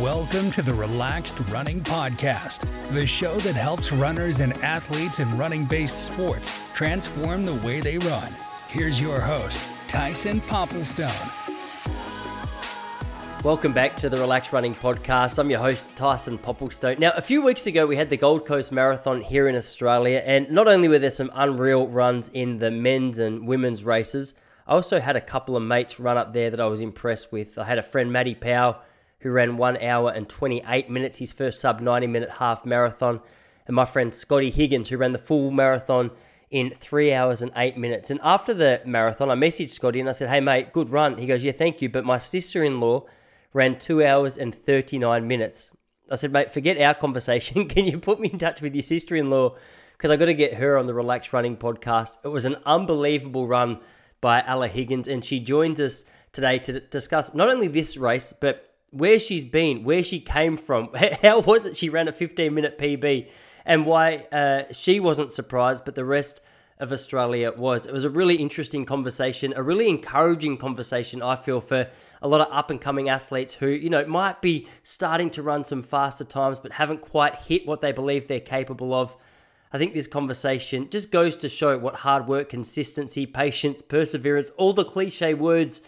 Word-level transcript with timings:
Welcome 0.00 0.50
to 0.50 0.62
the 0.62 0.74
Relaxed 0.74 1.38
Running 1.48 1.80
Podcast, 1.80 2.66
the 2.92 3.06
show 3.06 3.36
that 3.36 3.54
helps 3.54 3.92
runners 3.92 4.40
and 4.40 4.52
athletes 4.54 5.20
in 5.20 5.38
running 5.38 5.64
based 5.64 6.06
sports 6.06 6.52
transform 6.74 7.44
the 7.44 7.54
way 7.54 7.80
they 7.80 7.96
run. 7.98 8.34
Here's 8.66 9.00
your 9.00 9.20
host, 9.20 9.64
Tyson 9.86 10.40
Popplestone. 10.40 11.32
Welcome 13.44 13.72
back 13.72 13.96
to 13.98 14.08
the 14.08 14.16
Relaxed 14.16 14.52
Running 14.52 14.74
Podcast. 14.74 15.38
I'm 15.38 15.50
your 15.50 15.60
host, 15.60 15.94
Tyson 15.94 16.36
Popplestone. 16.36 16.98
Now, 16.98 17.12
a 17.16 17.22
few 17.22 17.44
weeks 17.44 17.68
ago, 17.68 17.86
we 17.86 17.94
had 17.94 18.10
the 18.10 18.16
Gold 18.16 18.44
Coast 18.44 18.72
Marathon 18.72 19.20
here 19.20 19.46
in 19.46 19.54
Australia, 19.54 20.20
and 20.26 20.50
not 20.50 20.66
only 20.66 20.88
were 20.88 20.98
there 20.98 21.12
some 21.12 21.30
unreal 21.32 21.86
runs 21.86 22.28
in 22.30 22.58
the 22.58 22.72
men's 22.72 23.18
and 23.20 23.46
women's 23.46 23.84
races, 23.84 24.34
I 24.66 24.72
also 24.72 24.98
had 24.98 25.14
a 25.14 25.20
couple 25.20 25.56
of 25.56 25.62
mates 25.62 26.00
run 26.00 26.18
up 26.18 26.32
there 26.32 26.50
that 26.50 26.60
I 26.60 26.66
was 26.66 26.80
impressed 26.80 27.30
with. 27.30 27.56
I 27.56 27.62
had 27.62 27.78
a 27.78 27.84
friend, 27.84 28.12
Matty 28.12 28.34
Powell, 28.34 28.78
who 29.26 29.32
ran 29.32 29.56
one 29.56 29.76
hour 29.78 30.12
and 30.12 30.28
28 30.28 30.88
minutes, 30.88 31.18
his 31.18 31.32
first 31.32 31.60
sub 31.60 31.80
90 31.80 32.06
minute 32.06 32.30
half 32.30 32.64
marathon, 32.64 33.20
and 33.66 33.74
my 33.74 33.84
friend 33.84 34.14
Scotty 34.14 34.50
Higgins, 34.50 34.88
who 34.88 34.98
ran 34.98 35.12
the 35.12 35.18
full 35.18 35.50
marathon 35.50 36.12
in 36.48 36.70
three 36.70 37.12
hours 37.12 37.42
and 37.42 37.50
eight 37.56 37.76
minutes. 37.76 38.08
And 38.08 38.20
after 38.22 38.54
the 38.54 38.80
marathon, 38.86 39.28
I 39.28 39.34
messaged 39.34 39.70
Scotty 39.70 39.98
and 39.98 40.08
I 40.08 40.12
said, 40.12 40.28
Hey, 40.28 40.38
mate, 40.38 40.72
good 40.72 40.90
run. 40.90 41.18
He 41.18 41.26
goes, 41.26 41.42
Yeah, 41.42 41.50
thank 41.50 41.82
you. 41.82 41.88
But 41.88 42.04
my 42.04 42.18
sister 42.18 42.62
in 42.62 42.78
law 42.78 43.06
ran 43.52 43.80
two 43.80 44.04
hours 44.04 44.38
and 44.38 44.54
39 44.54 45.26
minutes. 45.26 45.72
I 46.08 46.14
said, 46.14 46.32
Mate, 46.32 46.52
forget 46.52 46.80
our 46.80 46.94
conversation. 46.94 47.66
Can 47.68 47.84
you 47.86 47.98
put 47.98 48.20
me 48.20 48.30
in 48.30 48.38
touch 48.38 48.60
with 48.60 48.76
your 48.76 48.84
sister 48.84 49.16
in 49.16 49.28
law? 49.28 49.56
Because 49.96 50.12
I 50.12 50.16
got 50.16 50.26
to 50.26 50.34
get 50.34 50.54
her 50.54 50.78
on 50.78 50.86
the 50.86 50.94
Relaxed 50.94 51.32
Running 51.32 51.56
podcast. 51.56 52.18
It 52.22 52.28
was 52.28 52.44
an 52.44 52.58
unbelievable 52.64 53.48
run 53.48 53.80
by 54.20 54.44
Ella 54.46 54.68
Higgins, 54.68 55.08
and 55.08 55.24
she 55.24 55.40
joins 55.40 55.80
us 55.80 56.04
today 56.30 56.58
to 56.58 56.78
discuss 56.78 57.34
not 57.34 57.48
only 57.48 57.66
this 57.66 57.96
race, 57.96 58.32
but 58.32 58.75
where 58.90 59.18
she's 59.18 59.44
been, 59.44 59.84
where 59.84 60.02
she 60.02 60.20
came 60.20 60.56
from, 60.56 60.90
how 61.22 61.40
was 61.40 61.66
it 61.66 61.76
she 61.76 61.88
ran 61.88 62.08
a 62.08 62.12
15 62.12 62.52
minute 62.52 62.78
PB, 62.78 63.28
and 63.64 63.86
why 63.86 64.26
uh, 64.32 64.72
she 64.72 65.00
wasn't 65.00 65.32
surprised, 65.32 65.84
but 65.84 65.94
the 65.94 66.04
rest 66.04 66.40
of 66.78 66.92
Australia 66.92 67.52
was. 67.56 67.86
It 67.86 67.92
was 67.92 68.04
a 68.04 68.10
really 68.10 68.36
interesting 68.36 68.84
conversation, 68.84 69.54
a 69.56 69.62
really 69.62 69.88
encouraging 69.88 70.58
conversation, 70.58 71.22
I 71.22 71.36
feel, 71.36 71.60
for 71.60 71.88
a 72.20 72.28
lot 72.28 72.42
of 72.42 72.52
up 72.52 72.70
and 72.70 72.80
coming 72.80 73.08
athletes 73.08 73.54
who, 73.54 73.68
you 73.68 73.88
know, 73.88 74.04
might 74.06 74.42
be 74.42 74.68
starting 74.82 75.30
to 75.30 75.42
run 75.42 75.64
some 75.64 75.82
faster 75.82 76.24
times, 76.24 76.58
but 76.58 76.72
haven't 76.72 77.00
quite 77.00 77.34
hit 77.36 77.66
what 77.66 77.80
they 77.80 77.92
believe 77.92 78.28
they're 78.28 78.40
capable 78.40 78.92
of. 78.92 79.16
I 79.72 79.78
think 79.78 79.94
this 79.94 80.06
conversation 80.06 80.88
just 80.90 81.10
goes 81.10 81.36
to 81.38 81.48
show 81.48 81.76
what 81.78 81.96
hard 81.96 82.28
work, 82.28 82.50
consistency, 82.50 83.26
patience, 83.26 83.82
perseverance, 83.82 84.50
all 84.56 84.72
the 84.72 84.84
cliche 84.84 85.34
words 85.34 85.80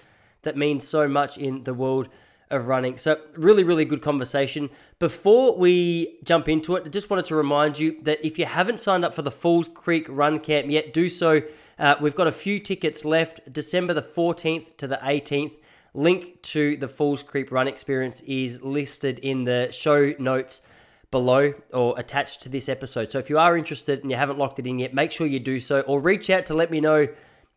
that 0.43 0.57
mean 0.57 0.81
so 0.81 1.07
much 1.07 1.39
in 1.39 1.65
the 1.65 1.75
world 1.75 2.09
of 2.51 2.67
running. 2.67 2.99
So, 2.99 3.21
really, 3.35 3.65
really 3.65 3.85
good 3.85 4.03
conversation. 4.03 4.71
Before 4.99 5.57
we 5.57 6.19
jump 6.25 6.49
into 6.49 6.77
it, 6.77 6.85
I 6.87 6.89
just 6.89 7.11
wanted 7.11 7.27
to 7.27 7.35
remind 7.35 7.79
you 7.79 8.01
that 8.03 8.25
if 8.25 8.39
you 8.39 8.47
haven't 8.47 8.81
signed 8.81 9.05
up 9.05 9.15
for 9.15 9.23
the 9.23 9.31
Falls 9.31 9.69
Creek 9.69 10.07
Run 10.09 10.41
Camp 10.41 10.71
yet, 10.71 10.93
do 10.93 11.09
so. 11.09 11.43
Uh, 11.79 11.95
we've 12.01 12.15
got 12.17 12.27
a 12.27 12.33
few 12.33 12.59
tickets 12.59 13.05
left 13.05 13.53
December 13.53 13.95
the 13.95 14.03
14th 14.03 14.77
to 14.79 14.87
the 14.87 14.97
18th. 14.97 15.59
Link 15.95 16.43
to 16.43 16.77
the 16.77 16.89
Falls 16.89 17.23
Creek 17.23 17.51
Run 17.51 17.69
Experience 17.69 18.21
is 18.23 18.63
listed 18.63 19.19
in 19.21 19.45
the 19.45 19.69
show 19.73 20.13
notes 20.19 20.61
below 21.11 21.55
or 21.73 21.99
attached 21.99 22.43
to 22.43 22.49
this 22.49 22.69
episode. 22.69 23.11
So 23.11 23.19
if 23.19 23.31
you 23.31 23.39
are 23.39 23.57
interested 23.57 24.01
and 24.03 24.11
you 24.11 24.17
haven't 24.17 24.39
locked 24.39 24.59
it 24.59 24.67
in 24.67 24.79
yet, 24.79 24.93
make 24.93 25.11
sure 25.11 25.27
you 25.27 25.41
do 25.41 25.61
so 25.61 25.81
or 25.83 26.01
reach 26.01 26.31
out 26.31 26.47
to 26.47 26.55
let 26.55 26.71
me 26.71 26.81
know 26.81 27.09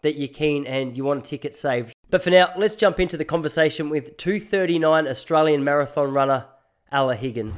that 0.02 0.16
you're 0.16 0.28
keen 0.28 0.66
and 0.66 0.96
you 0.96 1.04
want 1.04 1.20
a 1.20 1.30
ticket 1.30 1.56
saved. 1.56 1.94
But 2.12 2.22
for 2.22 2.30
now, 2.30 2.52
let's 2.58 2.76
jump 2.76 3.00
into 3.00 3.16
the 3.16 3.24
conversation 3.24 3.90
with 3.90 4.18
239 4.18 5.08
Australian 5.08 5.64
marathon 5.64 6.12
runner 6.12 6.46
Ella 6.92 7.16
Higgins. 7.16 7.58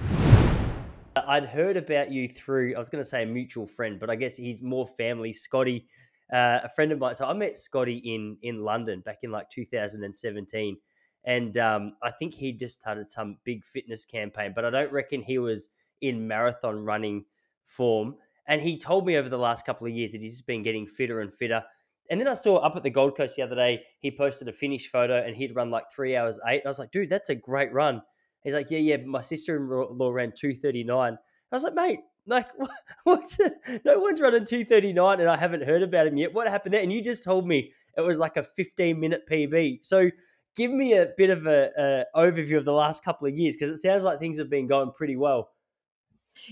I'd 1.15 1.45
heard 1.45 1.75
about 1.75 2.11
you 2.11 2.27
through, 2.27 2.75
I 2.75 2.79
was 2.79 2.87
going 2.87 3.03
to 3.03 3.09
say 3.09 3.23
a 3.23 3.25
mutual 3.25 3.65
friend, 3.65 3.99
but 3.99 4.11
I 4.11 4.15
guess 4.15 4.37
he's 4.37 4.61
more 4.61 4.85
family, 4.85 5.33
Scotty, 5.33 5.87
uh, 6.31 6.59
a 6.63 6.69
friend 6.69 6.91
of 6.91 6.99
mine. 6.99 7.15
So 7.15 7.25
I 7.25 7.33
met 7.33 7.57
Scotty 7.57 7.97
in, 7.97 8.37
in 8.43 8.63
London 8.63 9.01
back 9.01 9.19
in 9.23 9.31
like 9.31 9.49
2017. 9.49 10.77
And 11.25 11.57
um, 11.57 11.93
I 12.03 12.11
think 12.11 12.35
he 12.35 12.51
just 12.51 12.79
started 12.79 13.09
some 13.09 13.37
big 13.43 13.65
fitness 13.65 14.05
campaign, 14.05 14.53
but 14.55 14.65
I 14.65 14.69
don't 14.69 14.91
reckon 14.91 15.23
he 15.23 15.39
was 15.39 15.69
in 16.01 16.27
marathon 16.27 16.85
running 16.85 17.25
form. 17.65 18.17
And 18.45 18.61
he 18.61 18.77
told 18.77 19.07
me 19.07 19.17
over 19.17 19.29
the 19.29 19.37
last 19.37 19.65
couple 19.65 19.87
of 19.87 19.93
years 19.93 20.11
that 20.11 20.21
he's 20.21 20.43
been 20.43 20.61
getting 20.61 20.85
fitter 20.85 21.21
and 21.21 21.33
fitter. 21.33 21.63
And 22.09 22.19
then 22.19 22.27
I 22.27 22.33
saw 22.33 22.57
up 22.57 22.75
at 22.75 22.83
the 22.83 22.89
Gold 22.89 23.15
Coast 23.15 23.35
the 23.35 23.43
other 23.43 23.55
day, 23.55 23.83
he 23.99 24.11
posted 24.11 24.47
a 24.47 24.53
finish 24.53 24.89
photo 24.91 25.23
and 25.25 25.35
he'd 25.35 25.55
run 25.55 25.71
like 25.71 25.85
three 25.93 26.15
hours 26.15 26.39
eight. 26.47 26.59
And 26.59 26.65
I 26.65 26.69
was 26.69 26.79
like, 26.79 26.91
dude, 26.91 27.09
that's 27.09 27.29
a 27.29 27.35
great 27.35 27.71
run. 27.73 28.01
He's 28.43 28.53
like, 28.53 28.69
yeah, 28.69 28.79
yeah, 28.79 28.97
my 29.05 29.21
sister 29.21 29.55
in 29.55 29.69
law 29.69 30.11
ran 30.11 30.33
239. 30.35 31.13
I 31.13 31.55
was 31.55 31.63
like, 31.63 31.75
mate, 31.75 31.99
like, 32.27 32.47
what's 33.03 33.39
no 33.85 33.99
one's 33.99 34.19
running 34.19 34.45
239 34.45 35.19
and 35.19 35.29
I 35.29 35.37
haven't 35.37 35.63
heard 35.63 35.83
about 35.83 36.07
him 36.07 36.17
yet. 36.17 36.33
What 36.33 36.47
happened 36.47 36.73
there? 36.73 36.81
And 36.81 36.91
you 36.91 37.01
just 37.01 37.23
told 37.23 37.47
me 37.47 37.71
it 37.97 38.01
was 38.01 38.19
like 38.19 38.37
a 38.37 38.43
15 38.43 38.99
minute 38.99 39.21
PB. 39.29 39.85
So 39.85 40.09
give 40.55 40.71
me 40.71 40.93
a 40.93 41.09
bit 41.17 41.29
of 41.29 41.47
a 41.47 42.05
overview 42.15 42.57
of 42.57 42.65
the 42.65 42.73
last 42.73 43.03
couple 43.03 43.27
of 43.27 43.35
years 43.35 43.55
because 43.55 43.71
it 43.71 43.77
sounds 43.77 44.03
like 44.03 44.19
things 44.19 44.37
have 44.37 44.49
been 44.49 44.67
going 44.67 44.91
pretty 44.91 45.15
well. 45.15 45.51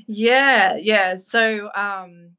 Yeah, 0.07 0.78
yeah. 0.78 1.18
So 1.18 1.69
um 1.75 2.31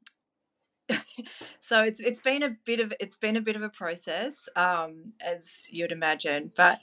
so 1.59 1.83
it's 1.83 1.99
it's 1.99 2.19
been 2.19 2.43
a 2.43 2.55
bit 2.65 2.79
of 2.79 2.93
it's 2.99 3.17
been 3.17 3.37
a 3.37 3.41
bit 3.41 3.55
of 3.55 3.61
a 3.61 3.69
process, 3.69 4.49
um, 4.55 5.13
as 5.21 5.67
you'd 5.69 5.91
imagine. 5.91 6.51
But 6.55 6.79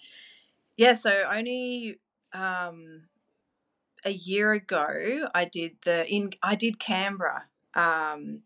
yeah, 0.77 0.95
so 0.95 1.25
only 1.31 1.99
um 2.33 3.03
a 4.05 4.13
year 4.13 4.53
ago 4.53 5.29
I 5.35 5.45
did 5.45 5.73
the 5.85 6.07
in 6.07 6.33
I 6.43 6.55
did 6.55 6.79
Canberra 6.79 7.45
um 7.75 8.43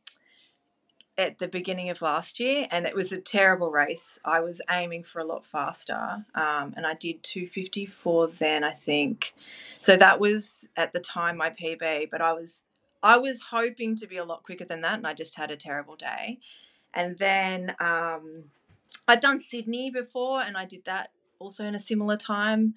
at 1.16 1.38
the 1.38 1.48
beginning 1.48 1.90
of 1.90 2.02
last 2.02 2.40
year, 2.40 2.66
and 2.70 2.86
it 2.86 2.94
was 2.94 3.12
a 3.12 3.20
terrible 3.20 3.70
race. 3.70 4.18
I 4.24 4.40
was 4.40 4.60
aiming 4.70 5.04
for 5.04 5.20
a 5.20 5.24
lot 5.24 5.46
faster, 5.46 6.24
um, 6.34 6.74
and 6.76 6.86
I 6.86 6.94
did 6.94 7.22
254 7.22 8.28
then, 8.38 8.64
I 8.64 8.72
think. 8.72 9.34
So 9.80 9.96
that 9.96 10.18
was 10.18 10.66
at 10.76 10.92
the 10.92 11.00
time 11.00 11.36
my 11.36 11.50
PB, 11.50 12.10
but 12.10 12.20
I 12.20 12.32
was 12.32 12.64
I 13.04 13.18
was 13.18 13.40
hoping 13.50 13.96
to 13.96 14.06
be 14.06 14.16
a 14.16 14.24
lot 14.24 14.42
quicker 14.42 14.64
than 14.64 14.80
that, 14.80 14.94
and 14.94 15.06
I 15.06 15.12
just 15.12 15.36
had 15.36 15.50
a 15.50 15.56
terrible 15.56 15.94
day. 15.94 16.40
And 16.94 17.18
then 17.18 17.76
um, 17.78 18.44
I'd 19.06 19.20
done 19.20 19.40
Sydney 19.40 19.90
before, 19.90 20.40
and 20.40 20.56
I 20.56 20.64
did 20.64 20.86
that 20.86 21.10
also 21.38 21.66
in 21.66 21.74
a 21.74 21.80
similar 21.80 22.16
time. 22.16 22.74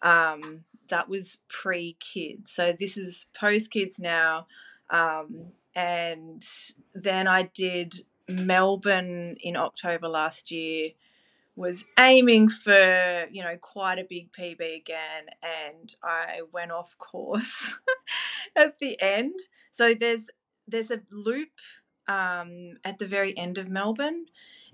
Um, 0.00 0.64
that 0.88 1.08
was 1.08 1.38
pre 1.48 1.96
kids, 2.00 2.50
so 2.50 2.72
this 2.78 2.96
is 2.96 3.26
post 3.38 3.70
kids 3.70 3.98
now. 3.98 4.46
Um, 4.88 5.48
and 5.74 6.42
then 6.94 7.28
I 7.28 7.42
did 7.42 7.96
Melbourne 8.28 9.36
in 9.40 9.56
October 9.56 10.08
last 10.08 10.50
year. 10.50 10.90
Was 11.56 11.84
aiming 11.98 12.50
for 12.50 13.26
you 13.30 13.42
know 13.42 13.56
quite 13.60 13.98
a 13.98 14.04
big 14.04 14.30
PB 14.32 14.76
again, 14.76 15.24
and 15.42 15.94
I 16.02 16.42
went 16.52 16.70
off 16.70 16.96
course 16.98 17.72
at 18.56 18.78
the 18.78 19.00
end. 19.00 19.34
So 19.72 19.94
there's 19.94 20.30
there's 20.68 20.90
a 20.90 21.00
loop 21.10 21.48
um, 22.08 22.74
at 22.84 22.98
the 22.98 23.06
very 23.06 23.36
end 23.38 23.58
of 23.58 23.68
Melbourne, 23.68 24.26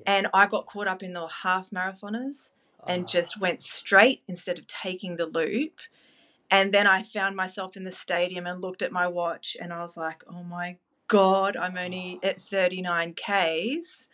and 0.07 0.27
I 0.35 0.47
got 0.47 0.67
caught 0.67 0.89
up 0.89 1.03
in 1.03 1.13
the 1.13 1.27
half 1.27 1.71
marathoners 1.71 2.51
and 2.87 3.05
ah. 3.05 3.07
just 3.07 3.41
went 3.41 3.63
straight 3.63 4.23
instead 4.27 4.59
of 4.59 4.67
taking 4.67 5.17
the 5.17 5.27
loop. 5.27 5.79
And 6.51 6.75
then 6.75 6.87
I 6.87 7.03
found 7.03 7.37
myself 7.37 7.77
in 7.77 7.85
the 7.85 7.93
stadium 7.93 8.47
and 8.47 8.61
looked 8.61 8.83
at 8.83 8.93
my 8.93 9.07
watch, 9.07 9.57
and 9.61 9.73
I 9.73 9.83
was 9.83 9.97
like, 9.97 10.23
"Oh 10.29 10.43
my 10.43 10.77
God, 11.09 11.57
I'm 11.57 11.77
only 11.77 12.19
at 12.23 12.41
39 12.41 13.15
Ks. 13.15 14.09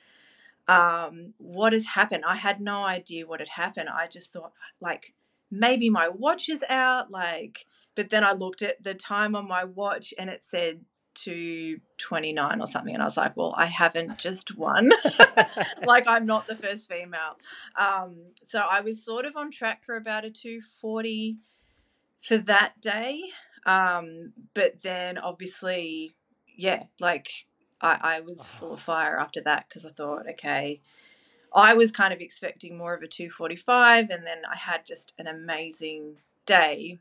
Um, 0.69 1.35
what 1.39 1.73
has 1.73 1.87
happened? 1.87 2.25
I 2.27 2.37
had 2.37 2.61
no 2.61 2.85
idea 2.85 3.27
what 3.27 3.41
had 3.41 3.49
happened. 3.49 3.89
I 3.89 4.07
just 4.07 4.33
thought, 4.33 4.53
like, 4.81 5.15
maybe 5.51 5.91
my 5.91 6.09
watch 6.09 6.49
is 6.49 6.65
out. 6.69 7.11
Like, 7.11 7.67
but 7.95 8.11
then 8.11 8.25
I 8.25 8.33
looked 8.33 8.63
at 8.63 8.83
the 8.83 8.95
time 8.95 9.35
on 9.35 9.49
my 9.49 9.65
watch 9.65 10.13
and 10.19 10.29
it 10.29 10.43
said 10.45 10.85
229 11.15 12.61
or 12.61 12.67
something. 12.67 12.95
And 12.95 13.03
I 13.03 13.07
was 13.07 13.17
like, 13.17 13.37
well, 13.37 13.55
I 13.57 13.67
haven't 13.67 14.19
just 14.19 14.57
won. 14.57 14.93
like, 15.85 16.05
I'm 16.07 16.27
not 16.27 16.47
the 16.47 16.57
first 16.57 16.89
female. 16.89 17.39
Um, 17.77 18.17
so 18.45 18.61
I 18.61 18.83
was 18.83 19.05
sort 19.05 19.25
of 19.25 19.37
on 19.37 19.51
track 19.51 19.85
for 19.85 19.97
about 19.97 20.25
a 20.25 20.31
240 20.31 21.39
for 22.21 22.39
that 22.39 22.81
day. 22.81 23.21
Um, 23.67 24.33
but 24.55 24.83
then 24.83 25.19
obviously 25.19 26.15
yeah, 26.59 26.83
like 26.99 27.31
I, 27.81 28.17
I 28.17 28.21
was 28.21 28.47
full 28.47 28.75
of 28.75 28.81
fire 28.81 29.19
after 29.19 29.41
that 29.43 29.67
because 29.69 29.85
I 29.85 29.91
thought, 29.91 30.29
okay, 30.31 30.81
I 31.55 31.75
was 31.75 31.93
kind 31.93 32.13
of 32.13 32.21
expecting 32.21 32.77
more 32.77 32.95
of 32.95 33.03
a 33.03 33.07
245, 33.09 34.11
and 34.11 34.27
then 34.27 34.39
I 34.51 34.57
had 34.57 34.85
just 34.85 35.15
an 35.19 35.27
amazing 35.27 36.17
day. 36.47 36.99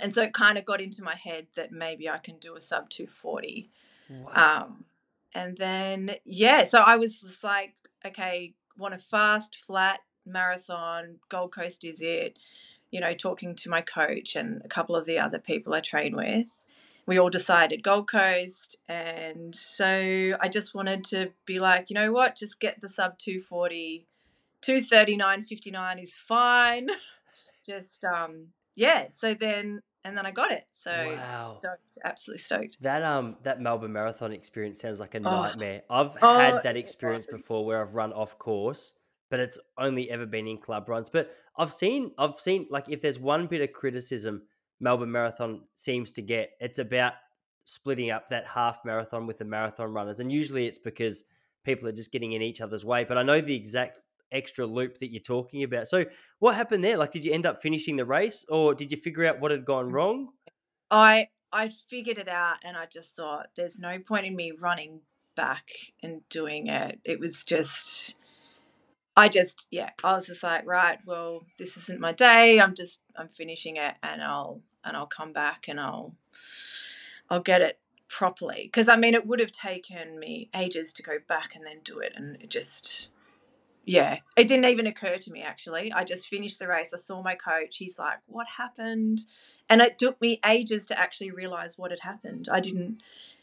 And 0.00 0.14
so 0.14 0.22
it 0.22 0.34
kind 0.34 0.58
of 0.58 0.64
got 0.64 0.80
into 0.80 1.02
my 1.02 1.14
head 1.14 1.46
that 1.56 1.72
maybe 1.72 2.08
I 2.08 2.18
can 2.18 2.36
do 2.38 2.56
a 2.56 2.60
sub 2.60 2.88
240. 2.90 3.70
Wow. 4.10 4.64
Um, 4.66 4.84
and 5.34 5.56
then, 5.56 6.16
yeah, 6.24 6.64
so 6.64 6.80
I 6.80 6.96
was 6.96 7.20
just 7.20 7.42
like, 7.44 7.74
okay, 8.04 8.54
want 8.78 8.94
a 8.94 8.98
fast, 8.98 9.58
flat 9.66 10.00
marathon. 10.24 11.16
Gold 11.28 11.52
Coast 11.52 11.84
is 11.84 12.00
it. 12.02 12.38
you 12.90 13.00
know, 13.00 13.14
talking 13.14 13.54
to 13.56 13.68
my 13.70 13.82
coach 13.82 14.36
and 14.36 14.62
a 14.64 14.68
couple 14.68 14.96
of 14.96 15.06
the 15.06 15.18
other 15.18 15.38
people 15.38 15.74
I 15.74 15.80
train 15.80 16.14
with, 16.16 16.46
we 17.06 17.18
all 17.18 17.30
decided 17.30 17.82
Gold 17.82 18.10
Coast. 18.10 18.76
And 18.88 19.54
so 19.54 20.36
I 20.40 20.48
just 20.48 20.74
wanted 20.74 21.04
to 21.06 21.32
be 21.46 21.58
like, 21.60 21.90
you 21.90 21.94
know 21.94 22.12
what, 22.12 22.36
just 22.36 22.60
get 22.60 22.80
the 22.80 22.88
sub 22.88 23.18
240, 23.18 24.06
239.59 24.62 26.02
is 26.02 26.14
fine. 26.14 26.88
just, 27.66 28.04
um, 28.04 28.48
yeah. 28.74 29.08
So 29.12 29.34
then, 29.34 29.80
and 30.04 30.16
then 30.16 30.26
I 30.26 30.30
got 30.32 30.52
it. 30.52 30.64
So 30.70 30.92
Wow. 30.92 31.40
stoked, 31.40 31.98
absolutely 32.04 32.40
stoked. 32.42 32.78
That 32.80 33.02
um 33.02 33.36
that 33.42 33.60
Melbourne 33.60 33.92
Marathon 33.92 34.32
experience 34.32 34.80
sounds 34.80 34.98
like 35.00 35.14
a 35.14 35.20
Oh, 35.24 35.50
nightmare. 35.50 35.82
I've 35.90 36.14
oh, 36.22 36.36
had 36.36 36.62
that 36.62 36.74
experience 36.76 37.26
before 37.26 37.64
where 37.66 37.82
I've 37.82 37.94
run 37.94 38.12
off 38.14 38.38
course, 38.38 38.94
but 39.30 39.40
it's 39.40 39.58
only 39.76 40.10
ever 40.10 40.24
been 40.26 40.46
in 40.46 40.56
club 40.58 40.88
runs. 40.88 41.10
But 41.10 41.34
I've 41.58 41.70
seen 41.72 42.14
I've 42.18 42.40
seen 42.40 42.66
like 42.70 42.88
if 42.88 43.00
there's 43.02 43.18
one 43.18 43.46
bit 43.46 43.60
of 43.62 43.72
criticism 43.74 44.46
Melbourne 44.80 45.12
Marathon 45.12 45.62
seems 45.74 46.12
to 46.12 46.22
get, 46.22 46.50
it's 46.60 46.78
about 46.78 47.14
splitting 47.64 48.10
up 48.10 48.28
that 48.30 48.46
half 48.46 48.78
marathon 48.84 49.26
with 49.26 49.38
the 49.38 49.44
marathon 49.44 49.92
runners. 49.92 50.20
And 50.20 50.30
usually 50.30 50.66
it's 50.66 50.78
because 50.78 51.24
people 51.64 51.88
are 51.88 51.92
just 51.92 52.12
getting 52.12 52.32
in 52.32 52.42
each 52.42 52.60
other's 52.60 52.84
way. 52.84 53.04
But 53.04 53.18
I 53.18 53.22
know 53.22 53.40
the 53.40 53.54
exact 53.54 53.98
extra 54.32 54.66
loop 54.66 54.98
that 54.98 55.12
you're 55.12 55.20
talking 55.20 55.62
about. 55.62 55.88
So 55.88 56.04
what 56.38 56.54
happened 56.54 56.84
there? 56.84 56.96
Like 56.96 57.10
did 57.10 57.24
you 57.24 57.32
end 57.32 57.46
up 57.46 57.62
finishing 57.62 57.96
the 57.96 58.04
race 58.04 58.44
or 58.48 58.74
did 58.74 58.90
you 58.92 58.98
figure 58.98 59.26
out 59.26 59.40
what 59.40 59.50
had 59.50 59.64
gone 59.64 59.90
mm. 59.90 59.92
wrong? 59.92 60.28
I 60.90 61.28
I 61.52 61.70
figured 61.88 62.18
it 62.18 62.28
out 62.28 62.56
and 62.62 62.76
I 62.76 62.86
just 62.86 63.14
thought 63.14 63.48
there's 63.56 63.78
no 63.78 63.98
point 63.98 64.26
in 64.26 64.36
me 64.36 64.52
running 64.52 65.00
back 65.36 65.68
and 66.02 66.20
doing 66.28 66.68
it. 66.68 67.00
It 67.04 67.20
was 67.20 67.44
just 67.44 68.14
I 69.16 69.28
just 69.28 69.66
yeah, 69.70 69.90
I 70.04 70.12
was 70.12 70.26
just 70.26 70.42
like, 70.42 70.66
right, 70.66 70.98
well, 71.06 71.44
this 71.58 71.76
isn't 71.76 72.00
my 72.00 72.12
day. 72.12 72.60
I'm 72.60 72.74
just 72.74 73.00
I'm 73.16 73.28
finishing 73.28 73.76
it 73.76 73.94
and 74.02 74.22
I'll 74.22 74.60
and 74.84 74.96
I'll 74.96 75.06
come 75.06 75.32
back 75.32 75.66
and 75.68 75.80
I'll 75.80 76.14
I'll 77.30 77.40
get 77.40 77.62
it 77.62 77.78
properly 78.08 78.62
because 78.64 78.88
I 78.88 78.96
mean 78.96 79.14
it 79.14 79.26
would 79.26 79.40
have 79.40 79.52
taken 79.52 80.18
me 80.18 80.48
ages 80.54 80.92
to 80.92 81.02
go 81.02 81.18
back 81.26 81.56
and 81.56 81.66
then 81.66 81.80
do 81.82 81.98
it 81.98 82.12
and 82.14 82.36
it 82.40 82.50
just 82.50 83.08
yeah, 83.88 84.18
it 84.36 84.48
didn't 84.48 84.64
even 84.66 84.86
occur 84.88 85.16
to 85.16 85.30
me 85.30 85.42
actually. 85.42 85.92
I 85.92 86.02
just 86.02 86.26
finished 86.26 86.58
the 86.58 86.66
race. 86.66 86.90
I 86.92 86.98
saw 86.98 87.22
my 87.22 87.36
coach. 87.36 87.76
He's 87.76 87.98
like, 88.00 88.18
"What 88.26 88.48
happened?" 88.58 89.20
And 89.70 89.80
it 89.80 89.96
took 89.98 90.20
me 90.20 90.40
ages 90.44 90.86
to 90.86 90.98
actually 90.98 91.30
realize 91.30 91.78
what 91.78 91.92
had 91.92 92.00
happened. 92.00 92.48
I 92.50 92.60
didn't 92.60 93.00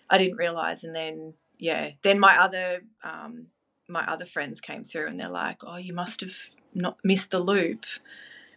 I 0.09 0.17
didn't 0.17 0.37
realize 0.37 0.83
and 0.83 0.95
then 0.95 1.33
yeah, 1.57 1.91
then 2.03 2.19
my 2.19 2.37
other 2.37 2.81
um 3.03 3.47
my 3.87 4.05
other 4.05 4.25
friends 4.25 4.61
came 4.61 4.83
through 4.83 5.07
and 5.07 5.19
they're 5.19 5.29
like, 5.29 5.63
"Oh, 5.63 5.77
you 5.77 5.93
must 5.93 6.21
have 6.21 6.35
not 6.73 6.97
missed 7.03 7.31
the 7.31 7.39
loop." 7.39 7.85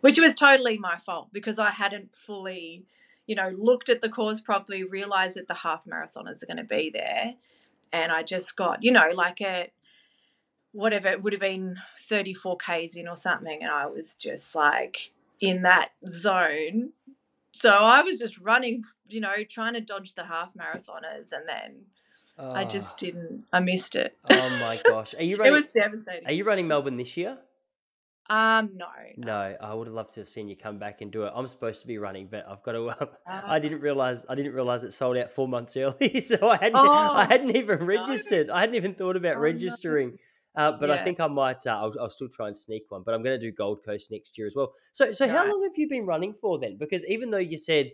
Which 0.00 0.18
was 0.18 0.34
totally 0.34 0.78
my 0.78 0.98
fault 0.98 1.28
because 1.32 1.58
I 1.58 1.70
hadn't 1.70 2.14
fully, 2.14 2.84
you 3.26 3.34
know, 3.34 3.48
looked 3.56 3.88
at 3.88 4.02
the 4.02 4.08
course 4.08 4.40
properly, 4.40 4.84
realized 4.84 5.36
that 5.36 5.48
the 5.48 5.54
half 5.54 5.84
marathoners 5.84 6.42
are 6.42 6.46
going 6.46 6.58
to 6.58 6.64
be 6.64 6.90
there, 6.90 7.34
and 7.92 8.12
I 8.12 8.22
just 8.22 8.56
got, 8.56 8.82
you 8.82 8.92
know, 8.92 9.10
like 9.14 9.40
a 9.40 9.70
whatever 10.76 11.08
it 11.08 11.22
would 11.22 11.32
have 11.32 11.40
been 11.40 11.76
34 12.06 12.58
k's 12.58 12.96
in 12.96 13.08
or 13.08 13.16
something 13.16 13.62
and 13.62 13.70
i 13.70 13.86
was 13.86 14.14
just 14.14 14.54
like 14.54 15.10
in 15.40 15.62
that 15.62 15.90
zone 16.06 16.90
so 17.52 17.70
i 17.70 18.02
was 18.02 18.18
just 18.18 18.38
running 18.38 18.84
you 19.08 19.18
know 19.18 19.42
trying 19.48 19.72
to 19.72 19.80
dodge 19.80 20.14
the 20.14 20.24
half 20.24 20.50
marathoners 20.54 21.32
and 21.32 21.48
then 21.48 21.76
i 22.38 22.64
Oh, 22.64 22.68
just 22.68 22.98
didn't 22.98 23.44
i 23.52 23.60
missed 23.60 23.94
it 23.96 24.16
oh 24.28 24.50
my 24.60 24.78
gosh. 24.86 25.14
Are 25.14 25.22
you 25.28 25.36
running? 25.36 25.54
it 25.54 25.56
was 25.56 25.70
devastating 25.70 26.26
are 26.26 26.32
you 26.32 26.44
running 26.44 26.68
Melbourne 26.68 26.96
this 26.96 27.16
year? 27.16 27.38
um 28.28 28.70
no 28.74 28.86
No, 29.16 29.56
I 29.60 29.72
would 29.72 29.86
have 29.86 29.94
loved 29.94 30.14
to 30.14 30.20
have 30.20 30.28
seen 30.28 30.48
you 30.48 30.56
come 30.56 30.78
back 30.78 31.00
and 31.00 31.12
do 31.12 31.22
it. 31.24 31.32
I'm 31.34 31.46
supposed 31.46 31.80
to 31.82 31.86
be 31.86 31.98
running, 31.98 32.26
but 32.28 32.44
I've 32.48 32.62
got 32.64 32.72
to. 32.72 32.88
Um, 33.00 33.08
Uh, 33.26 33.40
I 33.46 33.58
didn't 33.60 33.80
realize. 33.80 34.26
I 34.28 34.34
didn't 34.34 34.52
realize 34.52 34.82
it 34.82 34.92
sold 34.92 35.16
out 35.16 35.30
four 35.30 35.46
months 35.48 35.76
early, 35.84 36.20
so 36.20 36.36
I 36.48 36.56
hadn't. 36.56 36.76
I 36.76 37.22
oh 37.22 37.26
hadn't 37.26 37.54
even 37.54 37.78
no 37.78 37.86
registered. 37.86 38.50
I 38.50 38.60
hadn't 38.60 38.74
even 38.74 38.94
thought 38.94 39.16
about 39.16 39.34
oh 39.36 39.38
no 39.38 39.42
registering. 39.42 40.18
Uh, 40.56 40.72
but 40.72 40.90
I 40.90 41.04
think 41.04 41.20
I 41.20 41.28
might. 41.28 41.64
Uh, 41.66 41.78
I'll, 41.82 41.94
I'll 42.00 42.10
still 42.10 42.28
try 42.28 42.48
and 42.48 42.58
sneak 42.58 42.84
one. 42.88 43.02
But 43.06 43.14
I'm 43.14 43.22
going 43.22 43.38
to 43.38 43.46
do 43.46 43.52
Gold 43.52 43.84
Coast 43.84 44.10
next 44.10 44.36
year 44.38 44.46
as 44.48 44.56
well. 44.56 44.72
So, 44.92 45.12
so 45.12 45.28
how 45.28 45.44
long 45.46 45.62
have 45.62 45.76
you 45.76 45.88
been 45.88 46.06
running 46.06 46.32
for 46.34 46.58
then? 46.58 46.78
Because 46.78 47.04
even 47.06 47.30
though 47.30 47.38
you 47.52 47.58
said 47.58 47.90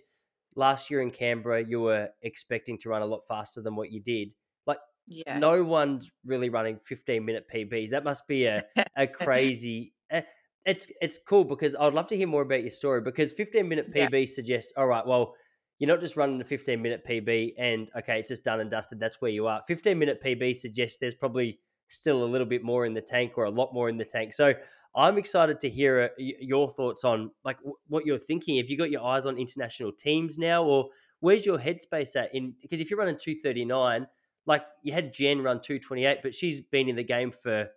last 0.55 0.91
year 0.91 1.01
in 1.01 1.11
Canberra 1.11 1.65
you 1.65 1.81
were 1.81 2.09
expecting 2.23 2.79
to 2.79 2.89
run 2.89 3.03
a 3.03 3.07
lot 3.07 3.23
faster 3.29 3.63
than 3.63 3.77
what 3.77 3.91
you 3.93 4.01
did, 4.01 4.31
like 4.67 4.79
yeah 5.07 5.39
no 5.39 5.65
one's 5.65 6.11
really 6.25 6.49
running 6.49 6.79
15 6.85 7.25
minute 7.25 7.47
PBs. 7.49 7.91
That 7.91 8.05
must 8.05 8.27
be 8.29 8.47
a 8.47 8.63
a 8.97 9.07
crazy. 9.07 9.95
eh, 10.11 10.23
It's 10.65 10.87
it's 11.01 11.19
cool 11.27 11.45
because 11.45 11.75
I'd 11.75 11.95
love 11.95 12.07
to 12.09 12.17
hear 12.17 12.29
more 12.29 12.43
about 12.43 12.63
your 12.63 12.71
story 12.71 13.01
because 13.01 13.33
15 13.33 13.69
minute 13.69 13.91
yeah 13.95 14.09
PB 14.09 14.29
suggests 14.29 14.73
all 14.77 14.87
right, 14.87 15.07
well, 15.07 15.35
you're 15.79 15.89
not 15.89 16.01
just 16.01 16.17
running 16.17 16.41
a 16.41 16.45
15 16.45 16.81
minute 16.81 17.05
PB 17.05 17.55
and 17.59 17.89
okay, 17.97 18.21
it's 18.21 18.29
just 18.29 18.45
done 18.45 18.61
and 18.61 18.71
dusted. 18.71 19.01
That's 19.01 19.21
where 19.21 19.31
you 19.33 19.47
are. 19.47 19.63
15 19.67 19.99
minute 19.99 20.23
PB 20.23 20.55
suggests 20.57 20.99
there's 20.99 21.15
probably 21.15 21.61
still 21.93 22.25
a 22.25 22.27
little 22.27 22.47
bit 22.47 22.63
more 22.63 22.87
in 22.87 22.95
the 22.95 23.01
tank 23.01 23.33
or 23.37 23.45
a 23.45 23.51
lot 23.51 23.73
more 23.73 23.89
in 23.89 23.97
the 23.97 24.05
tank. 24.05 24.33
So 24.33 24.55
I'm 24.95 25.17
excited 25.19 25.61
to 25.61 25.71
hear 25.71 26.03
uh, 26.03 26.09
your 26.19 26.71
thoughts 26.71 27.05
on 27.05 27.31
like 27.45 27.59
what 27.89 28.05
you're 28.05 28.19
thinking. 28.19 28.59
Have 28.59 28.69
you 28.69 28.77
got 28.77 28.91
your 28.91 29.05
eyes 29.05 29.27
on 29.27 29.39
international 29.39 29.93
teams 29.93 30.39
now, 30.39 30.65
or 30.65 30.89
where's 31.21 31.47
your 31.47 31.59
headspace 31.59 32.15
at? 32.17 32.35
In 32.35 32.55
because 32.61 32.81
if 32.81 32.91
you're 32.91 32.99
running 32.99 33.17
239, 33.17 34.07
like 34.47 34.65
you 34.83 34.93
had 34.93 35.15
Gen 35.15 35.41
run 35.43 35.61
228, 35.61 36.19
but 36.23 36.35
she's 36.35 36.61
been 36.61 36.89
in 36.89 36.97
the 36.97 37.05
game 37.05 37.31
for 37.31 37.69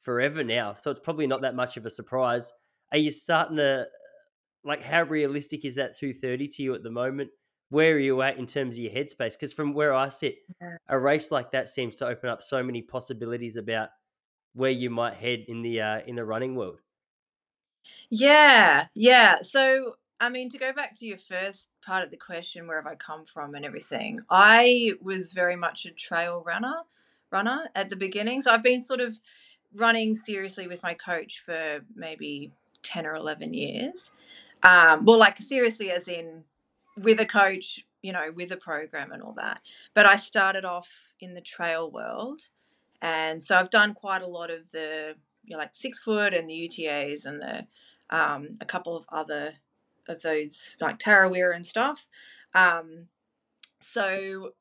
forever 0.00 0.42
now, 0.42 0.74
so 0.74 0.90
it's 0.90 1.00
probably 1.00 1.26
not 1.26 1.42
that 1.42 1.54
much 1.54 1.76
of 1.76 1.86
a 1.86 1.90
surprise. 1.90 2.52
Are 2.92 2.98
you 2.98 3.10
starting 3.10 3.56
to 3.56 3.86
like 4.64 4.82
how 4.82 5.02
realistic 5.02 5.64
is 5.64 5.76
that 5.76 5.96
230 5.96 6.48
to 6.48 6.62
you 6.62 6.74
at 6.74 6.82
the 6.82 6.90
moment? 6.90 7.30
Where 7.74 7.94
are 7.94 7.98
you 7.98 8.22
at 8.22 8.38
in 8.38 8.46
terms 8.46 8.76
of 8.76 8.84
your 8.84 8.92
headspace? 8.92 9.32
Because 9.32 9.52
from 9.52 9.74
where 9.74 9.92
I 9.92 10.08
sit, 10.08 10.36
a 10.88 10.96
race 10.96 11.32
like 11.32 11.50
that 11.50 11.68
seems 11.68 11.96
to 11.96 12.06
open 12.06 12.30
up 12.30 12.40
so 12.40 12.62
many 12.62 12.80
possibilities 12.80 13.56
about 13.56 13.88
where 14.52 14.70
you 14.70 14.90
might 14.90 15.14
head 15.14 15.46
in 15.48 15.60
the 15.60 15.80
uh, 15.80 16.00
in 16.06 16.14
the 16.14 16.24
running 16.24 16.54
world. 16.54 16.78
Yeah, 18.10 18.86
yeah. 18.94 19.42
So, 19.42 19.96
I 20.20 20.28
mean, 20.28 20.48
to 20.50 20.58
go 20.58 20.72
back 20.72 20.96
to 21.00 21.06
your 21.06 21.18
first 21.18 21.68
part 21.84 22.04
of 22.04 22.12
the 22.12 22.16
question, 22.16 22.68
where 22.68 22.80
have 22.80 22.86
I 22.86 22.94
come 22.94 23.24
from 23.24 23.56
and 23.56 23.64
everything, 23.64 24.20
I 24.30 24.92
was 25.02 25.32
very 25.32 25.56
much 25.56 25.84
a 25.84 25.90
trail 25.90 26.44
runner, 26.46 26.82
runner 27.32 27.68
at 27.74 27.90
the 27.90 27.96
beginning. 27.96 28.40
So 28.40 28.52
I've 28.52 28.62
been 28.62 28.80
sort 28.80 29.00
of 29.00 29.18
running 29.74 30.14
seriously 30.14 30.68
with 30.68 30.80
my 30.84 30.94
coach 30.94 31.42
for 31.44 31.80
maybe 31.96 32.52
10 32.84 33.04
or 33.04 33.16
11 33.16 33.52
years. 33.52 34.12
Um, 34.62 35.04
well, 35.04 35.18
like 35.18 35.38
seriously, 35.38 35.90
as 35.90 36.06
in 36.06 36.44
with 36.96 37.20
a 37.20 37.26
coach, 37.26 37.80
you 38.02 38.12
know, 38.12 38.30
with 38.34 38.52
a 38.52 38.56
program 38.56 39.12
and 39.12 39.22
all 39.22 39.34
that. 39.34 39.60
But 39.94 40.06
I 40.06 40.16
started 40.16 40.64
off 40.64 40.88
in 41.20 41.34
the 41.34 41.40
trail 41.40 41.90
world. 41.90 42.42
And 43.02 43.42
so 43.42 43.56
I've 43.56 43.70
done 43.70 43.94
quite 43.94 44.22
a 44.22 44.26
lot 44.26 44.50
of 44.50 44.70
the, 44.72 45.14
you 45.44 45.56
know, 45.56 45.58
like 45.58 45.74
six 45.74 46.00
foot 46.00 46.32
and 46.32 46.48
the 46.48 46.68
UTAs 46.68 47.26
and 47.26 47.40
the, 47.40 47.66
um, 48.10 48.56
a 48.60 48.64
couple 48.64 48.96
of 48.96 49.04
other 49.10 49.54
of 50.08 50.22
those 50.22 50.76
like 50.80 50.98
Tarawera 50.98 51.54
and 51.54 51.66
stuff. 51.66 52.06
Um, 52.54 53.08
so 53.80 54.52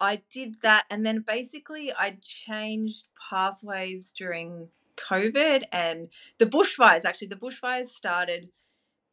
I 0.00 0.22
did 0.30 0.56
that, 0.62 0.84
and 0.90 1.06
then 1.06 1.24
basically 1.26 1.92
I 1.92 2.18
changed 2.20 3.04
pathways 3.30 4.12
during 4.16 4.68
COVID 4.96 5.64
and 5.70 6.08
the 6.38 6.46
bushfires. 6.46 7.04
Actually, 7.04 7.28
the 7.28 7.36
bushfires 7.36 7.86
started. 7.86 8.48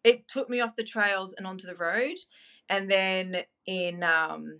It 0.04 0.28
took 0.28 0.50
me 0.50 0.62
off 0.62 0.76
the 0.76 0.84
trails 0.84 1.34
and 1.34 1.46
onto 1.46 1.68
the 1.68 1.76
road, 1.76 2.18
and 2.70 2.90
then 2.90 3.44
in 3.66 4.04
um, 4.04 4.60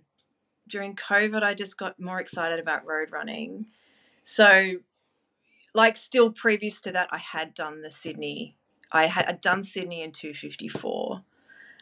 during 0.68 0.96
COVID, 0.96 1.42
I 1.42 1.54
just 1.54 1.78
got 1.78 2.00
more 2.00 2.20
excited 2.20 2.58
about 2.58 2.86
road 2.86 3.10
running. 3.10 3.66
So, 4.24 4.76
like, 5.74 5.96
still 5.96 6.30
previous 6.30 6.80
to 6.82 6.92
that, 6.92 7.08
I 7.10 7.18
had 7.18 7.54
done 7.54 7.82
the 7.82 7.90
Sydney. 7.90 8.56
I 8.92 9.06
had 9.06 9.26
I'd 9.26 9.40
done 9.40 9.62
Sydney 9.62 10.02
in 10.02 10.12
two 10.12 10.34
fifty 10.34 10.68
four, 10.68 11.22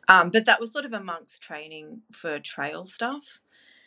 um, 0.09 0.31
but 0.31 0.45
that 0.45 0.61
was 0.61 0.73
sort 0.73 0.85
of 0.85 0.93
amongst 0.93 1.43
training 1.43 2.03
for 2.13 2.39
trail 2.39 2.85
stuff. 2.85 3.41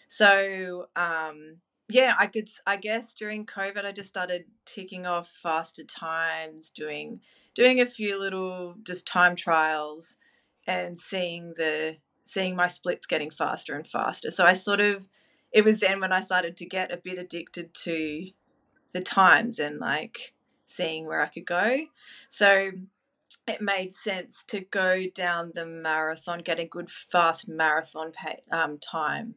So 0.07 0.87
um, 0.95 1.57
yeah, 1.87 2.15
I 2.17 2.27
could. 2.27 2.49
I 2.65 2.77
guess 2.77 3.13
during 3.13 3.45
COVID, 3.45 3.85
I 3.85 3.91
just 3.91 4.09
started 4.09 4.45
ticking 4.65 5.05
off 5.05 5.29
faster 5.43 5.83
times, 5.83 6.71
doing 6.71 7.21
doing 7.53 7.79
a 7.79 7.85
few 7.85 8.19
little 8.19 8.75
just 8.83 9.05
time 9.05 9.35
trials, 9.35 10.17
and 10.65 10.97
seeing 10.97 11.53
the 11.57 11.97
seeing 12.31 12.55
my 12.55 12.67
splits 12.67 13.05
getting 13.05 13.29
faster 13.29 13.75
and 13.75 13.85
faster. 13.85 14.31
So 14.31 14.45
I 14.45 14.53
sort 14.53 14.79
of 14.79 15.07
it 15.51 15.65
was 15.65 15.81
then 15.81 15.99
when 15.99 16.13
I 16.13 16.21
started 16.21 16.55
to 16.57 16.65
get 16.65 16.93
a 16.93 16.97
bit 16.97 17.19
addicted 17.19 17.73
to 17.83 18.29
the 18.93 19.01
times 19.01 19.59
and 19.59 19.79
like 19.79 20.33
seeing 20.65 21.05
where 21.05 21.21
I 21.21 21.27
could 21.27 21.45
go. 21.45 21.79
So 22.29 22.71
it 23.47 23.61
made 23.61 23.93
sense 23.93 24.45
to 24.47 24.61
go 24.61 25.07
down 25.13 25.51
the 25.55 25.65
marathon, 25.65 26.39
get 26.39 26.59
a 26.59 26.65
good 26.65 26.89
fast 26.89 27.49
marathon 27.49 28.11
pay, 28.11 28.41
um, 28.51 28.77
time 28.77 29.35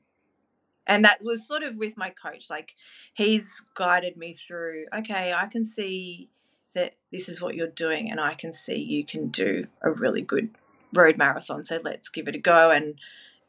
and 0.87 1.05
that 1.05 1.23
was 1.23 1.49
sort 1.49 1.63
of 1.63 1.77
with 1.77 1.97
my 1.97 2.11
coach 2.11 2.51
like 2.51 2.75
he's 3.15 3.63
guided 3.75 4.19
me 4.19 4.35
through 4.35 4.85
okay 4.95 5.33
i 5.33 5.47
can 5.47 5.65
see 5.65 6.29
that 6.75 6.95
this 7.11 7.29
is 7.29 7.41
what 7.41 7.55
you're 7.55 7.67
doing 7.69 8.11
and 8.11 8.21
i 8.21 8.35
can 8.35 8.53
see 8.53 8.77
you 8.77 9.05
can 9.05 9.29
do 9.29 9.67
a 9.83 9.91
really 9.91 10.21
good 10.21 10.51
road 10.97 11.17
marathon, 11.17 11.65
so 11.65 11.81
let's 11.83 12.09
give 12.09 12.29
it 12.29 12.35
a 12.35 12.39
go. 12.39 12.71
And 12.71 12.95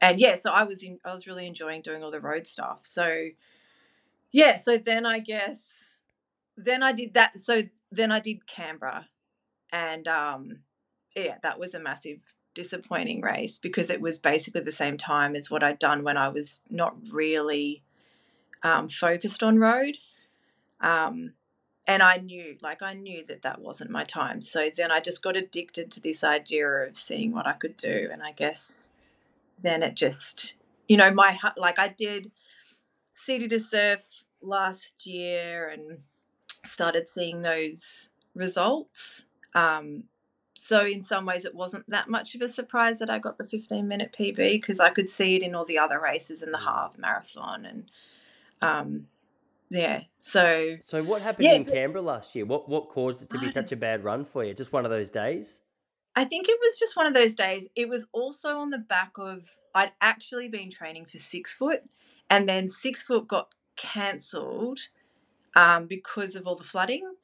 and 0.02 0.20
yeah, 0.20 0.36
so 0.36 0.52
I 0.52 0.64
was 0.64 0.84
in, 0.84 1.00
I 1.06 1.14
was 1.14 1.28
really 1.28 1.48
enjoying 1.48 1.82
doing 1.82 2.04
all 2.04 2.12
the 2.12 2.20
road 2.20 2.48
stuff. 2.48 2.80
So 2.84 3.30
yeah, 4.32 4.58
so 4.58 4.78
then 4.78 5.06
I 5.06 5.20
guess 5.20 5.98
then 6.58 6.84
I 6.84 6.92
did 6.92 7.14
that. 7.14 7.40
So 7.40 7.64
then 7.92 8.12
I 8.12 8.20
did 8.20 8.48
Canberra, 8.48 9.08
and 9.72 10.08
um, 10.08 10.60
yeah, 11.16 11.38
that 11.44 11.60
was 11.60 11.74
a 11.74 11.80
massive 11.80 12.20
disappointing 12.54 13.22
race 13.22 13.58
because 13.58 13.90
it 13.90 14.02
was 14.02 14.18
basically 14.18 14.62
the 14.62 14.72
same 14.72 14.98
time 14.98 15.36
as 15.36 15.52
what 15.52 15.64
I'd 15.64 15.80
done 15.80 16.04
when 16.04 16.18
I 16.18 16.30
was 16.30 16.62
not 16.70 16.96
really 17.12 17.84
um, 18.64 18.88
focused 18.88 19.44
on 19.44 19.60
road. 19.60 19.98
Um, 20.82 21.34
and 21.88 22.02
I 22.02 22.18
knew, 22.18 22.58
like, 22.62 22.82
I 22.82 22.94
knew 22.94 23.24
that 23.28 23.44
that 23.44 23.62
wasn't 23.62 23.92
my 23.92 24.04
time. 24.04 24.42
So 24.42 24.70
then 24.76 24.92
I 24.92 25.00
just 25.00 25.22
got 25.22 25.38
addicted 25.38 25.92
to 25.92 26.02
this 26.02 26.24
idea 26.24 26.68
of 26.68 26.98
seeing 26.98 27.32
what 27.32 27.46
I 27.46 27.54
could 27.54 27.78
do. 27.78 28.10
And 28.12 28.24
I 28.24 28.32
guess 28.32 28.90
then 29.62 29.84
it 29.84 29.94
just, 29.94 30.56
you 30.88 30.98
know, 30.98 31.12
my, 31.12 31.40
like, 31.58 31.78
I 31.78 31.90
did 31.90 32.32
City 33.14 33.48
to 33.50 33.60
Surf 33.60 34.04
last 34.42 35.06
year 35.06 35.70
and 35.70 36.00
started 36.64 37.08
seeing 37.08 37.44
those 37.44 38.10
results. 38.34 39.26
Um, 39.54 40.06
so 40.56 40.86
in 40.86 41.04
some 41.04 41.26
ways, 41.26 41.46
it 41.46 41.54
wasn't 41.54 41.88
that 41.90 42.10
much 42.10 42.34
of 42.34 42.42
a 42.42 42.50
surprise 42.50 42.98
that 43.00 43.10
I 43.12 43.20
got 43.20 43.38
the 43.38 43.48
15 43.48 43.88
minute 43.88 44.16
PB 44.18 44.36
because 44.36 44.80
I 44.80 44.90
could 44.90 45.10
see 45.10 45.36
it 45.36 45.44
in 45.44 45.54
all 45.54 45.66
the 45.66 45.78
other 45.78 46.00
races 46.00 46.42
in 46.42 46.52
the 46.52 46.58
mm. 46.58 46.66
half 46.66 46.98
marathon 46.98 47.66
and 47.66 47.92
um, 48.62 49.08
yeah. 49.70 50.02
So 50.20 50.78
so 50.82 51.04
what 51.04 51.22
happened 51.22 51.48
yeah, 51.48 51.54
in 51.54 51.66
Canberra 51.66 52.02
last 52.02 52.36
year? 52.36 52.46
What 52.46 52.70
what 52.70 52.90
caused 52.90 53.24
it 53.24 53.30
to 53.32 53.40
be 53.40 53.50
such 53.50 53.72
a 53.72 53.76
bad 53.76 54.04
run 54.04 54.26
for 54.26 54.44
you? 54.44 54.54
Just 54.54 54.74
one 54.74 54.86
of 54.86 54.92
those 54.92 55.10
days? 55.10 55.62
I 56.16 56.24
think 56.24 56.48
it 56.48 56.58
was 56.62 56.80
just 56.80 56.96
one 56.96 57.08
of 57.08 57.14
those 57.14 57.36
days. 57.36 57.68
It 57.76 57.90
was 57.90 58.08
also 58.14 58.58
on 58.58 58.70
the 58.70 58.78
back 58.78 59.12
of 59.18 59.44
I'd 59.74 59.92
actually 60.02 60.48
been 60.48 60.72
training 60.72 61.06
for 61.06 61.18
six 61.18 61.54
foot, 61.54 61.82
and 62.30 62.48
then 62.48 62.70
six 62.70 63.04
foot 63.04 63.28
got 63.28 63.50
cancelled 63.76 64.80
um, 65.56 65.88
because 65.88 66.36
of 66.36 66.48
all 66.48 66.56
the 66.56 66.64
flooding, 66.64 67.16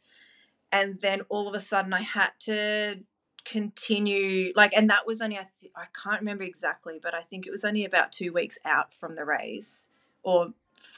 and 0.72 1.00
then 1.02 1.22
all 1.30 1.48
of 1.48 1.54
a 1.54 1.60
sudden 1.60 1.94
I 1.94 2.02
had 2.02 2.32
to 2.42 3.00
continue 3.44 4.54
like 4.56 4.72
and 4.76 4.90
that 4.90 5.08
was 5.08 5.22
only 5.22 5.36
I, 5.36 5.48
th- 5.60 5.72
I 5.76 5.86
can't 6.00 6.22
remember 6.22 6.44
exactly 6.44 7.00
but 7.02 7.16
i 7.16 7.22
think 7.22 7.48
it 7.48 7.52
was 7.52 7.66
only 7.66 7.86
about 7.86 8.12
two 8.12 8.32
weeks 8.32 8.60
out 8.66 8.94
from 8.94 9.16
the 9.16 9.26
race 9.26 9.90
or 10.22 10.54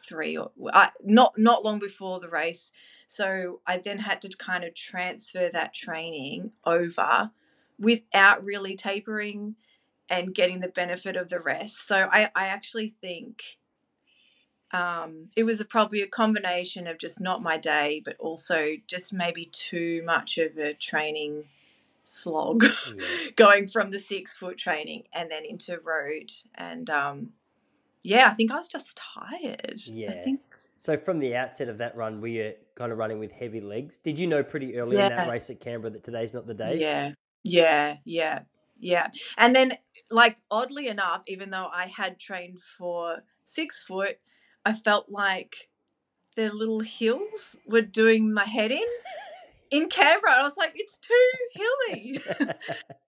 three 0.07 0.37
or 0.37 0.51
I, 0.73 0.89
not 1.03 1.37
not 1.37 1.63
long 1.63 1.79
before 1.79 2.19
the 2.19 2.29
race. 2.29 2.71
So 3.07 3.61
i 3.67 3.77
then 3.77 3.99
had 3.99 4.21
to 4.21 4.29
kind 4.37 4.63
of 4.63 4.75
transfer 4.75 5.49
that 5.51 5.73
training 5.73 6.51
over 6.65 7.31
without 7.79 8.43
really 8.43 8.75
tapering 8.75 9.55
and 10.09 10.35
getting 10.35 10.59
the 10.59 10.67
benefit 10.67 11.15
of 11.15 11.29
the 11.29 11.39
rest. 11.39 11.87
So 11.87 12.07
i 12.11 12.29
i 12.35 12.47
actually 12.47 12.89
think 12.89 13.43
um, 14.73 15.29
it 15.35 15.43
was 15.43 15.61
a, 15.61 15.65
probably 15.65 16.01
a 16.01 16.07
combination 16.07 16.87
of 16.87 16.97
just 16.97 17.21
not 17.21 17.43
my 17.43 17.57
day, 17.57 18.01
but 18.03 18.15
also 18.17 18.71
just 18.87 19.13
maybe 19.13 19.45
too 19.45 20.01
much 20.03 20.39
of 20.39 20.57
a 20.57 20.73
training 20.73 21.43
slog 22.03 22.63
yeah. 22.63 23.05
going 23.35 23.67
from 23.67 23.91
the 23.91 23.99
six 23.99 24.35
foot 24.35 24.57
training 24.57 25.03
and 25.13 25.29
then 25.29 25.45
into 25.45 25.79
road. 25.79 26.31
And 26.55 26.89
um 26.89 27.29
yeah 28.03 28.27
i 28.27 28.33
think 28.33 28.51
i 28.51 28.55
was 28.55 28.67
just 28.67 28.99
tired 29.15 29.81
yeah 29.85 30.11
i 30.11 30.13
think 30.15 30.41
so 30.77 30.95
from 30.97 31.19
the 31.19 31.35
outset 31.35 31.69
of 31.69 31.77
that 31.77 31.95
run 31.95 32.21
were 32.21 32.27
you 32.27 32.53
kind 32.75 32.91
of 32.91 32.97
running 32.97 33.19
with 33.19 33.31
heavy 33.31 33.61
legs 33.61 33.97
did 33.97 34.19
you 34.19 34.27
know 34.27 34.43
pretty 34.43 34.77
early 34.77 34.97
yeah. 34.97 35.07
in 35.07 35.15
that 35.15 35.29
race 35.29 35.49
at 35.49 35.59
canberra 35.59 35.91
that 35.91 36.03
today's 36.03 36.33
not 36.33 36.45
the 36.45 36.53
day 36.53 36.77
yeah 36.79 37.11
yeah 37.43 37.95
yeah 38.05 38.39
yeah 38.79 39.07
and 39.37 39.55
then 39.55 39.77
like 40.11 40.37
oddly 40.51 40.87
enough 40.87 41.21
even 41.27 41.49
though 41.49 41.69
i 41.73 41.87
had 41.87 42.19
trained 42.19 42.59
for 42.77 43.23
six 43.45 43.81
foot 43.83 44.17
i 44.65 44.73
felt 44.73 45.09
like 45.09 45.55
the 46.35 46.49
little 46.49 46.79
hills 46.79 47.55
were 47.67 47.81
doing 47.81 48.33
my 48.33 48.45
head 48.45 48.71
in 48.71 48.83
in 49.73 49.89
Canberra. 49.89 50.33
I 50.33 50.43
was 50.43 50.55
like, 50.55 50.73
it's 50.75 50.97
too 50.99 51.31
hilly. 51.51 52.21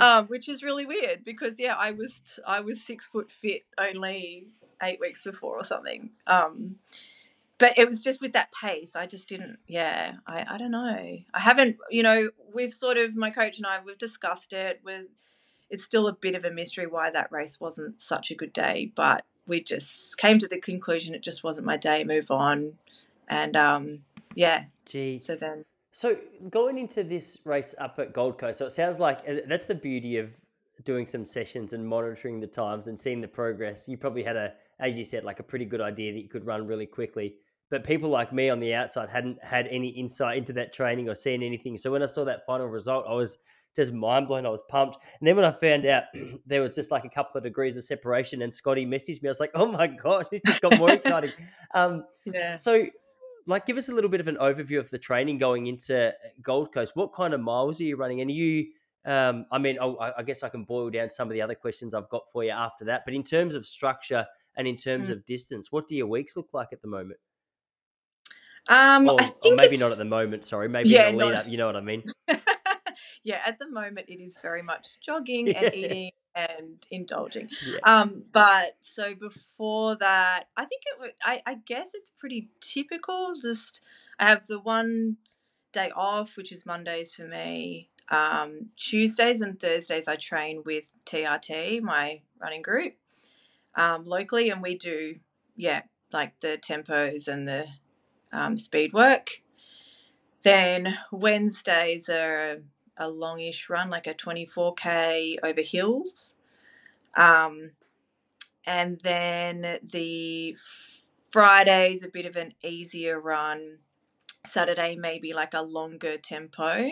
um, 0.00 0.26
which 0.26 0.48
is 0.48 0.62
really 0.62 0.86
weird 0.86 1.24
because 1.24 1.58
yeah, 1.58 1.74
I 1.76 1.92
was 1.92 2.20
I 2.46 2.60
was 2.60 2.82
six 2.82 3.06
foot 3.06 3.30
fit 3.30 3.62
only 3.78 4.46
eight 4.82 5.00
weeks 5.00 5.24
before 5.24 5.56
or 5.56 5.64
something. 5.64 6.10
Um, 6.26 6.76
but 7.58 7.76
it 7.76 7.88
was 7.88 8.00
just 8.00 8.20
with 8.20 8.32
that 8.34 8.52
pace. 8.52 8.94
I 8.94 9.06
just 9.06 9.28
didn't. 9.28 9.58
Yeah, 9.66 10.14
I 10.26 10.46
I 10.48 10.58
don't 10.58 10.70
know. 10.70 11.18
I 11.34 11.38
haven't. 11.38 11.76
You 11.90 12.02
know, 12.02 12.30
we've 12.54 12.72
sort 12.72 12.96
of 12.96 13.16
my 13.16 13.30
coach 13.30 13.58
and 13.58 13.66
I 13.66 13.80
we've 13.84 13.98
discussed 13.98 14.52
it. 14.52 14.80
We're 14.84 15.04
it's 15.70 15.84
still 15.84 16.06
a 16.06 16.12
bit 16.12 16.34
of 16.34 16.44
a 16.44 16.50
mystery 16.50 16.86
why 16.86 17.10
that 17.10 17.30
race 17.30 17.60
wasn't 17.60 18.00
such 18.00 18.30
a 18.30 18.34
good 18.34 18.52
day, 18.52 18.92
but 18.94 19.24
we 19.46 19.62
just 19.62 20.16
came 20.18 20.38
to 20.38 20.48
the 20.48 20.60
conclusion 20.60 21.14
it 21.14 21.22
just 21.22 21.44
wasn't 21.44 21.66
my 21.66 21.76
day. 21.76 22.04
Move 22.04 22.30
on, 22.30 22.74
and 23.26 23.56
um, 23.56 24.00
yeah. 24.34 24.64
Gee. 24.86 25.20
So 25.20 25.34
then 25.36 25.64
so 25.98 26.16
going 26.48 26.78
into 26.78 27.02
this 27.02 27.38
race 27.44 27.74
up 27.78 27.98
at 27.98 28.12
Gold 28.12 28.38
Coast, 28.38 28.60
so 28.60 28.66
it 28.66 28.70
sounds 28.70 29.00
like 29.00 29.18
uh, 29.28 29.38
that's 29.48 29.66
the 29.66 29.74
beauty 29.74 30.16
of 30.16 30.30
doing 30.84 31.08
some 31.08 31.24
sessions 31.24 31.72
and 31.72 31.84
monitoring 31.84 32.38
the 32.38 32.46
times 32.46 32.86
and 32.86 32.96
seeing 32.96 33.20
the 33.20 33.26
progress. 33.26 33.88
You 33.88 33.96
probably 33.96 34.22
had 34.22 34.36
a, 34.36 34.52
as 34.78 34.96
you 34.96 35.02
said, 35.02 35.24
like 35.24 35.40
a 35.40 35.42
pretty 35.42 35.64
good 35.64 35.80
idea 35.80 36.12
that 36.12 36.20
you 36.20 36.28
could 36.28 36.46
run 36.46 36.68
really 36.68 36.86
quickly. 36.86 37.34
But 37.68 37.82
people 37.82 38.10
like 38.10 38.32
me 38.32 38.48
on 38.48 38.60
the 38.60 38.74
outside 38.74 39.08
hadn't 39.08 39.42
had 39.42 39.66
any 39.72 39.88
insight 39.88 40.38
into 40.38 40.52
that 40.52 40.72
training 40.72 41.08
or 41.08 41.16
seen 41.16 41.42
anything. 41.42 41.76
So 41.76 41.90
when 41.90 42.04
I 42.04 42.06
saw 42.06 42.24
that 42.26 42.46
final 42.46 42.68
result, 42.68 43.04
I 43.08 43.14
was 43.14 43.38
just 43.74 43.92
mind 43.92 44.28
blown. 44.28 44.46
I 44.46 44.50
was 44.50 44.62
pumped. 44.68 44.98
And 45.18 45.26
then 45.26 45.34
when 45.34 45.44
I 45.44 45.50
found 45.50 45.84
out 45.84 46.04
there 46.46 46.62
was 46.62 46.76
just 46.76 46.92
like 46.92 47.06
a 47.06 47.10
couple 47.10 47.36
of 47.38 47.42
degrees 47.42 47.76
of 47.76 47.82
separation, 47.82 48.42
and 48.42 48.54
Scotty 48.54 48.86
messaged 48.86 49.20
me, 49.20 49.28
I 49.28 49.30
was 49.30 49.40
like, 49.40 49.50
"Oh 49.54 49.66
my 49.66 49.88
gosh, 49.88 50.28
this 50.30 50.42
just 50.46 50.60
got 50.60 50.78
more 50.78 50.90
exciting." 50.92 51.32
Um, 51.74 52.04
yeah. 52.24 52.54
So 52.54 52.86
like 53.48 53.66
give 53.66 53.78
us 53.78 53.88
a 53.88 53.92
little 53.92 54.10
bit 54.10 54.20
of 54.20 54.28
an 54.28 54.36
overview 54.36 54.78
of 54.78 54.90
the 54.90 54.98
training 54.98 55.38
going 55.38 55.66
into 55.66 56.08
uh, 56.08 56.12
Gold 56.42 56.72
Coast. 56.72 56.94
What 56.94 57.12
kind 57.12 57.34
of 57.34 57.40
miles 57.40 57.80
are 57.80 57.84
you 57.84 57.96
running? 57.96 58.20
And 58.20 58.30
are 58.30 58.34
you, 58.34 58.66
um, 59.06 59.46
I 59.50 59.58
mean, 59.58 59.78
oh, 59.80 59.96
I 59.98 60.22
guess 60.22 60.42
I 60.42 60.48
can 60.48 60.64
boil 60.64 60.90
down 60.90 61.10
some 61.10 61.28
of 61.28 61.32
the 61.32 61.42
other 61.42 61.54
questions 61.54 61.94
I've 61.94 62.08
got 62.10 62.24
for 62.32 62.44
you 62.44 62.50
after 62.50 62.84
that. 62.84 63.02
But 63.04 63.14
in 63.14 63.22
terms 63.22 63.54
of 63.54 63.66
structure 63.66 64.26
and 64.56 64.68
in 64.68 64.76
terms 64.76 65.08
mm. 65.08 65.12
of 65.12 65.24
distance, 65.24 65.72
what 65.72 65.86
do 65.86 65.96
your 65.96 66.06
weeks 66.06 66.36
look 66.36 66.48
like 66.52 66.68
at 66.72 66.82
the 66.82 66.88
moment? 66.88 67.18
Um, 68.68 69.08
or, 69.08 69.20
I 69.20 69.24
think 69.24 69.44
or 69.46 69.56
maybe 69.56 69.78
not 69.78 69.92
at 69.92 69.98
the 69.98 70.04
moment. 70.04 70.44
Sorry, 70.44 70.68
maybe 70.68 70.90
yeah, 70.90 71.08
in 71.08 71.16
the 71.16 71.24
lead 71.24 71.32
not... 71.32 71.46
up. 71.46 71.48
You 71.50 71.56
know 71.56 71.66
what 71.66 71.76
I 71.76 71.80
mean? 71.80 72.04
yeah, 73.24 73.40
at 73.46 73.58
the 73.58 73.70
moment 73.70 74.08
it 74.08 74.20
is 74.22 74.38
very 74.42 74.62
much 74.62 74.86
jogging 75.04 75.48
and 75.54 75.74
eating 75.74 76.10
and 76.38 76.86
indulging. 76.90 77.48
Yeah. 77.66 77.78
Um, 77.82 78.24
but 78.32 78.76
so 78.80 79.14
before 79.14 79.96
that, 79.96 80.44
I 80.56 80.64
think 80.64 80.82
it. 80.86 81.16
I, 81.22 81.42
I 81.46 81.54
guess 81.66 81.90
it's 81.94 82.10
pretty 82.10 82.50
typical. 82.60 83.32
Just 83.40 83.80
I 84.18 84.28
have 84.28 84.46
the 84.46 84.60
one 84.60 85.16
day 85.72 85.90
off, 85.94 86.36
which 86.36 86.52
is 86.52 86.66
Mondays 86.66 87.14
for 87.14 87.26
me. 87.26 87.90
Um, 88.10 88.70
Tuesdays 88.76 89.42
and 89.42 89.60
Thursdays 89.60 90.08
I 90.08 90.16
train 90.16 90.62
with 90.64 90.84
TRT, 91.04 91.82
my 91.82 92.20
running 92.40 92.62
group, 92.62 92.94
um, 93.74 94.04
locally, 94.04 94.50
and 94.50 94.62
we 94.62 94.76
do 94.76 95.16
yeah 95.56 95.82
like 96.12 96.40
the 96.40 96.58
tempos 96.58 97.28
and 97.28 97.46
the 97.46 97.66
um, 98.32 98.56
speed 98.56 98.92
work. 98.92 99.42
Then 100.42 100.96
Wednesdays 101.10 102.08
are 102.08 102.62
a 102.98 103.08
longish 103.08 103.68
run, 103.70 103.90
like 103.90 104.06
a 104.06 104.14
24k 104.14 105.38
over 105.42 105.62
hills. 105.62 106.34
Um, 107.16 107.70
and 108.66 109.00
then 109.00 109.78
the 109.82 110.56
Friday 111.30 111.94
is 111.94 112.02
a 112.02 112.08
bit 112.08 112.26
of 112.26 112.36
an 112.36 112.54
easier 112.62 113.20
run. 113.20 113.78
Saturday 114.46 114.96
maybe 114.96 115.32
like 115.32 115.54
a 115.54 115.62
longer 115.62 116.16
tempo, 116.16 116.90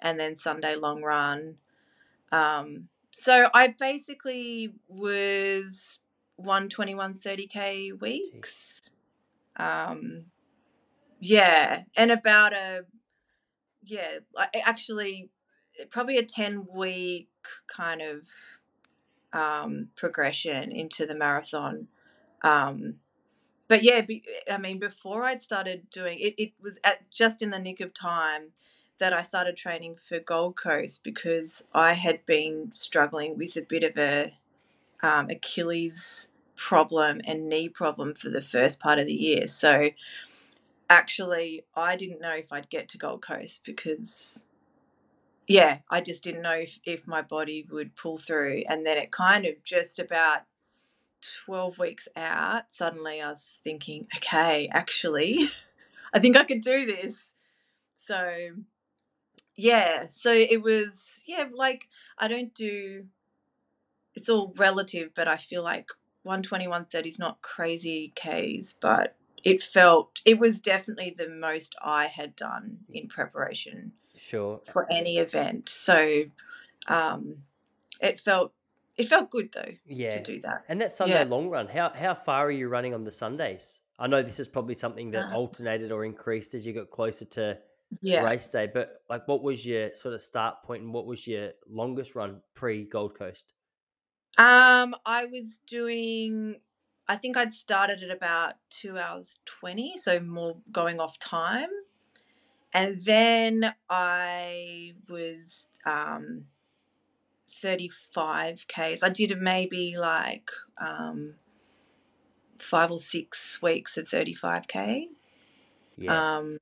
and 0.00 0.18
then 0.18 0.36
Sunday 0.36 0.76
long 0.76 1.02
run. 1.02 1.56
Um, 2.32 2.88
so 3.12 3.48
I 3.54 3.74
basically 3.78 4.72
was 4.88 5.98
121 6.36 7.14
30k 7.14 8.00
weeks. 8.00 8.90
Um, 9.56 10.24
yeah, 11.20 11.82
and 11.96 12.10
about 12.10 12.52
a 12.52 12.84
yeah, 13.90 14.18
actually, 14.54 15.30
probably 15.90 16.18
a 16.18 16.24
10 16.24 16.66
week 16.72 17.28
kind 17.66 18.02
of 18.02 18.22
um, 19.32 19.88
progression 19.96 20.72
into 20.72 21.06
the 21.06 21.14
marathon. 21.14 21.88
Um, 22.42 22.96
but 23.68 23.82
yeah, 23.82 24.00
be, 24.00 24.24
I 24.50 24.58
mean, 24.58 24.78
before 24.78 25.24
I'd 25.24 25.42
started 25.42 25.90
doing 25.90 26.18
it, 26.18 26.34
it 26.38 26.52
was 26.60 26.78
at 26.82 27.10
just 27.10 27.42
in 27.42 27.50
the 27.50 27.58
nick 27.58 27.80
of 27.80 27.94
time 27.94 28.48
that 28.98 29.12
I 29.12 29.22
started 29.22 29.56
training 29.56 29.96
for 30.08 30.18
Gold 30.18 30.56
Coast 30.56 31.02
because 31.04 31.64
I 31.72 31.94
had 31.94 32.26
been 32.26 32.70
struggling 32.72 33.38
with 33.38 33.56
a 33.56 33.62
bit 33.62 33.82
of 33.82 33.96
a 33.96 34.34
um, 35.02 35.30
Achilles 35.30 36.28
problem 36.56 37.20
and 37.24 37.48
knee 37.48 37.68
problem 37.68 38.14
for 38.14 38.28
the 38.28 38.42
first 38.42 38.80
part 38.80 38.98
of 38.98 39.06
the 39.06 39.14
year. 39.14 39.46
So 39.46 39.90
actually, 40.90 41.64
I 41.74 41.96
didn't 41.96 42.20
know 42.20 42.34
if 42.34 42.52
I'd 42.52 42.68
get 42.68 42.90
to 42.90 42.98
Gold 42.98 43.22
Coast 43.22 43.62
because 43.64 44.44
yeah, 45.50 45.78
I 45.90 46.00
just 46.00 46.22
didn't 46.22 46.42
know 46.42 46.52
if, 46.52 46.78
if 46.84 47.08
my 47.08 47.22
body 47.22 47.66
would 47.72 47.96
pull 47.96 48.18
through. 48.18 48.62
And 48.68 48.86
then 48.86 48.98
it 48.98 49.10
kind 49.10 49.44
of 49.46 49.54
just 49.64 49.98
about 49.98 50.42
12 51.44 51.76
weeks 51.78 52.08
out, 52.14 52.64
suddenly 52.70 53.20
I 53.20 53.30
was 53.30 53.58
thinking, 53.64 54.06
okay, 54.16 54.68
actually, 54.72 55.50
I 56.14 56.20
think 56.20 56.36
I 56.36 56.44
could 56.44 56.60
do 56.60 56.86
this. 56.86 57.34
So, 57.94 58.50
yeah, 59.56 60.06
so 60.08 60.32
it 60.32 60.62
was, 60.62 61.20
yeah, 61.26 61.46
like 61.52 61.88
I 62.16 62.28
don't 62.28 62.54
do, 62.54 63.06
it's 64.14 64.28
all 64.28 64.52
relative, 64.56 65.10
but 65.16 65.26
I 65.26 65.36
feel 65.36 65.64
like 65.64 65.88
120, 66.22 66.68
130 66.68 67.08
is 67.08 67.18
not 67.18 67.42
crazy 67.42 68.12
Ks, 68.14 68.74
but 68.80 69.16
it 69.44 69.62
felt, 69.62 70.20
it 70.24 70.38
was 70.38 70.60
definitely 70.60 71.14
the 71.16 71.28
most 71.28 71.74
I 71.82 72.06
had 72.06 72.36
done 72.36 72.78
in 72.92 73.08
preparation 73.08 73.92
Sure. 74.16 74.60
for 74.72 74.90
any 74.90 75.18
event. 75.18 75.68
So, 75.68 76.24
um, 76.88 77.36
it 78.00 78.20
felt, 78.20 78.52
it 78.96 79.08
felt 79.08 79.30
good 79.30 79.50
though 79.52 79.72
Yeah. 79.86 80.10
to 80.10 80.22
do 80.22 80.40
that. 80.40 80.64
And 80.68 80.80
that 80.80 80.92
Sunday 80.92 81.24
Yeah. 81.24 81.24
long 81.24 81.48
run, 81.48 81.68
how 81.68 81.90
how 81.90 82.14
far 82.14 82.46
are 82.46 82.50
you 82.50 82.68
running 82.68 82.94
on 82.94 83.04
the 83.04 83.12
Sundays? 83.12 83.80
I 83.98 84.06
know 84.06 84.22
this 84.22 84.40
is 84.40 84.48
probably 84.48 84.74
something 84.74 85.10
that 85.12 85.26
Uh, 85.30 85.34
alternated 85.36 85.92
or 85.92 86.04
increased 86.04 86.54
as 86.54 86.66
you 86.66 86.72
got 86.72 86.90
closer 86.90 87.24
to 87.26 87.58
yeah. 88.00 88.22
race 88.22 88.48
day, 88.48 88.66
but 88.66 89.02
like 89.08 89.26
what 89.28 89.42
was 89.42 89.64
your 89.66 89.94
sort 89.94 90.14
of 90.14 90.22
start 90.22 90.62
point 90.62 90.82
and 90.82 90.92
what 90.94 91.06
was 91.06 91.26
your 91.26 91.52
longest 91.68 92.14
run 92.14 92.40
pre 92.54 92.84
Gold 92.84 93.14
Coast? 93.18 93.52
Um, 94.38 94.94
I 95.04 95.26
was 95.26 95.58
doing, 95.66 96.60
I 97.10 97.16
think 97.16 97.36
I'd 97.36 97.52
started 97.52 98.04
at 98.04 98.16
about 98.16 98.54
two 98.70 98.96
hours 98.96 99.40
20, 99.46 99.96
so 99.96 100.20
more 100.20 100.58
going 100.70 101.00
off 101.00 101.18
time. 101.18 101.70
And 102.72 103.00
then 103.00 103.74
I 103.88 104.92
was 105.08 105.70
um, 105.84 106.44
35 107.60 108.64
Ks. 108.68 109.02
I 109.02 109.08
did 109.08 109.36
maybe 109.40 109.96
like 109.98 110.52
um, 110.80 111.34
five 112.58 112.92
or 112.92 113.00
six 113.00 113.60
weeks 113.60 113.98
of 113.98 114.06
35K. 114.06 115.06
Yeah. 115.96 116.36
Um, 116.36 116.58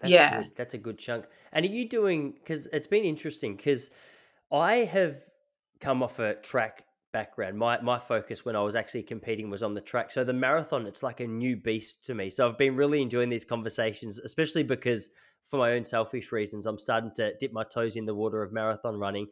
That's 0.00 0.10
yeah. 0.10 0.42
good. 0.42 0.50
That's 0.56 0.74
a 0.74 0.78
good 0.78 0.98
chunk. 0.98 1.26
And 1.52 1.64
are 1.64 1.68
you 1.68 1.88
doing 1.88 2.32
because 2.32 2.66
it's 2.72 2.88
been 2.88 3.04
interesting 3.04 3.54
because 3.54 3.90
I 4.50 4.78
have 4.78 5.22
come 5.78 6.02
off 6.02 6.18
a 6.18 6.34
track 6.34 6.86
background. 7.12 7.58
My 7.58 7.80
my 7.80 7.98
focus 7.98 8.44
when 8.44 8.56
I 8.56 8.62
was 8.62 8.76
actually 8.76 9.02
competing 9.02 9.50
was 9.50 9.62
on 9.62 9.74
the 9.74 9.80
track. 9.80 10.10
So 10.10 10.24
the 10.24 10.32
marathon, 10.32 10.86
it's 10.86 11.02
like 11.02 11.20
a 11.20 11.26
new 11.26 11.56
beast 11.56 12.04
to 12.04 12.14
me. 12.14 12.30
So 12.30 12.48
I've 12.48 12.58
been 12.58 12.76
really 12.76 13.02
enjoying 13.02 13.30
these 13.30 13.44
conversations, 13.44 14.18
especially 14.20 14.62
because 14.62 15.10
for 15.44 15.58
my 15.58 15.72
own 15.72 15.84
selfish 15.84 16.32
reasons, 16.32 16.66
I'm 16.66 16.78
starting 16.78 17.10
to 17.16 17.32
dip 17.38 17.52
my 17.52 17.64
toes 17.64 17.96
in 17.96 18.06
the 18.06 18.14
water 18.14 18.42
of 18.42 18.52
marathon 18.52 18.96
running. 18.96 19.26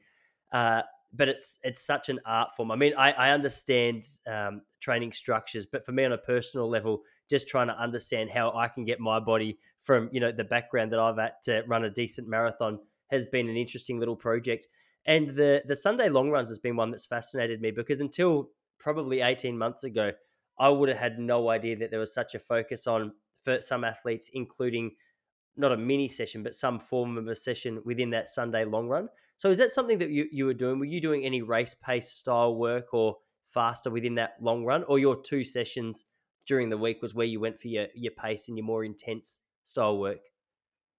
Uh, 0.52 0.82
but 1.12 1.28
it's 1.28 1.58
it's 1.62 1.84
such 1.84 2.08
an 2.08 2.20
art 2.26 2.50
form. 2.56 2.70
I 2.70 2.76
mean, 2.76 2.92
I, 2.96 3.12
I 3.12 3.30
understand 3.30 4.06
um, 4.26 4.62
training 4.80 5.12
structures, 5.12 5.66
but 5.66 5.84
for 5.84 5.92
me 5.92 6.04
on 6.04 6.12
a 6.12 6.18
personal 6.18 6.68
level, 6.68 7.02
just 7.30 7.48
trying 7.48 7.68
to 7.68 7.80
understand 7.80 8.30
how 8.30 8.52
I 8.54 8.68
can 8.68 8.84
get 8.84 9.00
my 9.00 9.20
body 9.20 9.58
from 9.82 10.10
you 10.12 10.20
know 10.20 10.32
the 10.32 10.44
background 10.44 10.92
that 10.92 10.98
I've 10.98 11.18
had 11.18 11.32
to 11.44 11.62
run 11.66 11.84
a 11.84 11.90
decent 11.90 12.28
marathon 12.28 12.78
has 13.10 13.26
been 13.26 13.48
an 13.48 13.56
interesting 13.56 13.98
little 13.98 14.16
project. 14.16 14.68
And 15.08 15.34
the 15.34 15.62
the 15.64 15.74
Sunday 15.74 16.10
long 16.10 16.30
runs 16.30 16.50
has 16.50 16.58
been 16.58 16.76
one 16.76 16.90
that's 16.90 17.06
fascinated 17.06 17.62
me 17.62 17.70
because 17.70 18.02
until 18.02 18.50
probably 18.78 19.22
18 19.22 19.56
months 19.56 19.82
ago, 19.82 20.12
I 20.58 20.68
would 20.68 20.90
have 20.90 20.98
had 20.98 21.18
no 21.18 21.48
idea 21.48 21.76
that 21.78 21.90
there 21.90 21.98
was 21.98 22.12
such 22.12 22.34
a 22.34 22.38
focus 22.38 22.86
on 22.86 23.12
for 23.42 23.58
some 23.62 23.84
athletes, 23.84 24.30
including 24.34 24.92
not 25.56 25.72
a 25.72 25.78
mini 25.78 26.08
session, 26.08 26.42
but 26.42 26.54
some 26.54 26.78
form 26.78 27.16
of 27.16 27.26
a 27.26 27.34
session 27.34 27.80
within 27.86 28.10
that 28.10 28.28
Sunday 28.28 28.66
long 28.66 28.86
run. 28.86 29.08
So 29.38 29.48
is 29.48 29.56
that 29.58 29.70
something 29.70 29.98
that 29.98 30.10
you, 30.10 30.28
you 30.30 30.44
were 30.44 30.54
doing? 30.54 30.78
Were 30.78 30.84
you 30.84 31.00
doing 31.00 31.24
any 31.24 31.40
race 31.40 31.74
pace 31.74 32.10
style 32.10 32.54
work 32.54 32.92
or 32.92 33.16
faster 33.46 33.90
within 33.90 34.16
that 34.16 34.34
long 34.42 34.64
run? 34.64 34.84
Or 34.84 34.98
your 34.98 35.22
two 35.22 35.42
sessions 35.42 36.04
during 36.46 36.68
the 36.68 36.76
week 36.76 37.00
was 37.00 37.14
where 37.14 37.26
you 37.26 37.40
went 37.40 37.62
for 37.62 37.68
your, 37.68 37.86
your 37.94 38.12
pace 38.12 38.48
and 38.48 38.58
your 38.58 38.66
more 38.66 38.84
intense 38.84 39.40
style 39.64 39.98
work? 39.98 40.20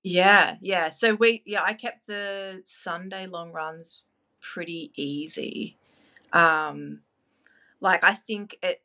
Yeah, 0.04 0.56
yeah. 0.62 0.90
So 0.90 1.16
we, 1.16 1.44
yeah, 1.46 1.62
I 1.64 1.74
kept 1.74 2.08
the 2.08 2.62
Sunday 2.66 3.28
long 3.28 3.52
runs 3.52 4.04
pretty 4.42 4.92
easy. 4.96 5.78
Um, 6.34 7.02
like 7.80 8.04
I 8.04 8.14
think 8.14 8.58
it, 8.62 8.82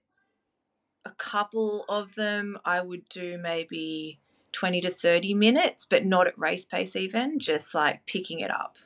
a 1.04 1.10
couple 1.10 1.84
of 1.88 2.14
them 2.14 2.58
I 2.64 2.80
would 2.80 3.08
do 3.08 3.38
maybe 3.38 4.18
20 4.52 4.80
to 4.82 4.90
30 4.90 5.34
minutes, 5.34 5.84
but 5.84 6.04
not 6.04 6.26
at 6.26 6.38
race 6.38 6.64
pace 6.64 6.96
even, 6.96 7.38
just 7.38 7.74
like 7.74 8.06
picking 8.06 8.40
it 8.40 8.50
up. 8.50 8.76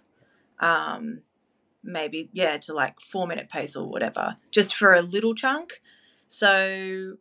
Um, 0.61 1.21
maybe, 1.83 2.31
yeah, 2.33 2.57
to 2.59 2.73
like 2.73 3.01
four 3.01 3.27
minute 3.27 3.49
pace 3.51 3.77
or 3.77 3.89
whatever, 3.89 4.37
just 4.51 4.75
for 4.75 4.95
a 4.95 5.03
little 5.03 5.35
chunk. 5.35 5.81
So 6.29 7.17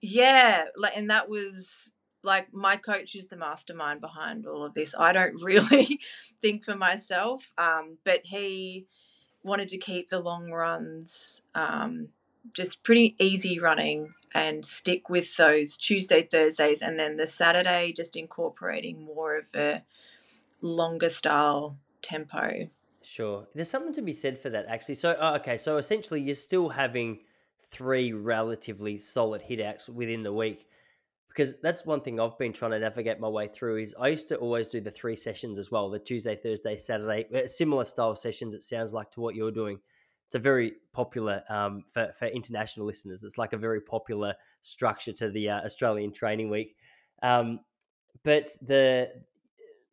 yeah, 0.00 0.64
like 0.76 0.96
and 0.96 1.10
that 1.10 1.28
was 1.28 1.92
like 2.24 2.52
my 2.52 2.76
coach 2.76 3.14
is 3.14 3.28
the 3.28 3.36
mastermind 3.36 4.00
behind 4.00 4.46
all 4.46 4.64
of 4.64 4.74
this. 4.74 4.94
I 4.98 5.12
don't 5.12 5.34
really 5.42 6.00
think 6.40 6.64
for 6.64 6.74
myself, 6.74 7.52
um, 7.58 7.98
but 8.04 8.20
he 8.24 8.86
wanted 9.42 9.68
to 9.68 9.78
keep 9.78 10.08
the 10.08 10.18
long 10.18 10.50
runs 10.50 11.42
um, 11.54 12.08
just 12.52 12.82
pretty 12.82 13.14
easy 13.18 13.60
running 13.60 14.14
and 14.34 14.64
stick 14.64 15.08
with 15.08 15.36
those 15.36 15.76
Tuesday, 15.76 16.22
Thursdays, 16.22 16.82
and 16.82 16.98
then 16.98 17.16
the 17.16 17.26
Saturday 17.26 17.92
just 17.92 18.16
incorporating 18.16 19.04
more 19.04 19.38
of 19.38 19.44
a 19.54 19.82
longer 20.60 21.08
style 21.08 21.76
tempo. 22.02 22.68
Sure. 23.02 23.46
There's 23.54 23.68
something 23.68 23.92
to 23.92 24.02
be 24.02 24.14
said 24.14 24.38
for 24.38 24.50
that, 24.50 24.66
actually. 24.66 24.94
So, 24.94 25.16
oh, 25.20 25.34
okay. 25.36 25.56
So 25.56 25.76
essentially, 25.76 26.22
you're 26.22 26.34
still 26.34 26.70
having 26.70 27.20
three 27.70 28.12
relatively 28.12 28.98
solid 28.98 29.42
hit 29.42 29.60
outs 29.60 29.88
within 29.88 30.22
the 30.22 30.32
week 30.32 30.66
because 31.34 31.58
that's 31.60 31.84
one 31.84 32.00
thing 32.00 32.20
I've 32.20 32.38
been 32.38 32.52
trying 32.52 32.70
to 32.70 32.78
navigate 32.78 33.18
my 33.18 33.28
way 33.28 33.48
through 33.48 33.78
is 33.78 33.94
I 34.00 34.08
used 34.08 34.28
to 34.28 34.36
always 34.36 34.68
do 34.68 34.80
the 34.80 34.90
three 34.90 35.16
sessions 35.16 35.58
as 35.58 35.70
well, 35.70 35.90
the 35.90 35.98
Tuesday, 35.98 36.36
Thursday, 36.36 36.76
Saturday, 36.76 37.26
uh, 37.34 37.48
similar 37.48 37.84
style 37.84 38.14
sessions. 38.14 38.54
It 38.54 38.62
sounds 38.62 38.92
like 38.92 39.10
to 39.12 39.20
what 39.20 39.34
you're 39.34 39.50
doing. 39.50 39.80
It's 40.26 40.36
a 40.36 40.38
very 40.38 40.74
popular 40.92 41.42
um, 41.48 41.82
for, 41.92 42.12
for 42.16 42.26
international 42.26 42.86
listeners. 42.86 43.24
It's 43.24 43.36
like 43.36 43.52
a 43.52 43.58
very 43.58 43.80
popular 43.80 44.34
structure 44.62 45.12
to 45.14 45.30
the 45.30 45.50
uh, 45.50 45.60
Australian 45.62 46.12
Training 46.12 46.50
Week. 46.50 46.76
Um, 47.22 47.60
but 48.22 48.50
the 48.62 49.10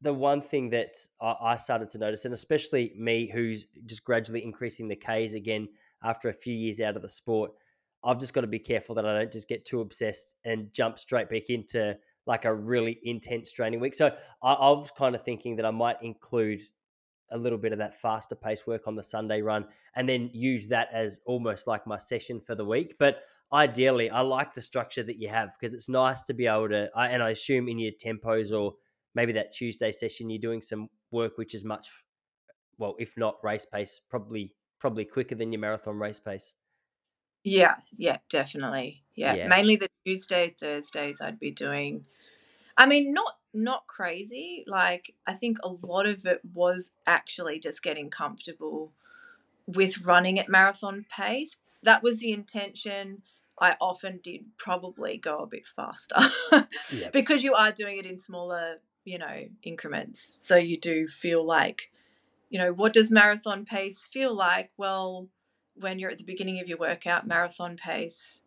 the 0.01 0.13
one 0.13 0.41
thing 0.41 0.69
that 0.71 0.95
I, 1.19 1.35
I 1.41 1.55
started 1.55 1.89
to 1.89 1.97
notice, 1.97 2.25
and 2.25 2.33
especially 2.33 2.93
me, 2.97 3.29
who's 3.31 3.65
just 3.85 4.03
gradually 4.03 4.43
increasing 4.43 4.87
the 4.87 4.95
Ks 4.95 5.33
again 5.33 5.67
after 6.03 6.29
a 6.29 6.33
few 6.33 6.53
years 6.53 6.79
out 6.79 6.95
of 6.95 7.01
the 7.01 7.09
sport, 7.09 7.51
I've 8.03 8.19
just 8.19 8.33
got 8.33 8.41
to 8.41 8.47
be 8.47 8.59
careful 8.59 8.95
that 8.95 9.05
I 9.05 9.19
don't 9.19 9.31
just 9.31 9.47
get 9.47 9.65
too 9.65 9.81
obsessed 9.81 10.35
and 10.43 10.73
jump 10.73 10.97
straight 10.97 11.29
back 11.29 11.49
into 11.49 11.95
like 12.25 12.45
a 12.45 12.53
really 12.53 12.99
intense 13.03 13.51
training 13.51 13.79
week. 13.79 13.95
So 13.95 14.07
I, 14.43 14.53
I 14.53 14.69
was 14.69 14.91
kind 14.97 15.15
of 15.15 15.23
thinking 15.23 15.55
that 15.57 15.65
I 15.65 15.71
might 15.71 16.01
include 16.01 16.61
a 17.31 17.37
little 17.37 17.57
bit 17.57 17.71
of 17.71 17.79
that 17.79 17.95
faster 17.95 18.35
pace 18.35 18.67
work 18.67 18.87
on 18.87 18.95
the 18.95 19.03
Sunday 19.03 19.41
run 19.41 19.65
and 19.95 20.07
then 20.07 20.29
use 20.33 20.67
that 20.67 20.89
as 20.93 21.19
almost 21.25 21.67
like 21.67 21.87
my 21.87 21.97
session 21.97 22.41
for 22.41 22.55
the 22.55 22.65
week. 22.65 22.95
But 22.99 23.21
ideally, 23.53 24.09
I 24.09 24.21
like 24.21 24.53
the 24.53 24.61
structure 24.61 25.03
that 25.03 25.19
you 25.19 25.29
have 25.29 25.49
because 25.59 25.73
it's 25.73 25.89
nice 25.89 26.23
to 26.23 26.33
be 26.33 26.47
able 26.47 26.69
to, 26.69 26.89
I, 26.95 27.07
and 27.07 27.23
I 27.23 27.29
assume 27.29 27.69
in 27.69 27.79
your 27.79 27.93
tempos 28.03 28.51
or 28.51 28.73
maybe 29.15 29.33
that 29.33 29.53
Tuesday 29.53 29.91
session, 29.91 30.29
you're 30.29 30.39
doing 30.39 30.61
some 30.61 30.89
work 31.11 31.37
which 31.37 31.55
is 31.55 31.63
much, 31.63 31.87
well, 32.77 32.95
if 32.99 33.13
not 33.17 33.35
race 33.43 33.65
pace, 33.65 34.01
probably 34.09 34.53
probably 34.79 35.05
quicker 35.05 35.35
than 35.35 35.53
your 35.53 35.59
marathon 35.59 35.97
race 35.97 36.19
pace. 36.19 36.55
Yeah, 37.43 37.75
yeah, 37.97 38.17
definitely. 38.29 39.03
Yeah, 39.15 39.35
Yeah. 39.35 39.47
mainly 39.47 39.75
the 39.75 39.89
Tuesday, 40.05 40.55
Thursdays 40.59 41.21
I'd 41.21 41.39
be 41.39 41.51
doing. 41.51 42.05
I 42.77 42.85
mean, 42.85 43.13
not 43.13 43.37
not 43.53 43.85
crazy. 43.87 44.63
Like 44.67 45.13
I 45.27 45.33
think 45.33 45.57
a 45.63 45.69
lot 45.69 46.05
of 46.05 46.25
it 46.25 46.41
was 46.53 46.91
actually 47.05 47.59
just 47.59 47.83
getting 47.83 48.09
comfortable 48.09 48.93
with 49.67 50.05
running 50.05 50.39
at 50.39 50.49
marathon 50.49 51.05
pace. 51.15 51.57
That 51.83 52.03
was 52.03 52.19
the 52.19 52.31
intention. 52.31 53.23
I 53.59 53.75
often 53.79 54.19
did 54.23 54.45
probably 54.57 55.17
go 55.17 55.39
a 55.39 55.47
bit 55.47 55.65
faster 55.75 56.15
Yeah. 56.91 57.09
because 57.11 57.43
you 57.43 57.53
are 57.53 57.71
doing 57.71 57.99
it 57.99 58.05
in 58.05 58.17
smaller, 58.17 58.79
you 59.05 59.19
know, 59.19 59.45
increments. 59.63 60.37
So 60.39 60.55
you 60.55 60.79
do 60.79 61.07
feel 61.07 61.45
like, 61.45 61.91
you 62.49 62.57
know, 62.57 62.73
what 62.73 62.93
does 62.93 63.11
marathon 63.11 63.65
pace 63.65 64.07
feel 64.11 64.33
like? 64.33 64.71
Well, 64.77 65.27
when 65.81 65.99
you're 65.99 66.11
at 66.11 66.17
the 66.17 66.23
beginning 66.23 66.59
of 66.59 66.67
your 66.67 66.77
workout, 66.77 67.27
marathon 67.27 67.75
pace, 67.77 68.41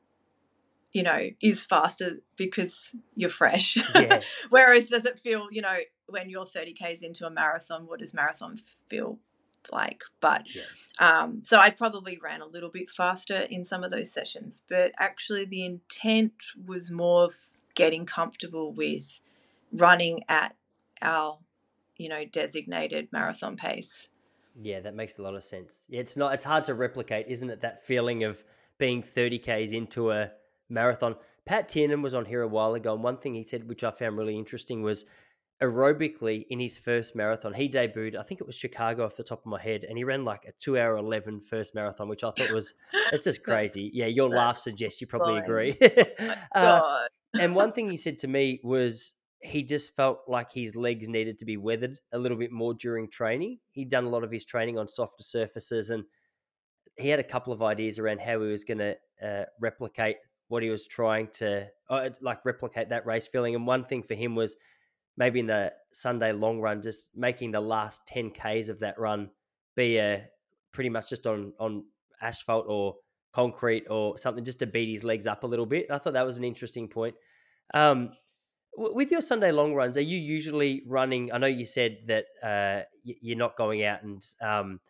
you 0.93 1.03
know, 1.03 1.31
is 1.43 1.65
faster 1.65 2.19
because 2.37 2.95
you're 3.15 3.31
fresh. 3.31 3.77
Yeah. 3.95 4.21
Whereas, 4.51 4.89
does 4.89 5.05
it 5.05 5.21
feel, 5.21 5.49
you 5.51 5.63
know, 5.63 5.79
when 6.07 6.29
you're 6.29 6.47
30 6.47 6.75
Ks 6.75 7.03
into 7.03 7.27
a 7.27 7.31
marathon, 7.31 7.87
what 7.87 8.01
does 8.01 8.15
marathon 8.15 8.59
feel 8.89 9.19
like? 9.73 10.03
But 10.21 10.47
Yeah. 10.55 10.63
um, 10.99 11.43
so 11.45 11.59
I 11.59 11.71
probably 11.71 12.19
ran 12.23 12.41
a 12.41 12.47
little 12.47 12.71
bit 12.71 12.91
faster 12.91 13.43
in 13.43 13.65
some 13.65 13.83
of 13.85 13.91
those 13.91 14.13
sessions, 14.13 14.63
but 14.69 14.93
actually, 14.99 15.45
the 15.45 15.65
intent 15.65 16.35
was 16.65 16.91
more 16.91 17.25
of 17.25 17.35
getting 17.75 18.07
comfortable 18.07 18.73
with 18.73 19.21
running 19.73 20.23
at 20.29 20.55
our 21.03 21.39
you 21.97 22.09
know, 22.09 22.25
designated 22.25 23.09
marathon 23.13 23.57
pace. 23.57 24.09
Yeah, 24.61 24.81
that 24.81 24.95
makes 24.95 25.19
a 25.19 25.23
lot 25.23 25.35
of 25.35 25.43
sense. 25.43 25.87
It's 25.91 26.17
not 26.17 26.35
it's 26.35 26.45
hard 26.45 26.65
to 26.65 26.75
replicate, 26.75 27.27
isn't 27.29 27.51
it? 27.51 27.61
That 27.61 27.85
feeling 27.85 28.25
of 28.25 28.43
being 28.79 29.03
30 29.03 29.39
Ks 29.39 29.73
into 29.73 30.11
a 30.11 30.31
marathon. 30.69 31.17
Pat 31.47 31.69
Tiernan 31.69 32.03
was 32.03 32.15
on 32.15 32.25
here 32.25 32.43
a 32.43 32.49
while 32.49 32.75
ago, 32.75 32.95
and 32.95 33.03
one 33.03 33.19
thing 33.19 33.35
he 33.35 33.45
said, 33.45 33.69
which 33.69 33.85
I 33.85 33.91
found 33.91 34.17
really 34.17 34.39
interesting, 34.39 34.83
was 34.83 35.05
aerobically 35.63 36.47
in 36.51 36.59
his 36.59 36.79
first 36.79 37.15
marathon, 37.15 37.53
he 37.55 37.69
debuted, 37.69 38.17
I 38.17 38.23
think 38.23 38.41
it 38.41 38.47
was 38.47 38.57
Chicago 38.57 39.05
off 39.05 39.17
the 39.17 39.25
top 39.25 39.41
of 39.41 39.47
my 39.47 39.61
head, 39.61 39.85
and 39.85 39.97
he 39.97 40.05
ran 40.05 40.25
like 40.25 40.45
a 40.47 40.53
two 40.53 40.79
hour 40.79 40.97
11 40.97 41.41
first 41.41 41.75
marathon, 41.75 42.09
which 42.09 42.25
I 42.25 42.31
thought 42.31 42.51
was, 42.51 42.75
it's 43.13 43.25
just 43.25 43.45
crazy. 43.45 43.91
Yeah, 43.93 44.07
your 44.07 44.29
laugh 44.29 44.59
suggests 44.59 45.01
you 45.01 45.07
probably 45.07 45.39
agree. 45.39 45.79
uh, 46.55 47.07
and 47.39 47.55
one 47.55 47.73
thing 47.73 47.91
he 47.91 47.97
said 47.97 48.19
to 48.21 48.29
me 48.29 48.61
was 48.63 49.15
he 49.45 49.63
just 49.63 49.95
felt 49.95 50.21
like 50.27 50.51
his 50.51 50.75
legs 50.75 51.07
needed 51.07 51.39
to 51.39 51.45
be 51.45 51.59
weathered 51.59 51.99
a 52.13 52.19
little 52.19 52.39
bit 52.39 52.51
more 52.51 52.73
during 52.73 53.09
training. 53.09 53.59
He'd 53.73 53.91
done 53.91 54.05
a 54.05 54.09
lot 54.09 54.25
of 54.25 54.31
his 54.31 54.45
training 54.45 54.79
on 54.79 54.89
softer 54.89 55.23
surfaces 55.23 55.91
and 55.91 56.05
he 56.97 57.11
had 57.11 57.21
a 57.21 57.25
couple 57.25 57.53
of 57.53 57.61
ideas 57.61 57.99
around 57.99 58.21
how 58.21 58.41
he 58.41 58.47
was 58.47 58.65
going 58.65 58.79
to 58.79 58.97
uh, 59.23 59.45
replicate 59.61 60.17
what 60.49 60.63
he 60.63 60.71
was 60.71 60.87
trying 60.87 61.29
to 61.35 61.67
uh, 61.91 62.09
like 62.23 62.45
replicate 62.47 62.89
that 62.89 63.05
race 63.05 63.27
feeling. 63.27 63.55
And 63.55 63.67
one 63.67 63.85
thing 63.85 64.03
for 64.03 64.15
him 64.15 64.35
was 64.35 64.57
maybe 65.19 65.41
in 65.41 65.47
the 65.47 65.73
Sunday 65.93 66.33
long 66.33 66.61
run, 66.61 66.81
just 66.81 67.09
making 67.15 67.51
the 67.51 67.61
last 67.61 68.07
10 68.07 68.31
Ks 68.31 68.69
of 68.71 68.79
that 68.79 68.99
run 68.99 69.29
be 69.77 69.99
a 69.99 70.27
pretty 70.73 70.89
much 70.89 71.11
just 71.11 71.27
on, 71.27 71.53
on 71.61 71.85
asphalt 72.23 72.65
or 72.67 72.95
concrete 73.35 73.85
or 73.91 74.17
something 74.17 74.45
just 74.45 74.61
to 74.61 74.67
beat 74.67 74.91
his 74.91 75.05
legs 75.05 75.27
up 75.27 75.45
a 75.45 75.47
little 75.47 75.67
bit. 75.67 75.87
I 75.91 75.99
thought 75.99 76.15
that 76.15 76.25
was 76.25 76.39
an 76.39 76.45
interesting 76.45 76.89
point. 76.89 77.15
Um, 77.75 78.13
with 78.77 79.11
your 79.11 79.21
Sunday 79.21 79.53
long 79.53 79.75
runs, 79.75 79.97
are 79.97 80.03
you 80.03 80.19
usually 80.19 80.83
running? 80.87 81.33
I 81.33 81.39
know 81.39 81.47
you 81.47 81.67
said 81.67 81.99
that 82.07 82.27
uh, 82.43 82.83
you're 83.03 83.39
not 83.39 83.57
going 83.57 83.85
out 83.85 84.03
and 84.03 84.25
um, 84.41 84.81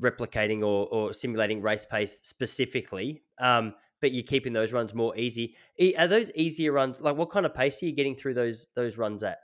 replicating 0.00 0.60
or, 0.60 0.88
or 0.88 1.12
simulating 1.12 1.62
race 1.62 1.84
pace 1.84 2.20
specifically, 2.22 3.22
um, 3.38 3.74
but 4.00 4.12
you're 4.12 4.24
keeping 4.24 4.52
those 4.52 4.72
runs 4.72 4.94
more 4.94 5.16
easy. 5.16 5.56
Are 5.98 6.08
those 6.08 6.30
easier 6.32 6.72
runs? 6.72 7.00
Like, 7.00 7.16
what 7.16 7.30
kind 7.30 7.46
of 7.46 7.54
pace 7.54 7.82
are 7.82 7.86
you 7.86 7.92
getting 7.92 8.16
through 8.16 8.34
those 8.34 8.66
those 8.74 8.98
runs 8.98 9.22
at 9.22 9.38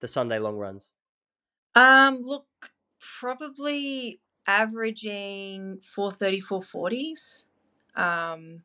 the 0.00 0.08
Sunday 0.08 0.38
long 0.38 0.56
runs? 0.56 0.94
Um, 1.74 2.22
look, 2.22 2.46
probably 3.20 4.20
averaging 4.46 5.80
430, 5.82 6.42
440s. 6.42 7.44
Um, 7.96 8.62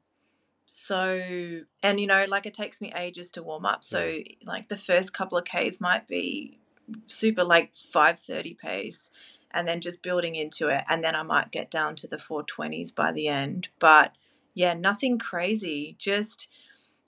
so, 0.72 1.62
and 1.82 2.00
you 2.00 2.06
know, 2.06 2.26
like 2.28 2.46
it 2.46 2.54
takes 2.54 2.80
me 2.80 2.94
ages 2.96 3.32
to 3.32 3.42
warm 3.42 3.66
up. 3.66 3.84
So, 3.84 4.06
yeah. 4.06 4.24
like 4.44 4.70
the 4.70 4.78
first 4.78 5.16
couple 5.16 5.36
of 5.36 5.46
Ks 5.46 5.82
might 5.82 6.08
be 6.08 6.60
super 7.08 7.44
like 7.44 7.74
530 7.92 8.54
pace 8.54 9.10
and 9.50 9.68
then 9.68 9.82
just 9.82 10.04
building 10.04 10.36
into 10.36 10.68
it. 10.68 10.84
And 10.88 11.04
then 11.04 11.16
I 11.16 11.24
might 11.24 11.52
get 11.52 11.72
down 11.72 11.96
to 11.98 12.08
the 12.08 12.18
420s 12.18 12.94
by 12.94 13.12
the 13.12 13.28
end. 13.28 13.70
But 13.80 14.14
yeah, 14.54 14.76
nothing 14.76 15.18
crazy, 15.18 15.96
just 15.98 16.48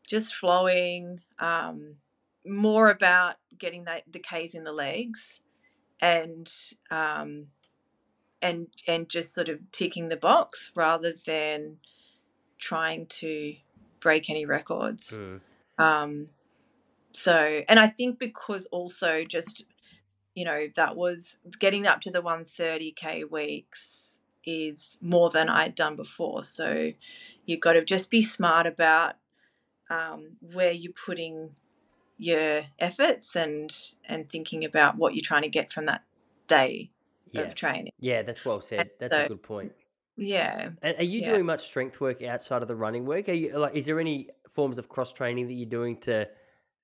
just 0.07 0.33
flowing. 0.33 1.19
Um, 1.37 1.97
more 2.43 2.89
about 2.89 3.35
getting 3.59 3.83
that 3.83 4.05
the 4.11 4.17
K's 4.17 4.55
in 4.55 4.63
the 4.63 4.71
legs 4.71 5.39
and 6.01 6.51
um, 6.89 7.49
and 8.41 8.69
and 8.87 9.07
just 9.07 9.35
sort 9.35 9.49
of 9.49 9.59
ticking 9.71 10.09
the 10.09 10.17
box 10.17 10.71
rather 10.73 11.13
than 11.27 11.77
trying 12.61 13.07
to 13.07 13.55
break 13.99 14.29
any 14.29 14.45
records. 14.45 15.19
Mm. 15.19 15.41
Um, 15.77 16.27
so, 17.11 17.61
and 17.67 17.77
I 17.77 17.87
think 17.87 18.19
because 18.19 18.67
also 18.67 19.25
just 19.25 19.65
you 20.33 20.45
know, 20.45 20.67
that 20.75 20.95
was 20.95 21.39
getting 21.59 21.87
up 21.87 22.01
to 22.01 22.11
the 22.11 22.21
130k 22.21 23.29
weeks 23.29 24.19
is 24.45 24.97
more 25.01 25.29
than 25.29 25.49
I'd 25.49 25.75
done 25.75 25.95
before. 25.95 26.43
So 26.43 26.91
you've 27.45 27.59
got 27.59 27.73
to 27.73 27.83
just 27.83 28.09
be 28.09 28.21
smart 28.21 28.65
about 28.65 29.15
um, 29.89 30.37
where 30.39 30.71
you're 30.71 30.93
putting 30.93 31.51
your 32.17 32.63
efforts 32.79 33.35
and 33.35 33.75
and 34.05 34.29
thinking 34.29 34.63
about 34.63 34.95
what 34.95 35.15
you're 35.15 35.25
trying 35.25 35.41
to 35.41 35.49
get 35.49 35.71
from 35.71 35.87
that 35.87 36.03
day 36.47 36.91
yeah. 37.31 37.41
of 37.41 37.55
training. 37.55 37.91
Yeah, 37.99 38.21
that's 38.21 38.45
well 38.45 38.61
said. 38.61 38.91
That's 38.99 39.15
so, 39.15 39.25
a 39.25 39.27
good 39.27 39.43
point. 39.43 39.73
Yeah. 40.17 40.69
And 40.81 40.97
are 40.97 41.03
you 41.03 41.21
yeah. 41.21 41.31
doing 41.31 41.45
much 41.45 41.67
strength 41.67 41.99
work 42.01 42.21
outside 42.21 42.61
of 42.61 42.67
the 42.67 42.75
running 42.75 43.05
work? 43.05 43.29
Are 43.29 43.33
you 43.33 43.57
like? 43.57 43.75
Is 43.75 43.85
there 43.85 43.99
any 43.99 44.29
forms 44.49 44.77
of 44.77 44.89
cross 44.89 45.13
training 45.13 45.47
that 45.47 45.53
you're 45.53 45.69
doing 45.69 45.97
to, 46.01 46.27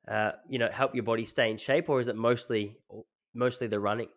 uh, 0.07 0.31
you 0.49 0.59
know, 0.59 0.69
help 0.71 0.95
your 0.95 1.03
body 1.03 1.25
stay 1.25 1.51
in 1.51 1.57
shape, 1.57 1.89
or 1.89 1.99
is 1.99 2.07
it 2.07 2.15
mostly 2.15 2.77
mostly 3.33 3.67
the 3.67 3.79
running? 3.79 4.09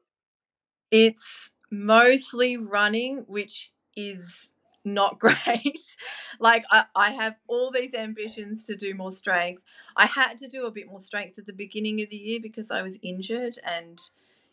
It's 0.90 1.50
mostly 1.70 2.56
running, 2.56 3.24
which 3.26 3.72
is 3.96 4.50
not 4.84 5.18
great. 5.18 5.96
like 6.38 6.64
I, 6.70 6.84
I 6.94 7.10
have 7.10 7.34
all 7.46 7.70
these 7.70 7.94
ambitions 7.94 8.64
to 8.66 8.76
do 8.76 8.94
more 8.94 9.12
strength. 9.12 9.62
I 9.96 10.06
had 10.06 10.38
to 10.38 10.48
do 10.48 10.66
a 10.66 10.70
bit 10.70 10.88
more 10.88 11.00
strength 11.00 11.38
at 11.38 11.46
the 11.46 11.52
beginning 11.52 12.00
of 12.00 12.10
the 12.10 12.16
year 12.16 12.40
because 12.40 12.70
I 12.70 12.82
was 12.82 12.98
injured 13.02 13.58
and 13.64 14.00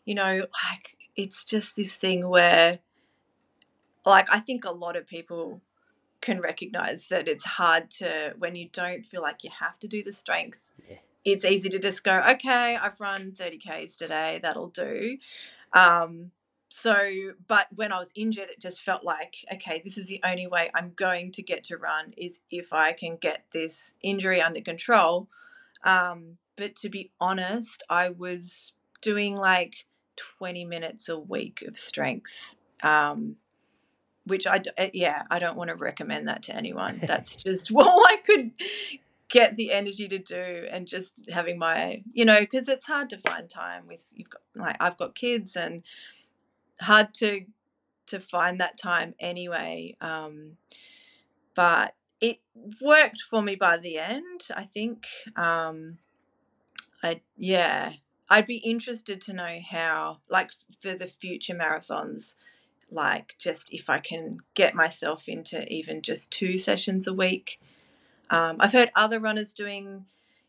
you 0.04 0.14
know, 0.14 0.46
like 0.64 0.96
it's 1.16 1.44
just 1.44 1.76
this 1.76 1.96
thing 1.96 2.28
where 2.28 2.78
like 4.04 4.26
I 4.30 4.40
think 4.40 4.64
a 4.64 4.70
lot 4.70 4.96
of 4.96 5.06
people 5.06 5.60
can 6.20 6.40
recognize 6.40 7.08
that 7.08 7.28
it's 7.28 7.44
hard 7.44 7.90
to 7.92 8.34
when 8.38 8.56
you 8.56 8.68
don't 8.72 9.04
feel 9.04 9.22
like 9.22 9.44
you 9.44 9.50
have 9.60 9.78
to 9.78 9.88
do 9.88 10.02
the 10.02 10.12
strength 10.12 10.64
yeah 10.88 10.96
it's 11.24 11.44
easy 11.44 11.68
to 11.70 11.78
just 11.78 12.04
go, 12.04 12.22
okay, 12.30 12.76
I've 12.76 13.00
run 13.00 13.32
30Ks 13.32 13.96
today, 13.96 14.40
that'll 14.42 14.68
do. 14.68 15.18
Um, 15.72 16.30
so, 16.68 16.94
but 17.46 17.66
when 17.74 17.92
I 17.92 17.98
was 17.98 18.10
injured, 18.14 18.48
it 18.50 18.60
just 18.60 18.82
felt 18.82 19.04
like, 19.04 19.36
okay, 19.52 19.80
this 19.84 19.96
is 19.96 20.06
the 20.06 20.20
only 20.24 20.46
way 20.46 20.70
I'm 20.74 20.92
going 20.96 21.32
to 21.32 21.42
get 21.42 21.64
to 21.64 21.76
run 21.76 22.12
is 22.16 22.40
if 22.50 22.72
I 22.72 22.92
can 22.92 23.16
get 23.16 23.44
this 23.52 23.94
injury 24.02 24.40
under 24.40 24.60
control. 24.60 25.28
Um, 25.84 26.38
but 26.56 26.76
to 26.76 26.88
be 26.88 27.10
honest, 27.20 27.82
I 27.88 28.10
was 28.10 28.72
doing 29.00 29.34
like 29.34 29.86
20 30.38 30.64
minutes 30.64 31.08
a 31.08 31.18
week 31.18 31.62
of 31.66 31.78
strength. 31.78 32.54
Um, 32.82 33.36
which 34.28 34.46
I, 34.46 34.62
eh, 34.76 34.90
yeah, 34.94 35.22
I 35.30 35.38
don't 35.38 35.56
want 35.56 35.70
to 35.70 35.76
recommend 35.76 36.28
that 36.28 36.44
to 36.44 36.56
anyone. 36.56 37.00
That's 37.06 37.36
just 37.36 37.72
all 37.74 38.04
I 38.06 38.16
could 38.24 38.52
get 39.28 39.56
the 39.56 39.72
energy 39.72 40.08
to 40.08 40.18
do 40.18 40.66
and 40.70 40.86
just 40.86 41.28
having 41.30 41.58
my 41.58 42.02
you 42.12 42.24
know 42.24 42.40
because 42.40 42.68
it's 42.68 42.86
hard 42.86 43.10
to 43.10 43.18
find 43.18 43.48
time 43.50 43.86
with 43.86 44.02
you've 44.14 44.30
got 44.30 44.40
like 44.56 44.76
I've 44.80 44.96
got 44.96 45.14
kids 45.14 45.54
and 45.54 45.82
hard 46.80 47.12
to 47.14 47.44
to 48.06 48.20
find 48.20 48.60
that 48.60 48.78
time 48.78 49.14
anyway 49.20 49.96
um 50.00 50.56
but 51.54 51.94
it 52.22 52.38
worked 52.80 53.20
for 53.20 53.42
me 53.42 53.54
by 53.54 53.76
the 53.76 53.98
end 53.98 54.44
I 54.56 54.64
think 54.64 55.04
um 55.36 55.98
I 57.02 57.20
yeah 57.36 57.92
I'd 58.30 58.46
be 58.46 58.56
interested 58.56 59.20
to 59.22 59.32
know 59.34 59.58
how 59.70 60.20
like 60.30 60.52
for 60.80 60.94
the 60.94 61.06
future 61.06 61.54
marathons 61.54 62.34
like 62.90 63.34
just 63.38 63.72
if 63.72 63.90
I 63.90 63.98
can 63.98 64.38
get 64.54 64.74
myself 64.74 65.28
into 65.28 65.66
even 65.72 66.02
just 66.02 66.32
two 66.32 66.56
sessions 66.58 67.06
a 67.06 67.12
week 67.12 67.60
um, 68.30 68.56
I've 68.60 68.72
heard 68.72 68.90
other 68.94 69.20
runners 69.20 69.54
doing, 69.54 70.04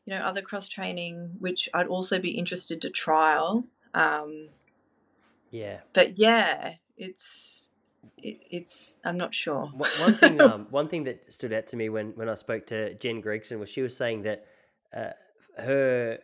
you 0.06 0.13
know, 0.13 0.21
other 0.21 0.41
cross 0.41 0.67
training, 0.67 1.32
which 1.39 1.69
I'd 1.73 1.88
also 1.88 2.19
be 2.19 2.32
interested 2.32 2.82
to 2.82 2.89
trial. 2.89 3.65
Um, 3.93 4.49
yeah. 5.52 5.80
But 5.93 6.17
yeah, 6.17 6.75
it's 6.97 7.69
it, 8.17 8.39
it's 8.49 8.95
I'm 9.06 9.17
not 9.17 9.34
sure. 9.34 9.67
One 9.67 10.15
thing, 10.15 10.41
um, 10.41 10.67
one 10.69 10.89
thing 10.89 11.06
that 11.06 11.32
stood 11.32 11.54
out 11.54 11.67
to 11.67 11.78
me 11.78 11.89
when 11.89 12.12
when 12.15 12.30
I 12.30 12.36
spoke 12.36 12.67
to 12.67 12.93
Gen 12.95 13.21
Gregson 13.21 13.60
was 13.60 13.69
she 13.69 13.82
was 13.82 13.95
saying 13.95 14.23
that 14.23 14.45
uh, 14.95 15.12
her 15.58 16.19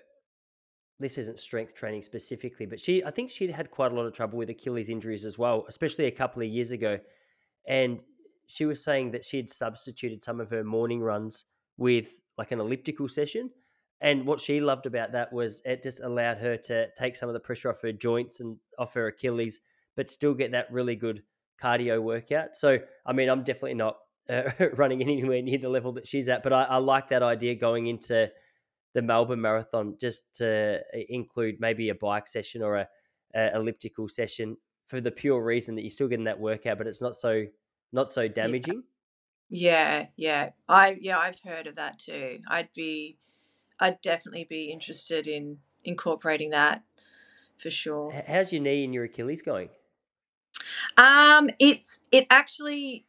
this 0.99 1.17
isn't 1.17 1.39
strength 1.39 1.73
training 1.73 2.01
specifically, 2.01 2.65
but 2.65 2.79
she 2.79 3.03
I 3.03 3.11
think 3.11 3.29
she'd 3.29 3.51
had 3.51 3.71
quite 3.71 3.91
a 3.91 3.95
lot 3.95 4.05
of 4.05 4.13
trouble 4.13 4.37
with 4.37 4.49
Achilles 4.49 4.89
injuries 4.89 5.25
as 5.25 5.37
well, 5.37 5.65
especially 5.67 6.05
a 6.05 6.11
couple 6.11 6.41
of 6.41 6.47
years 6.47 6.71
ago. 6.71 6.99
And 7.67 8.03
she 8.47 8.65
was 8.65 8.83
saying 8.83 9.11
that 9.11 9.23
she 9.23 9.37
had 9.37 9.49
substituted 9.49 10.23
some 10.23 10.39
of 10.39 10.49
her 10.51 10.63
morning 10.63 11.01
runs 11.01 11.45
with 11.77 12.17
like 12.37 12.51
an 12.51 12.59
elliptical 12.59 13.09
session. 13.09 13.49
And 14.01 14.25
what 14.25 14.39
she 14.39 14.59
loved 14.59 14.85
about 14.85 15.11
that 15.13 15.31
was 15.31 15.61
it 15.65 15.81
just 15.81 16.01
allowed 16.01 16.37
her 16.37 16.57
to 16.57 16.87
take 16.97 17.15
some 17.15 17.29
of 17.29 17.33
the 17.33 17.39
pressure 17.39 17.69
off 17.69 17.81
her 17.81 17.91
joints 17.91 18.39
and 18.39 18.57
off 18.77 18.93
her 18.93 19.07
Achilles, 19.07 19.61
but 19.95 20.09
still 20.09 20.33
get 20.33 20.51
that 20.51 20.71
really 20.71 20.95
good 20.95 21.23
cardio 21.61 22.01
workout. 22.01 22.55
So, 22.55 22.77
I 23.05 23.13
mean, 23.13 23.29
I'm 23.29 23.43
definitely 23.43 23.75
not 23.75 23.97
uh, 24.29 24.43
running 24.73 25.01
anywhere 25.01 25.41
near 25.41 25.57
the 25.57 25.69
level 25.69 25.93
that 25.93 26.07
she's 26.07 26.29
at, 26.29 26.43
but 26.43 26.53
I, 26.53 26.63
I 26.63 26.77
like 26.77 27.09
that 27.09 27.23
idea 27.23 27.55
going 27.55 27.87
into 27.87 28.29
the 28.95 29.01
Melbourne 29.01 29.41
Marathon 29.41 29.95
just 29.99 30.33
to 30.35 30.79
uh, 30.95 30.99
include 31.09 31.57
maybe 31.59 31.89
a 31.89 31.95
bike 31.95 32.27
session 32.27 32.63
or 32.63 32.77
a, 32.77 32.87
a 33.35 33.55
elliptical 33.55 34.07
session 34.07 34.57
for 34.87 35.01
the 35.01 35.11
pure 35.11 35.43
reason 35.43 35.75
that 35.75 35.81
you're 35.81 35.91
still 35.91 36.07
getting 36.07 36.25
that 36.25 36.39
workout, 36.39 36.77
but 36.77 36.87
it's 36.87 37.01
not 37.01 37.15
so 37.15 37.45
not 37.91 38.11
so 38.11 38.27
damaging. 38.27 38.81
Yeah, 39.49 40.07
yeah. 40.15 40.51
I 40.67 40.97
yeah, 40.99 41.19
I've 41.19 41.39
heard 41.43 41.67
of 41.67 41.75
that 41.75 41.99
too. 41.99 42.39
I'd 42.47 42.69
be 42.73 43.17
I'd 43.79 44.01
definitely 44.01 44.45
be 44.49 44.71
interested 44.71 45.27
in 45.27 45.57
incorporating 45.83 46.51
that. 46.51 46.83
for 47.61 47.69
sure. 47.69 48.13
How's 48.27 48.51
your 48.51 48.61
knee 48.61 48.85
and 48.85 48.93
your 48.93 49.03
Achilles 49.03 49.41
going? 49.41 49.69
Um, 50.97 51.49
it's 51.59 51.99
it 52.11 52.27
actually 52.29 53.05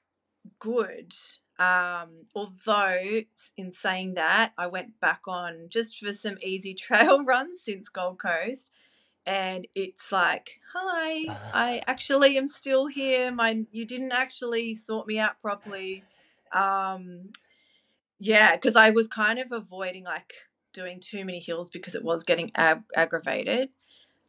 good. 0.58 1.14
Um, 1.58 2.26
although 2.34 3.22
in 3.56 3.72
saying 3.72 4.14
that, 4.14 4.52
I 4.58 4.66
went 4.66 5.00
back 5.00 5.22
on 5.26 5.66
just 5.68 5.98
for 5.98 6.12
some 6.12 6.36
easy 6.42 6.74
trail 6.86 7.24
runs 7.24 7.62
since 7.62 7.88
Gold 7.88 8.18
Coast, 8.18 8.70
and 9.24 9.66
it's 9.74 10.12
like, 10.12 10.60
hi, 10.72 11.26
I 11.52 11.82
actually 11.86 12.36
am 12.38 12.48
still 12.48 12.86
here. 12.86 13.32
My 13.32 13.64
you 13.72 13.84
didn't 13.84 14.12
actually 14.12 14.74
sort 14.74 15.06
me 15.06 15.18
out 15.18 15.40
properly. 15.42 16.04
Um, 16.52 17.30
yeah, 18.18 18.52
because 18.52 18.76
I 18.76 18.90
was 18.90 19.08
kind 19.08 19.38
of 19.38 19.52
avoiding 19.52 20.04
like 20.04 20.32
doing 20.72 21.00
too 21.00 21.24
many 21.24 21.40
hills 21.40 21.70
because 21.70 21.94
it 21.94 22.04
was 22.04 22.24
getting 22.24 22.52
ag- 22.54 22.84
aggravated. 22.94 23.70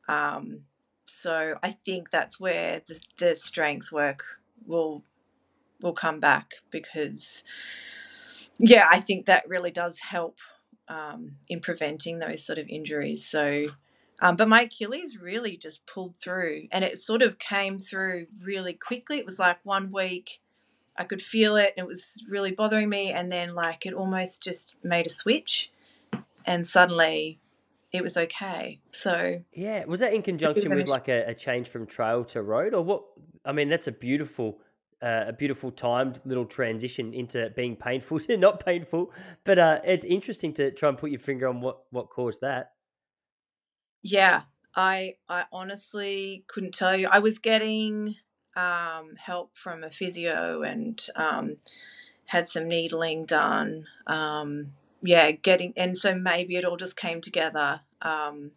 Um, 0.08 0.62
so 1.06 1.56
I 1.64 1.72
think 1.86 2.10
that's 2.10 2.40
where 2.40 2.82
the, 2.88 3.00
the 3.18 3.36
strength 3.36 3.92
work 3.92 4.24
will 4.66 5.04
will 5.82 5.94
come 5.94 6.20
back 6.20 6.56
because 6.72 7.44
yeah, 8.60 8.88
I 8.92 9.00
think 9.00 9.26
that 9.26 9.48
really 9.48 9.72
does 9.72 10.00
help 10.00 10.38
um, 10.88 11.34
in 11.48 11.60
preventing 11.60 12.20
those 12.20 12.46
sort 12.46 12.60
of 12.60 12.68
injuries. 12.68 13.26
So, 13.26 13.68
um, 14.22 14.36
but 14.36 14.48
my 14.48 14.62
Achilles 14.62 15.18
really 15.18 15.58
just 15.58 15.86
pulled 15.86 16.16
through, 16.22 16.68
and 16.72 16.84
it 16.84 16.98
sort 16.98 17.22
of 17.22 17.38
came 17.40 17.78
through 17.78 18.28
really 18.44 18.74
quickly. 18.74 19.18
It 19.18 19.26
was 19.26 19.40
like 19.40 19.58
one 19.64 19.92
week. 19.92 20.40
I 20.98 21.04
could 21.04 21.22
feel 21.22 21.56
it, 21.56 21.74
and 21.78 21.86
it 21.86 21.88
was 21.88 22.24
really 22.28 22.52
bothering 22.52 22.90
me. 22.90 23.12
And 23.12 23.30
then, 23.30 23.54
like, 23.54 23.86
it 23.86 23.94
almost 23.94 24.42
just 24.42 24.74
made 24.84 25.06
a 25.06 25.12
switch, 25.12 25.72
and 26.46 26.66
suddenly 26.66 27.40
it 27.92 28.04
was 28.04 28.18
okay. 28.18 28.80
So 28.92 29.42
yeah, 29.54 29.86
was 29.86 30.00
that 30.00 30.14
in 30.14 30.22
conjunction 30.22 30.74
with 30.74 30.88
like 30.88 31.08
a, 31.08 31.26
a, 31.28 31.34
change 31.34 31.70
from 31.70 31.86
trail 31.86 32.24
to 32.26 32.42
road, 32.42 32.74
or 32.74 32.84
what? 32.84 33.04
I 33.46 33.52
mean, 33.52 33.70
that's 33.70 33.88
a 33.88 33.92
beautiful, 33.92 34.60
uh, 35.02 35.26
a 35.28 35.34
beautiful 35.34 35.72
timed 35.72 36.20
little 36.26 36.46
transition 36.46 37.14
into 37.14 37.50
being 37.56 37.76
painful 37.76 38.20
to 38.22 38.38
not 38.38 38.64
painful. 38.64 39.12
But 39.44 39.60
uh, 39.60 39.82
it's 39.84 40.06
interesting 40.06 40.54
to 40.56 40.72
try 40.72 40.90
and 40.90 40.98
put 40.98 41.12
your 41.12 41.20
finger 41.20 41.48
on 41.48 41.62
what 41.62 41.80
what 41.92 42.10
caused 42.10 42.42
that. 42.42 42.72
Yeah, 44.02 44.44
I 44.76 45.16
I 45.28 45.44
honestly 45.52 46.46
couldn't 46.48 46.74
tell 46.74 46.98
you. 46.98 47.10
I 47.12 47.20
was 47.20 47.40
getting 47.40 48.16
um, 48.56 49.16
help 49.18 49.52
from 49.56 49.84
a 49.84 49.92
physio 49.92 50.64
and 50.64 51.04
um, 51.16 51.58
had 52.26 52.48
some 52.48 52.68
needling 52.68 53.26
done. 53.26 53.86
Um, 54.08 54.74
yeah, 55.02 55.32
getting 55.32 55.74
and 55.78 55.98
so 55.98 56.16
maybe 56.16 56.56
it 56.56 56.66
all 56.66 56.78
just 56.78 56.98
came 56.98 57.22
together. 57.22 57.82
Um, 58.02 58.52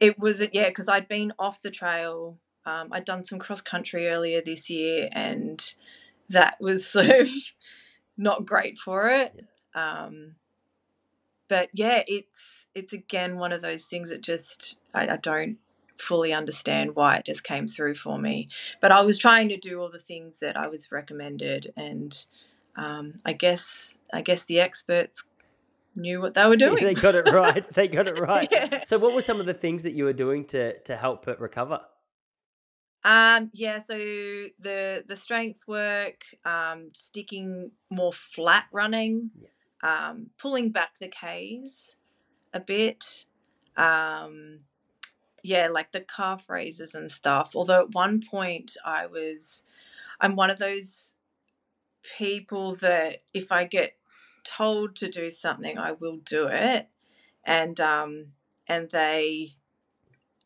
it 0.00 0.18
was 0.18 0.42
yeah 0.52 0.68
because 0.68 0.88
I'd 0.88 1.08
been 1.08 1.32
off 1.38 1.62
the 1.62 1.70
trail. 1.70 2.38
Um, 2.64 2.88
I'd 2.92 3.04
done 3.04 3.24
some 3.24 3.38
cross 3.38 3.60
country 3.60 4.08
earlier 4.08 4.40
this 4.40 4.70
year, 4.70 5.08
and 5.12 5.74
that 6.28 6.60
was 6.60 6.86
sort 6.90 7.08
of 7.08 7.28
not 8.16 8.46
great 8.46 8.78
for 8.78 9.08
it. 9.08 9.44
Um, 9.74 10.36
but 11.48 11.68
yeah, 11.72 12.02
it's 12.06 12.66
it's 12.74 12.92
again 12.92 13.36
one 13.36 13.52
of 13.52 13.62
those 13.62 13.84
things 13.86 14.10
that 14.10 14.22
just 14.22 14.76
I, 14.94 15.08
I 15.08 15.16
don't 15.16 15.58
fully 15.98 16.32
understand 16.32 16.96
why 16.96 17.16
it 17.16 17.26
just 17.26 17.44
came 17.44 17.68
through 17.68 17.94
for 17.94 18.18
me. 18.18 18.48
But 18.80 18.92
I 18.92 19.02
was 19.02 19.18
trying 19.18 19.48
to 19.50 19.56
do 19.56 19.80
all 19.80 19.90
the 19.90 19.98
things 19.98 20.40
that 20.40 20.56
I 20.56 20.68
was 20.68 20.90
recommended, 20.90 21.72
and 21.76 22.24
um, 22.76 23.14
I 23.24 23.32
guess 23.32 23.98
I 24.12 24.22
guess 24.22 24.44
the 24.44 24.60
experts 24.60 25.24
knew 25.94 26.20
what 26.20 26.34
they 26.34 26.46
were 26.46 26.56
doing. 26.56 26.82
they 26.82 26.94
got 26.94 27.14
it 27.14 27.28
right. 27.30 27.70
They 27.74 27.88
got 27.88 28.08
it 28.08 28.18
right. 28.18 28.48
yeah. 28.50 28.84
So, 28.84 28.98
what 28.98 29.14
were 29.14 29.20
some 29.20 29.40
of 29.40 29.46
the 29.46 29.54
things 29.54 29.82
that 29.82 29.92
you 29.92 30.04
were 30.04 30.12
doing 30.12 30.44
to 30.46 30.78
to 30.80 30.96
help 30.96 31.28
it 31.28 31.40
recover? 31.40 31.80
Um, 33.04 33.50
yeah, 33.52 33.78
so 33.78 33.96
the 33.96 35.04
the 35.06 35.16
strength 35.16 35.62
work, 35.66 36.22
um, 36.44 36.90
sticking 36.94 37.72
more 37.90 38.12
flat 38.12 38.66
running, 38.72 39.30
yeah. 39.40 40.08
um, 40.08 40.30
pulling 40.40 40.70
back 40.70 40.98
the 41.00 41.08
Ks 41.08 41.96
a 42.54 42.60
bit. 42.60 43.24
Um, 43.76 44.58
yeah, 45.42 45.68
like 45.68 45.90
the 45.92 46.02
calf 46.02 46.48
raises 46.48 46.94
and 46.94 47.10
stuff. 47.10 47.52
Although 47.56 47.80
at 47.80 47.94
one 47.94 48.22
point 48.22 48.76
I 48.84 49.06
was, 49.06 49.64
I'm 50.20 50.36
one 50.36 50.50
of 50.50 50.58
those 50.58 51.16
people 52.16 52.76
that 52.76 53.22
if 53.34 53.50
I 53.50 53.64
get 53.64 53.94
told 54.44 54.96
to 54.96 55.08
do 55.08 55.30
something, 55.30 55.78
I 55.78 55.92
will 55.92 56.18
do 56.18 56.46
it. 56.46 56.88
And 57.44 57.80
um, 57.80 58.26
and 58.68 58.88
they 58.90 59.56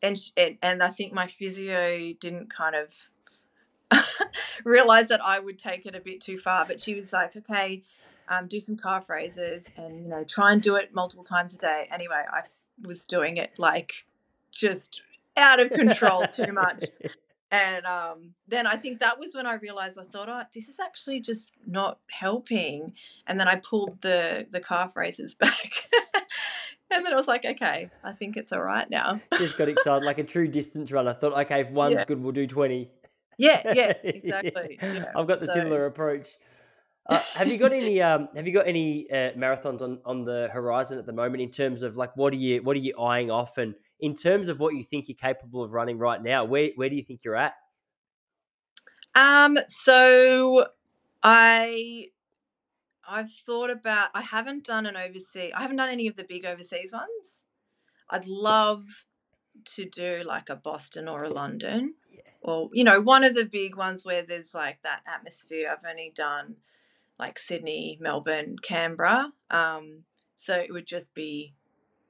and 0.01 0.17
and 0.61 0.83
I 0.83 0.89
think 0.89 1.13
my 1.13 1.27
physio 1.27 2.13
didn't 2.19 2.53
kind 2.53 2.75
of 2.75 4.03
realize 4.63 5.07
that 5.07 5.23
I 5.23 5.39
would 5.39 5.59
take 5.59 5.85
it 5.85 5.95
a 5.95 5.99
bit 5.99 6.21
too 6.21 6.37
far. 6.37 6.65
But 6.65 6.81
she 6.81 6.95
was 6.95 7.13
like, 7.13 7.35
okay, 7.35 7.83
um, 8.29 8.47
do 8.47 8.59
some 8.59 8.77
calf 8.77 9.09
raises 9.09 9.71
and 9.77 10.03
you 10.03 10.09
know 10.09 10.23
try 10.23 10.51
and 10.51 10.61
do 10.61 10.75
it 10.75 10.93
multiple 10.93 11.23
times 11.23 11.53
a 11.55 11.57
day. 11.57 11.87
Anyway, 11.91 12.23
I 12.31 12.41
was 12.85 13.05
doing 13.05 13.37
it 13.37 13.51
like 13.57 14.05
just 14.51 15.01
out 15.35 15.59
of 15.59 15.71
control 15.71 16.27
too 16.27 16.51
much. 16.51 16.85
And 17.49 17.85
um, 17.85 18.33
then 18.47 18.67
I 18.67 18.75
think 18.75 18.99
that 18.99 19.17
was 19.17 19.33
when 19.33 19.45
I 19.45 19.53
realized 19.55 19.97
I 19.97 20.03
thought, 20.03 20.27
oh, 20.27 20.41
this 20.53 20.67
is 20.67 20.81
actually 20.81 21.21
just 21.21 21.49
not 21.65 21.99
helping. 22.09 22.93
And 23.25 23.39
then 23.39 23.47
I 23.47 23.55
pulled 23.55 24.01
the 24.01 24.47
the 24.51 24.59
calf 24.59 24.95
raises 24.95 25.33
back. 25.35 25.89
And 26.91 27.05
then 27.05 27.13
I 27.13 27.15
was 27.15 27.27
like, 27.27 27.45
okay, 27.45 27.89
I 28.03 28.13
think 28.13 28.37
it's 28.37 28.51
all 28.51 28.61
right 28.61 28.89
now. 28.89 29.21
Just 29.37 29.57
got 29.57 29.69
excited, 29.69 30.05
like 30.05 30.19
a 30.19 30.23
true 30.23 30.47
distance 30.47 30.91
runner. 30.91 31.13
Thought, 31.13 31.37
okay, 31.45 31.61
if 31.61 31.69
one's 31.71 31.99
yeah. 31.99 32.05
good, 32.05 32.21
we'll 32.21 32.31
do 32.31 32.47
twenty. 32.47 32.89
Yeah, 33.37 33.61
yeah, 33.73 33.93
exactly. 34.03 34.79
yeah. 34.81 34.93
Yeah. 34.93 35.05
I've 35.15 35.27
got 35.27 35.39
the 35.39 35.47
so... 35.47 35.53
similar 35.53 35.85
approach. 35.85 36.29
Uh, 37.09 37.21
have 37.35 37.47
you 37.47 37.57
got 37.57 37.73
any? 37.73 38.01
Um, 38.07 38.29
have 38.35 38.47
you 38.47 38.53
got 38.53 38.67
any 38.67 39.09
uh, 39.11 39.31
marathons 39.37 39.81
on, 39.81 39.99
on 40.05 40.23
the 40.23 40.49
horizon 40.51 40.97
at 40.97 41.05
the 41.05 41.13
moment 41.13 41.41
in 41.41 41.49
terms 41.49 41.83
of 41.83 41.95
like 41.95 42.15
what 42.15 42.33
are 42.33 42.37
you 42.37 42.61
what 42.63 42.75
are 42.75 42.79
you 42.79 42.97
eyeing 42.99 43.31
off 43.31 43.57
and 43.57 43.75
in 43.99 44.13
terms 44.13 44.49
of 44.49 44.59
what 44.59 44.75
you 44.75 44.83
think 44.83 45.07
you're 45.07 45.15
capable 45.15 45.63
of 45.63 45.71
running 45.71 45.97
right 45.97 46.21
now, 46.21 46.45
where 46.45 46.69
where 46.75 46.89
do 46.89 46.95
you 46.95 47.03
think 47.03 47.23
you're 47.23 47.35
at? 47.35 47.53
Um, 49.15 49.57
so 49.67 50.67
I 51.23 52.07
I've 53.07 53.31
thought 53.31 53.69
about 53.69 54.09
I 54.13 54.21
haven't 54.21 54.65
done 54.65 54.85
an 54.85 54.97
overseas 54.97 55.51
I 55.55 55.61
haven't 55.61 55.77
done 55.77 55.89
any 55.89 56.07
of 56.07 56.15
the 56.15 56.23
big 56.23 56.45
overseas 56.45 56.91
ones. 56.93 57.43
I'd 58.09 58.27
love 58.27 58.85
to 59.75 59.85
do 59.85 60.23
like 60.25 60.49
a 60.49 60.55
Boston 60.55 61.07
or 61.07 61.23
a 61.23 61.29
London. 61.29 61.95
Yeah. 62.11 62.21
Or, 62.41 62.69
you 62.73 62.83
know, 62.83 63.01
one 63.01 63.23
of 63.23 63.35
the 63.35 63.45
big 63.45 63.75
ones 63.75 64.05
where 64.05 64.21
there's 64.21 64.53
like 64.53 64.81
that 64.83 65.01
atmosphere. 65.07 65.69
I've 65.71 65.89
only 65.89 66.11
done 66.15 66.55
like 67.19 67.39
Sydney, 67.39 67.97
Melbourne, 67.99 68.57
Canberra. 68.61 69.31
Um, 69.49 70.03
so 70.35 70.55
it 70.55 70.71
would 70.71 70.85
just 70.85 71.13
be 71.13 71.53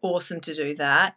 awesome 0.02 0.42
to 0.42 0.56
do 0.56 0.76
that. 0.76 1.16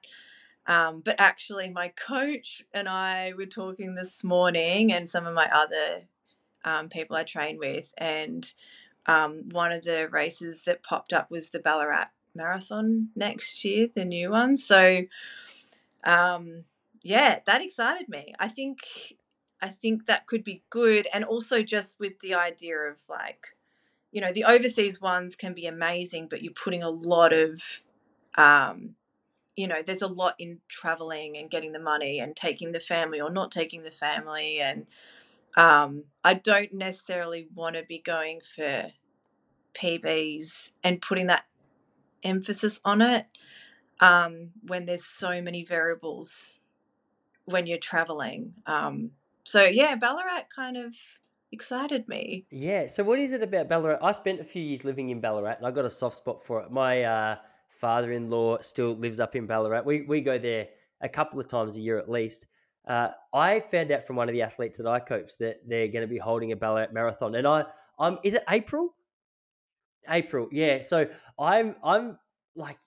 Um, 0.67 1.03
but 1.05 1.17
actually, 1.19 1.69
my 1.71 1.89
coach 1.89 2.63
and 2.73 2.89
I 2.89 3.33
were 3.37 3.47
talking 3.47 3.95
this 3.95 4.23
morning, 4.23 4.93
and 4.93 5.09
some 5.09 5.27
of 5.27 5.35
my 5.35 5.51
other 5.53 6.03
um, 6.65 6.89
people 6.89 7.17
I 7.17 7.25
train 7.25 7.59
with, 7.59 7.93
and 7.99 8.53
um, 9.11 9.49
one 9.51 9.73
of 9.73 9.83
the 9.83 10.09
races 10.09 10.63
that 10.67 10.83
popped 10.83 11.13
up 11.13 11.31
was 11.31 11.51
the 11.51 11.59
Ballarat 11.59 12.11
Marathon 12.35 13.09
next 13.17 13.65
year, 13.65 13.89
the 13.95 14.05
new 14.05 14.31
one. 14.31 14.57
So, 14.57 15.03
um, 16.05 16.65
yeah, 17.03 17.41
that 17.47 17.63
excited 17.63 18.09
me. 18.09 18.35
I 18.39 18.49
think, 18.49 18.81
I 19.61 19.69
think 19.69 20.07
that 20.07 20.27
could 20.27 20.45
be 20.45 20.63
good, 20.71 21.09
and 21.13 21.25
also 21.25 21.63
just 21.63 21.99
with 21.99 22.21
the 22.21 22.35
idea 22.35 22.77
of 22.77 22.97
like, 23.09 23.49
you 24.13 24.21
know, 24.21 24.33
the 24.33 24.45
overseas 24.45 25.01
ones 25.01 25.35
can 25.37 25.55
be 25.55 25.67
amazing, 25.67 26.29
but 26.29 26.43
you're 26.43 26.53
putting 26.53 26.83
a 26.83 26.91
lot 26.91 27.33
of 27.33 27.61
um, 28.37 28.95
you 29.57 29.69
know, 29.69 29.83
there's 29.83 30.03
a 30.03 30.07
lot 30.07 30.35
in 30.39 30.61
traveling 30.69 31.37
and 31.37 31.51
getting 31.51 31.73
the 31.73 31.79
money 31.79 32.21
and 32.21 32.35
taking 32.35 32.73
the 32.73 32.81
family 32.81 33.21
or 33.21 33.31
not 33.31 33.51
taking 33.51 33.83
the 33.83 33.91
family. 33.91 34.61
And 34.61 34.87
um, 35.57 36.05
I 36.25 36.35
don't 36.35 36.73
necessarily 36.73 37.49
want 37.55 37.77
to 37.77 37.83
be 37.83 37.99
going 37.99 38.41
for 38.57 38.87
PBs 39.75 40.73
and 40.83 41.01
putting 41.01 41.27
that 41.29 41.45
emphasis 42.23 42.81
on 42.85 43.03
it 43.03 43.27
um, 44.01 44.51
when 44.67 44.87
there's 44.87 45.05
so 45.05 45.41
many 45.43 45.65
variables 45.65 46.61
when 47.45 47.67
you're 47.67 47.79
traveling. 47.79 48.55
Um, 48.67 49.13
so, 49.45 49.65
yeah, 49.65 49.97
Ballarat 49.97 50.45
kind 50.55 50.77
of 50.77 50.95
excited 51.53 52.07
me. 52.09 52.47
Yeah. 52.51 52.87
So, 52.87 53.03
what 53.03 53.19
is 53.19 53.33
it 53.33 53.43
about 53.43 53.69
Ballarat? 53.69 53.99
I 54.03 54.13
spent 54.13 54.41
a 54.41 54.45
few 54.45 54.63
years 54.63 54.85
living 54.85 55.11
in 55.11 55.21
Ballarat 55.21 55.57
and 55.59 55.67
I 55.67 55.71
got 55.71 55.85
a 55.85 55.91
soft 55.91 56.17
spot 56.17 56.45
for 56.45 56.61
it. 56.63 56.71
My, 56.71 57.03
uh, 57.03 57.37
father-in-law 57.81 58.59
still 58.61 58.95
lives 58.97 59.21
up 59.21 59.35
in 59.35 59.47
Ballarat. 59.47 59.83
We 59.85 60.03
we 60.03 60.21
go 60.21 60.39
there 60.39 60.69
a 61.01 61.09
couple 61.09 61.41
of 61.41 61.49
times 61.49 61.77
a 61.77 61.81
year 61.81 61.99
at 61.99 62.09
least. 62.09 62.47
Uh, 62.87 63.09
I 63.33 63.61
found 63.61 63.91
out 63.91 64.07
from 64.07 64.17
one 64.17 64.29
of 64.29 64.33
the 64.33 64.43
athletes 64.43 64.79
that 64.79 64.87
I 64.87 65.01
coach 65.01 65.33
that 65.39 65.61
they're 65.67 65.89
going 65.89 66.03
to 66.03 66.09
be 66.09 66.19
holding 66.19 66.53
a 66.53 66.57
Ballarat 66.57 66.93
marathon, 66.93 67.35
and 67.35 67.47
I 67.47 67.65
I'm 67.99 68.19
is 68.23 68.35
it 68.35 68.45
April? 68.49 68.95
April, 70.09 70.49
yeah. 70.53 70.81
So 70.81 71.07
I'm 71.39 71.77
I'm 71.85 72.19
like 72.55 72.79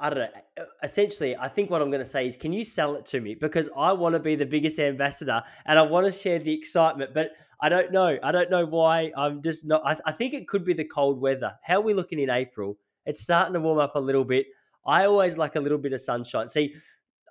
I 0.00 0.10
don't 0.10 0.18
know. 0.18 0.64
Essentially, 0.84 1.36
I 1.36 1.48
think 1.48 1.70
what 1.70 1.82
I'm 1.82 1.90
going 1.90 2.04
to 2.04 2.08
say 2.08 2.26
is, 2.26 2.36
can 2.36 2.52
you 2.52 2.64
sell 2.64 2.94
it 2.94 3.04
to 3.06 3.20
me? 3.20 3.34
Because 3.34 3.68
I 3.76 3.92
want 3.92 4.12
to 4.14 4.20
be 4.20 4.36
the 4.36 4.46
biggest 4.46 4.78
ambassador 4.78 5.42
and 5.66 5.78
I 5.78 5.82
want 5.82 6.06
to 6.06 6.12
share 6.12 6.38
the 6.38 6.52
excitement, 6.52 7.14
but 7.14 7.32
I 7.60 7.68
don't 7.68 7.90
know. 7.90 8.16
I 8.22 8.30
don't 8.30 8.48
know 8.48 8.64
why. 8.64 9.10
I'm 9.16 9.42
just 9.42 9.66
not. 9.66 9.82
I, 9.84 9.96
I 10.06 10.12
think 10.12 10.34
it 10.34 10.46
could 10.46 10.64
be 10.64 10.72
the 10.72 10.84
cold 10.84 11.20
weather. 11.20 11.52
How 11.64 11.76
are 11.78 11.82
we 11.82 11.94
looking 11.94 12.20
in 12.20 12.30
April? 12.30 12.78
It's 13.06 13.22
starting 13.22 13.54
to 13.54 13.60
warm 13.60 13.78
up 13.78 13.96
a 13.96 14.00
little 14.00 14.24
bit. 14.24 14.46
I 14.86 15.04
always 15.06 15.36
like 15.36 15.56
a 15.56 15.60
little 15.60 15.78
bit 15.78 15.92
of 15.92 16.00
sunshine. 16.00 16.48
See, 16.48 16.74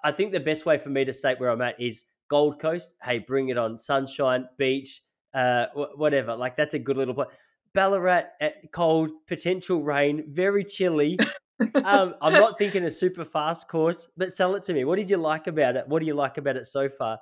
I 0.03 0.11
think 0.11 0.33
the 0.33 0.39
best 0.39 0.65
way 0.65 0.77
for 0.77 0.89
me 0.89 1.05
to 1.05 1.13
state 1.13 1.39
where 1.39 1.49
I'm 1.49 1.61
at 1.61 1.79
is 1.79 2.05
Gold 2.29 2.59
Coast. 2.59 2.95
Hey, 3.01 3.19
bring 3.19 3.47
it 3.49 3.57
on. 3.57 3.77
Sunshine, 3.77 4.45
beach, 4.57 5.03
uh, 5.33 5.67
whatever. 5.73 6.35
Like 6.35 6.57
that's 6.57 6.73
a 6.73 6.79
good 6.79 6.97
little 6.97 7.13
place. 7.13 7.29
Ballarat, 7.77 8.23
at 8.41 8.71
cold, 8.71 9.11
potential 9.27 9.83
rain, 9.83 10.23
very 10.27 10.63
chilly 10.63 11.19
um, 11.83 12.15
I'm 12.21 12.33
not 12.33 12.57
thinking 12.57 12.83
a 12.85 12.91
super 12.91 13.23
fast 13.23 13.67
course, 13.67 14.07
but 14.17 14.31
sell 14.31 14.55
it 14.55 14.63
to 14.63 14.73
me. 14.73 14.83
What 14.83 14.95
did 14.95 15.11
you 15.11 15.17
like 15.17 15.45
about 15.45 15.75
it? 15.75 15.87
What 15.87 15.99
do 15.99 16.07
you 16.07 16.15
like 16.15 16.39
about 16.39 16.55
it 16.55 16.65
so 16.65 16.89
far? 16.89 17.19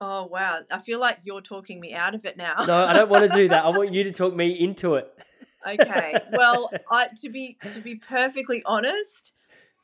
Oh 0.00 0.26
wow, 0.26 0.60
I 0.70 0.78
feel 0.78 1.00
like 1.00 1.18
you're 1.24 1.40
talking 1.40 1.80
me 1.80 1.92
out 1.92 2.14
of 2.14 2.24
it 2.24 2.36
now. 2.36 2.64
no, 2.66 2.86
I 2.86 2.92
don't 2.92 3.10
want 3.10 3.28
to 3.28 3.36
do 3.36 3.48
that. 3.48 3.64
I 3.64 3.68
want 3.70 3.92
you 3.92 4.04
to 4.04 4.12
talk 4.22 4.32
me 4.32 4.52
into 4.52 4.94
it. 4.94 5.12
okay. 5.66 6.14
Well, 6.32 6.70
I, 6.92 7.08
to 7.22 7.28
be 7.28 7.58
to 7.74 7.80
be 7.80 7.96
perfectly 7.96 8.62
honest, 8.64 9.32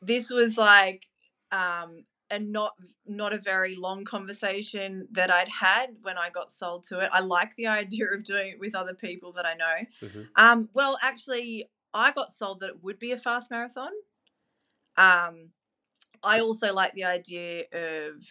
this 0.01 0.31
was 0.31 0.57
like 0.57 1.05
um 1.51 2.05
and 2.31 2.53
not 2.53 2.75
not 3.07 3.33
a 3.33 3.39
very 3.39 3.77
long 3.77 4.05
conversation 4.05 5.07
that 5.12 5.31
I'd 5.31 5.49
had 5.49 5.97
when 6.03 6.19
I 6.19 6.31
got 6.31 6.51
sold 6.51 6.85
to 6.89 7.01
it. 7.01 7.11
I 7.12 7.21
like 7.21 7.55
the 7.57 7.67
idea 7.83 8.07
of 8.12 8.25
doing 8.25 8.51
it 8.51 8.61
with 8.61 8.75
other 8.75 8.95
people 8.95 9.33
that 9.33 9.47
I 9.47 9.55
know. 9.55 10.09
Mm-hmm. 10.09 10.23
Um, 10.37 10.69
well, 10.75 10.99
actually, 11.03 11.69
I 11.95 12.12
got 12.12 12.33
sold 12.33 12.61
that 12.61 12.71
it 12.71 12.85
would 12.85 12.99
be 12.99 13.12
a 13.12 13.19
fast 13.19 13.51
marathon. 13.51 13.93
Um, 14.97 15.51
I 16.23 16.41
also 16.41 16.73
like 16.73 16.95
the 16.95 17.05
idea 17.05 17.65
of 17.73 18.23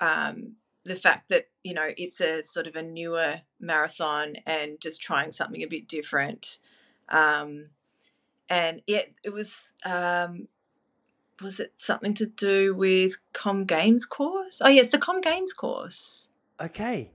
um, 0.00 0.56
the 0.84 0.96
fact 0.96 1.28
that 1.28 1.48
you 1.62 1.74
know 1.74 1.90
it's 1.96 2.20
a 2.20 2.42
sort 2.42 2.66
of 2.66 2.76
a 2.76 2.82
newer 2.82 3.40
marathon 3.60 4.36
and 4.46 4.80
just 4.80 5.02
trying 5.02 5.32
something 5.32 5.62
a 5.62 5.68
bit 5.68 5.88
different. 5.88 6.58
Um, 7.08 7.64
and 8.48 8.82
it 8.86 9.14
it 9.24 9.32
was 9.32 9.62
um, 9.84 10.48
was 11.42 11.60
it 11.60 11.72
something 11.76 12.14
to 12.14 12.26
do 12.26 12.74
with 12.74 13.16
Com 13.32 13.64
Games 13.64 14.06
course? 14.06 14.60
Oh 14.62 14.68
yes, 14.68 14.90
the 14.90 14.98
Com 14.98 15.20
Games 15.20 15.52
course. 15.52 16.28
Okay, 16.60 17.10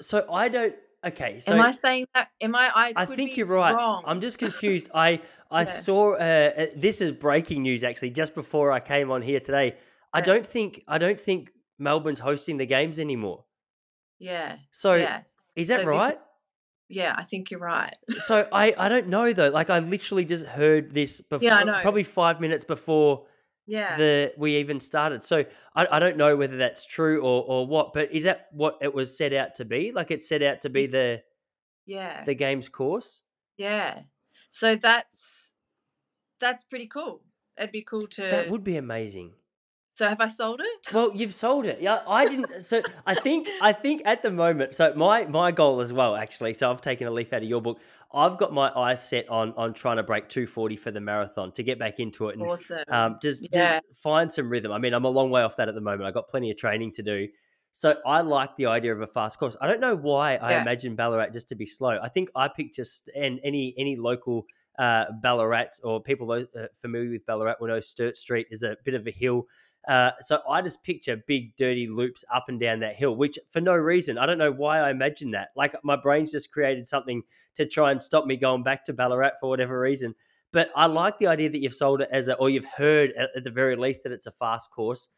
so 0.00 0.26
I 0.30 0.48
don't 0.48 0.74
Okay, 1.04 1.38
so 1.38 1.52
am 1.52 1.60
I 1.60 1.70
saying 1.70 2.06
that? 2.14 2.30
Am 2.40 2.54
I? 2.54 2.70
I, 2.74 2.92
I 2.96 3.04
think 3.04 3.36
you're 3.36 3.46
right. 3.46 3.74
Wrong. 3.74 4.02
I'm 4.06 4.20
just 4.20 4.38
confused. 4.46 4.90
I 4.94 5.20
I 5.50 5.62
yeah. 5.62 5.70
saw 5.70 6.14
uh, 6.14 6.16
uh, 6.56 6.66
this 6.74 7.00
is 7.02 7.12
breaking 7.12 7.62
news 7.62 7.84
actually 7.84 8.10
just 8.10 8.34
before 8.34 8.72
I 8.72 8.80
came 8.80 9.10
on 9.10 9.20
here 9.20 9.40
today. 9.40 9.76
I 10.14 10.22
don't 10.22 10.46
think 10.46 10.82
I 10.88 10.96
don't 10.96 11.20
think 11.20 11.50
Melbourne's 11.78 12.20
hosting 12.20 12.56
the 12.56 12.64
games 12.64 12.98
anymore. 12.98 13.44
Yeah. 14.18 14.56
So 14.70 14.94
yeah. 14.94 15.22
is 15.54 15.68
that 15.68 15.80
so 15.80 15.86
right? 15.86 16.14
This, 16.14 16.96
yeah, 16.96 17.14
I 17.16 17.24
think 17.24 17.50
you're 17.50 17.60
right. 17.60 17.94
so 18.18 18.48
I 18.50 18.74
I 18.78 18.88
don't 18.88 19.08
know 19.08 19.34
though. 19.34 19.50
Like 19.50 19.68
I 19.68 19.80
literally 19.80 20.24
just 20.24 20.46
heard 20.46 20.94
this 20.94 21.20
before, 21.20 21.44
yeah, 21.44 21.56
I 21.56 21.64
know. 21.64 21.80
probably 21.82 22.04
five 22.04 22.40
minutes 22.40 22.64
before 22.64 23.26
yeah. 23.66 23.96
the 23.96 24.32
we 24.36 24.56
even 24.56 24.80
started. 24.80 25.24
So 25.24 25.44
I, 25.74 25.86
I 25.90 25.98
don't 25.98 26.16
know 26.16 26.36
whether 26.36 26.56
that's 26.56 26.86
true 26.86 27.20
or 27.20 27.44
or 27.44 27.66
what 27.66 27.92
but 27.92 28.12
is 28.12 28.24
that 28.24 28.48
what 28.52 28.78
it 28.80 28.92
was 28.92 29.16
set 29.16 29.32
out 29.32 29.54
to 29.56 29.64
be? 29.64 29.92
Like 29.92 30.10
it 30.10 30.22
set 30.22 30.42
out 30.42 30.60
to 30.62 30.70
be 30.70 30.88
mm. 30.88 30.92
the 30.92 31.22
yeah. 31.86 32.24
the 32.24 32.34
games 32.34 32.68
course? 32.68 33.22
Yeah. 33.56 34.00
So 34.50 34.76
that's 34.76 35.50
that's 36.40 36.64
pretty 36.64 36.86
cool. 36.86 37.22
It'd 37.58 37.72
be 37.72 37.82
cool 37.82 38.06
to 38.08 38.22
that 38.22 38.50
would 38.50 38.64
be 38.64 38.76
amazing 38.76 39.32
so 39.94 40.08
have 40.08 40.20
I 40.20 40.28
sold 40.28 40.60
it? 40.60 40.92
Well, 40.92 41.12
you've 41.14 41.32
sold 41.34 41.66
it. 41.66 41.80
Yeah, 41.80 42.00
I 42.06 42.26
didn't. 42.26 42.62
So 42.62 42.82
I 43.06 43.14
think 43.14 43.48
I 43.60 43.72
think 43.72 44.02
at 44.04 44.22
the 44.22 44.30
moment. 44.30 44.74
So 44.74 44.92
my 44.96 45.26
my 45.26 45.52
goal 45.52 45.80
as 45.80 45.92
well, 45.92 46.16
actually. 46.16 46.54
So 46.54 46.70
I've 46.70 46.80
taken 46.80 47.06
a 47.06 47.10
leaf 47.10 47.32
out 47.32 47.42
of 47.42 47.48
your 47.48 47.62
book. 47.62 47.80
I've 48.12 48.36
got 48.36 48.52
my 48.52 48.70
eyes 48.74 49.06
set 49.06 49.28
on 49.28 49.52
on 49.56 49.72
trying 49.72 49.96
to 49.96 50.02
break 50.02 50.28
240 50.28 50.76
for 50.76 50.90
the 50.90 51.00
marathon 51.00 51.52
to 51.52 51.62
get 51.62 51.78
back 51.78 52.00
into 52.00 52.28
it 52.28 52.36
and 52.36 52.46
awesome. 52.46 52.84
um, 52.88 53.18
just, 53.22 53.46
yeah. 53.52 53.80
just 53.80 54.02
find 54.02 54.32
some 54.32 54.48
rhythm. 54.48 54.72
I 54.72 54.78
mean, 54.78 54.94
I'm 54.94 55.04
a 55.04 55.10
long 55.10 55.30
way 55.30 55.42
off 55.42 55.56
that 55.56 55.68
at 55.68 55.74
the 55.74 55.80
moment. 55.80 56.04
I've 56.04 56.14
got 56.14 56.28
plenty 56.28 56.50
of 56.50 56.56
training 56.56 56.92
to 56.92 57.02
do. 57.02 57.28
So 57.72 57.96
I 58.06 58.20
like 58.20 58.56
the 58.56 58.66
idea 58.66 58.94
of 58.94 59.00
a 59.00 59.06
fast 59.06 59.38
course. 59.38 59.56
I 59.60 59.66
don't 59.66 59.80
know 59.80 59.96
why 59.96 60.36
I 60.36 60.52
yeah. 60.52 60.62
imagine 60.62 60.94
Ballarat 60.94 61.30
just 61.30 61.48
to 61.48 61.56
be 61.56 61.66
slow. 61.66 61.98
I 62.00 62.08
think 62.08 62.30
I 62.36 62.48
pick 62.48 62.72
just 62.72 63.10
and 63.16 63.40
any 63.44 63.74
any 63.76 63.96
local 63.96 64.46
uh, 64.78 65.06
Ballarat 65.20 65.70
or 65.82 66.00
people 66.00 66.30
uh, 66.30 66.44
familiar 66.72 67.10
with 67.10 67.26
Ballarat 67.26 67.56
will 67.60 67.68
know 67.68 67.80
Sturt 67.80 68.16
Street 68.16 68.46
is 68.50 68.62
a 68.62 68.76
bit 68.84 68.94
of 68.94 69.06
a 69.06 69.10
hill 69.10 69.46
uh, 69.88 70.12
so 70.20 70.40
I 70.48 70.62
just 70.62 70.82
picture 70.82 71.22
big 71.26 71.56
dirty 71.56 71.86
loops 71.86 72.24
up 72.32 72.44
and 72.48 72.58
down 72.58 72.80
that 72.80 72.96
hill, 72.96 73.16
which 73.16 73.38
for 73.50 73.60
no 73.60 73.74
reason, 73.74 74.18
I 74.18 74.26
don't 74.26 74.38
know 74.38 74.52
why 74.52 74.80
I 74.80 74.90
imagine 74.90 75.32
that. 75.32 75.48
Like 75.56 75.74
my 75.82 75.96
brain's 75.96 76.32
just 76.32 76.50
created 76.50 76.86
something 76.86 77.22
to 77.56 77.66
try 77.66 77.90
and 77.90 78.00
stop 78.00 78.26
me 78.26 78.36
going 78.36 78.62
back 78.62 78.84
to 78.84 78.92
Ballarat 78.92 79.32
for 79.40 79.48
whatever 79.48 79.78
reason. 79.78 80.14
But 80.52 80.70
I 80.76 80.86
like 80.86 81.18
the 81.18 81.26
idea 81.26 81.50
that 81.50 81.60
you've 81.60 81.74
sold 81.74 82.00
it 82.00 82.08
as 82.12 82.28
a, 82.28 82.34
or 82.34 82.48
you've 82.48 82.64
heard 82.64 83.12
at, 83.18 83.30
at 83.36 83.44
the 83.44 83.50
very 83.50 83.76
least 83.76 84.04
that 84.04 84.12
it's 84.12 84.26
a 84.26 84.30
fast 84.30 84.70
course. 84.70 85.08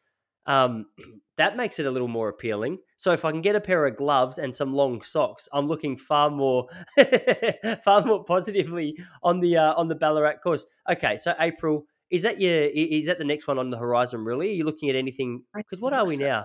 Um, 0.46 0.86
that 1.36 1.56
makes 1.56 1.78
it 1.78 1.86
a 1.86 1.90
little 1.90 2.08
more 2.08 2.28
appealing. 2.28 2.78
So 2.96 3.12
if 3.12 3.24
I 3.24 3.30
can 3.30 3.42
get 3.42 3.54
a 3.54 3.60
pair 3.60 3.84
of 3.86 3.96
gloves 3.96 4.38
and 4.38 4.54
some 4.54 4.72
long 4.72 5.02
socks, 5.02 5.48
I'm 5.52 5.68
looking 5.68 5.96
far 5.96 6.30
more, 6.30 6.66
far 7.84 8.04
more 8.04 8.24
positively 8.24 8.98
on 9.22 9.40
the 9.40 9.58
uh, 9.58 9.74
on 9.74 9.88
the 9.88 9.94
Ballarat 9.94 10.38
course. 10.42 10.64
Okay, 10.90 11.18
so 11.18 11.34
April 11.38 11.86
is 12.10 12.22
that 12.22 12.40
your? 12.40 12.54
Is 12.54 13.06
that 13.06 13.18
the 13.18 13.24
next 13.24 13.46
one 13.46 13.58
on 13.58 13.70
the 13.70 13.78
horizon? 13.78 14.24
Really? 14.24 14.48
Are 14.48 14.52
you 14.52 14.64
looking 14.64 14.90
at 14.90 14.96
anything? 14.96 15.42
Because 15.54 15.80
what 15.80 15.92
are 15.92 16.06
we 16.06 16.16
so. 16.16 16.24
now? 16.24 16.44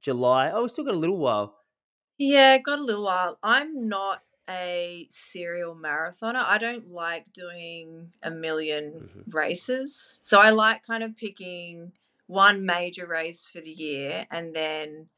July. 0.00 0.50
Oh, 0.52 0.62
we 0.62 0.68
still 0.68 0.84
got 0.84 0.94
a 0.94 0.98
little 0.98 1.18
while. 1.18 1.56
Yeah, 2.16 2.58
got 2.58 2.78
a 2.78 2.82
little 2.82 3.04
while. 3.04 3.38
I'm 3.42 3.88
not 3.88 4.22
a 4.48 5.06
serial 5.10 5.76
marathoner. 5.76 6.42
I 6.44 6.58
don't 6.58 6.88
like 6.88 7.32
doing 7.32 8.12
a 8.22 8.30
1000000 8.30 8.92
mm-hmm. 8.92 9.36
races. 9.36 10.18
So 10.22 10.40
I 10.40 10.50
like 10.50 10.82
kind 10.84 11.02
of 11.02 11.16
picking 11.16 11.92
one 12.26 12.64
major 12.64 13.06
race 13.06 13.48
for 13.52 13.60
the 13.60 13.70
year 13.70 14.26
and 14.30 14.54
then 14.54 15.08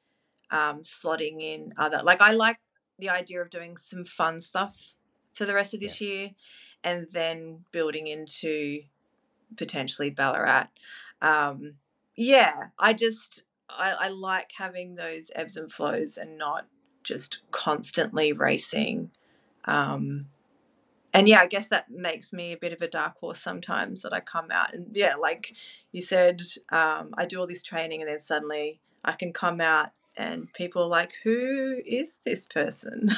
um, 0.51 0.83
slotting 0.83 1.41
in 1.41 1.73
other. 1.79 2.03
Like 2.03 2.21
I 2.21 2.33
like 2.33 2.59
the 2.99 3.11
idea 3.11 3.41
of 3.41 3.51
doing 3.51 3.77
some 3.77 4.05
fun 4.05 4.41
stuff 4.41 4.95
for 5.33 5.47
the 5.47 5.55
rest 5.55 5.75
of 5.75 5.81
this 5.81 6.01
yeah. 6.01 6.09
year 6.09 6.31
and 6.83 7.07
then 7.13 7.65
building 7.73 8.07
into 8.09 8.81
potentially 9.57 10.11
Ballarat. 10.11 10.69
Um, 11.23 11.75
yeah, 12.17 12.69
I 12.79 12.93
just 12.93 13.43
I, 13.69 13.93
I 13.93 14.09
like 14.09 14.51
having 14.57 14.95
those 14.95 15.31
ebbs 15.35 15.57
and 15.57 15.73
flows 15.73 16.17
and 16.17 16.39
not 16.39 16.67
just 17.05 17.43
constantly 17.51 18.33
racing. 18.33 19.11
Um, 19.65 20.23
and 21.13 21.29
yeah, 21.29 21.41
I 21.41 21.47
guess 21.47 21.69
that 21.69 21.91
makes 21.91 22.33
me 22.33 22.53
a 22.53 22.57
bit 22.57 22.73
of 22.73 22.83
a 22.83 22.89
dark 22.89 23.19
horse 23.19 23.41
sometimes 23.41 24.03
that 24.03 24.13
I 24.13 24.21
come 24.21 24.51
out 24.51 24.75
and 24.75 24.87
yeah, 24.93 25.17
like 25.17 25.55
you 25.93 26.03
said, 26.03 26.41
um, 26.71 27.11
I 27.15 27.27
do 27.27 27.41
all 27.41 27.47
this 27.47 27.63
training 27.63 28.01
and 28.01 28.11
then 28.11 28.21
suddenly 28.21 28.81
I 29.05 29.13
can 29.13 29.33
come 29.33 29.61
out 29.61 29.91
and 30.21 30.53
people 30.53 30.83
are 30.83 30.89
like, 30.89 31.15
"Who 31.25 31.81
is 31.87 32.19
this 32.25 32.45
person?" 32.45 33.09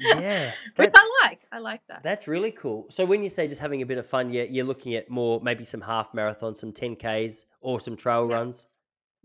yeah, 0.00 0.52
which 0.76 0.92
I 0.94 1.10
like. 1.24 1.40
I 1.50 1.58
like 1.58 1.80
that. 1.88 2.02
That's 2.04 2.28
really 2.28 2.52
cool. 2.52 2.86
So 2.90 3.04
when 3.04 3.24
you 3.24 3.28
say 3.28 3.48
just 3.48 3.60
having 3.60 3.82
a 3.82 3.86
bit 3.86 3.98
of 3.98 4.06
fun, 4.06 4.32
you're, 4.32 4.44
you're 4.44 4.64
looking 4.64 4.94
at 4.94 5.10
more 5.10 5.40
maybe 5.42 5.64
some 5.64 5.80
half 5.80 6.12
marathons, 6.12 6.58
some 6.58 6.72
10ks, 6.72 7.44
or 7.60 7.80
some 7.80 7.96
trail 7.96 8.28
yep. 8.28 8.38
runs. 8.38 8.66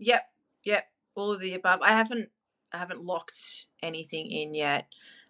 Yep, 0.00 0.22
yep, 0.64 0.84
all 1.14 1.30
of 1.30 1.40
the 1.40 1.54
above. 1.54 1.80
I 1.82 1.92
haven't 1.92 2.30
I 2.72 2.78
haven't 2.78 3.04
locked 3.04 3.66
anything 3.80 4.30
in 4.32 4.52
yet. 4.54 4.86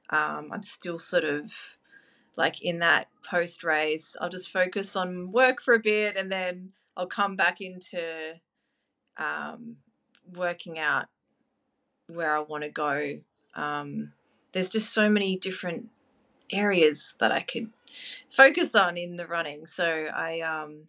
Um, 0.08 0.50
I'm 0.52 0.62
still 0.62 0.98
sort 0.98 1.24
of 1.24 1.52
like 2.36 2.62
in 2.62 2.78
that 2.78 3.08
post 3.28 3.62
race. 3.62 4.16
I'll 4.18 4.30
just 4.30 4.50
focus 4.50 4.96
on 4.96 5.32
work 5.32 5.60
for 5.60 5.74
a 5.74 5.80
bit, 5.80 6.16
and 6.16 6.32
then 6.32 6.70
I'll 6.96 7.06
come 7.06 7.36
back 7.36 7.60
into 7.60 8.40
um, 9.18 9.76
working 10.32 10.78
out 10.78 11.06
where 12.14 12.36
I 12.36 12.40
want 12.40 12.64
to 12.64 12.70
go. 12.70 13.20
Um, 13.54 14.12
there's 14.52 14.70
just 14.70 14.92
so 14.92 15.08
many 15.08 15.36
different 15.36 15.88
areas 16.50 17.14
that 17.20 17.32
I 17.32 17.40
could 17.40 17.70
focus 18.30 18.74
on 18.74 18.96
in 18.96 19.16
the 19.16 19.26
running. 19.26 19.66
So 19.66 19.84
I, 19.84 20.40
um, 20.40 20.84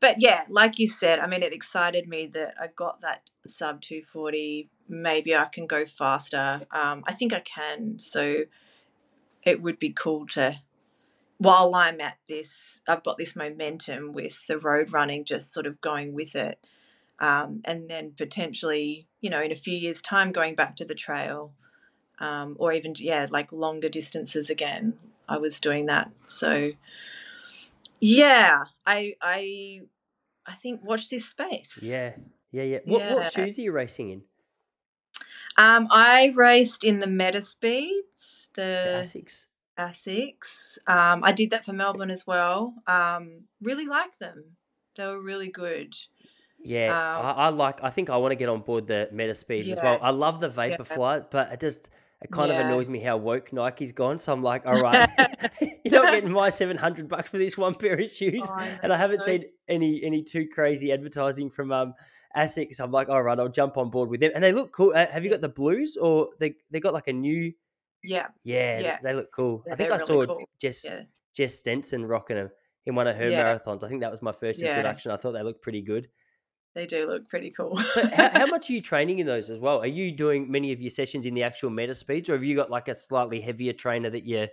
but 0.00 0.16
yeah, 0.18 0.44
like 0.48 0.78
you 0.78 0.86
said, 0.86 1.18
I 1.18 1.26
mean, 1.26 1.42
it 1.42 1.52
excited 1.52 2.08
me 2.08 2.26
that 2.28 2.54
I 2.60 2.68
got 2.74 3.02
that 3.02 3.30
sub 3.46 3.82
240. 3.82 4.70
Maybe 4.88 5.34
I 5.36 5.46
can 5.46 5.66
go 5.66 5.84
faster. 5.84 6.66
Um, 6.72 7.04
I 7.06 7.12
think 7.12 7.32
I 7.32 7.40
can. 7.40 7.98
So 7.98 8.44
it 9.42 9.60
would 9.62 9.78
be 9.78 9.90
cool 9.90 10.26
to, 10.28 10.56
while 11.38 11.74
I'm 11.74 12.00
at 12.00 12.18
this, 12.28 12.80
I've 12.88 13.04
got 13.04 13.18
this 13.18 13.36
momentum 13.36 14.12
with 14.12 14.40
the 14.48 14.58
road 14.58 14.92
running, 14.92 15.24
just 15.24 15.52
sort 15.52 15.66
of 15.66 15.80
going 15.80 16.14
with 16.14 16.34
it 16.34 16.58
um, 17.20 17.60
and 17.64 17.88
then 17.88 18.12
potentially, 18.16 19.06
you 19.20 19.30
know, 19.30 19.40
in 19.40 19.52
a 19.52 19.56
few 19.56 19.76
years' 19.76 20.02
time, 20.02 20.32
going 20.32 20.54
back 20.54 20.76
to 20.76 20.84
the 20.84 20.94
trail, 20.94 21.52
um, 22.18 22.56
or 22.58 22.72
even 22.72 22.94
yeah, 22.98 23.26
like 23.30 23.52
longer 23.52 23.88
distances 23.88 24.50
again. 24.50 24.94
I 25.28 25.38
was 25.38 25.60
doing 25.60 25.86
that, 25.86 26.10
so 26.26 26.72
yeah, 28.00 28.64
I 28.86 29.14
I 29.22 29.82
I 30.46 30.54
think 30.54 30.82
watch 30.82 31.08
this 31.08 31.26
space. 31.26 31.78
Yeah, 31.82 32.14
yeah, 32.50 32.62
yeah. 32.64 32.78
What, 32.84 33.02
Yeah. 33.02 33.14
what 33.14 33.32
shoes 33.32 33.58
are 33.58 33.62
you 33.62 33.72
racing 33.72 34.10
in? 34.10 34.22
Um, 35.56 35.88
I 35.90 36.32
raced 36.34 36.84
in 36.84 37.00
the 37.00 37.06
Metaspeeds, 37.06 38.48
The 38.54 38.62
the 38.62 39.02
Asics. 39.02 39.46
Asics. 39.78 40.78
Um, 40.86 41.22
I 41.24 41.32
did 41.32 41.50
that 41.50 41.64
for 41.64 41.72
Melbourne 41.72 42.10
as 42.10 42.26
well. 42.26 42.74
Um, 42.86 43.44
really 43.60 43.86
like 43.86 44.18
them. 44.18 44.56
They 44.96 45.06
were 45.06 45.22
really 45.22 45.48
good. 45.48 45.94
Yeah, 46.62 46.90
Um, 47.18 47.26
I, 47.26 47.30
I 47.30 47.48
like. 47.50 47.82
I 47.82 47.90
think 47.90 48.10
I 48.10 48.16
want 48.18 48.32
to 48.32 48.36
get 48.36 48.48
on 48.48 48.60
board 48.60 48.86
the 48.86 49.08
Meta 49.12 49.34
Speeds 49.34 49.68
as 49.70 49.80
well. 49.82 49.98
I 50.02 50.10
love 50.10 50.40
the 50.40 50.48
Vaporfly, 50.48 51.26
but 51.30 51.52
it 51.52 51.60
just 51.60 51.90
it 52.22 52.30
kind 52.30 52.50
of 52.50 52.56
Yeah. 52.58 52.66
annoys 52.66 52.88
me 52.90 52.98
how 52.98 53.16
woke 53.16 53.50
Nike's 53.52 53.92
gone. 53.92 54.18
So 54.18 54.32
I'm 54.32 54.42
like, 54.42 54.66
all 54.66 54.80
right, 54.80 55.08
you're 55.84 56.02
not 56.02 56.12
getting 56.14 56.30
my 56.32 56.50
seven 56.50 56.76
hundred 56.76 57.08
bucks 57.08 57.30
for 57.30 57.38
this 57.38 57.56
one 57.56 57.74
pair 57.74 57.94
of 57.98 58.10
shoes, 58.10 58.48
Oh, 58.50 58.54
I 58.56 58.78
and 58.82 58.92
I 58.92 58.96
haven't 58.96 59.20
so- 59.20 59.26
seen 59.26 59.44
any 59.68 60.02
any 60.04 60.22
too 60.22 60.46
crazy 60.52 60.92
advertising 60.92 61.50
from 61.50 61.72
um 61.72 61.94
Asics. 62.36 62.78
I'm 62.80 62.92
like, 62.92 63.08
all 63.08 63.22
right, 63.22 63.38
I'll 63.38 63.48
jump 63.48 63.76
on 63.76 63.90
board 63.90 64.08
with 64.10 64.20
them, 64.20 64.32
and 64.34 64.44
they 64.44 64.52
look 64.52 64.70
cool. 64.72 64.92
Uh, 64.94 65.06
have 65.06 65.24
you 65.24 65.30
got 65.30 65.40
the 65.40 65.48
blues 65.48 65.96
or 65.96 66.28
they 66.38 66.54
they 66.70 66.78
got 66.80 66.92
like 66.92 67.08
a 67.08 67.12
new? 67.12 67.52
Yeah, 68.02 68.28
Yeah, 68.44 68.74
th- 68.76 68.84
Yeah. 68.84 68.98
they 69.02 69.14
look 69.14 69.30
cool. 69.32 69.62
Yeah, 69.66 69.72
I 69.72 69.76
think 69.76 69.88
they're 69.88 69.96
I 69.98 70.00
really 70.00 70.26
saw 70.26 70.34
cool. 70.36 70.44
Jess 70.60 70.84
yeah, 70.86 71.02
Jess 71.34 71.54
Stenson 71.56 72.04
rocking 72.06 72.36
them 72.36 72.50
in 72.86 72.94
one 72.94 73.06
of 73.06 73.14
her 73.16 73.28
Yeah. 73.28 73.44
marathons. 73.44 73.82
I 73.84 73.88
think 73.88 74.00
that 74.00 74.10
was 74.10 74.22
my 74.22 74.32
first 74.32 74.60
Yeah. 74.60 74.68
introduction. 74.68 75.10
I 75.10 75.16
thought 75.18 75.32
they 75.32 75.42
looked 75.42 75.60
pretty 75.62 75.82
good. 75.82 76.08
They 76.74 76.86
do 76.86 77.06
look 77.06 77.28
pretty 77.28 77.50
cool. 77.50 77.78
So, 77.78 78.08
how, 78.12 78.30
how 78.30 78.46
much 78.46 78.70
are 78.70 78.72
you 78.72 78.80
training 78.80 79.18
in 79.18 79.26
those 79.26 79.50
as 79.50 79.58
well? 79.58 79.80
Are 79.80 79.86
you 79.86 80.12
doing 80.12 80.50
many 80.50 80.72
of 80.72 80.80
your 80.80 80.90
sessions 80.90 81.26
in 81.26 81.34
the 81.34 81.42
actual 81.42 81.70
meta 81.70 81.94
speeds, 81.94 82.28
or 82.28 82.34
have 82.34 82.44
you 82.44 82.56
got 82.56 82.70
like 82.70 82.88
a 82.88 82.94
slightly 82.94 83.40
heavier 83.40 83.72
trainer 83.72 84.10
that 84.10 84.26
you're 84.26 84.48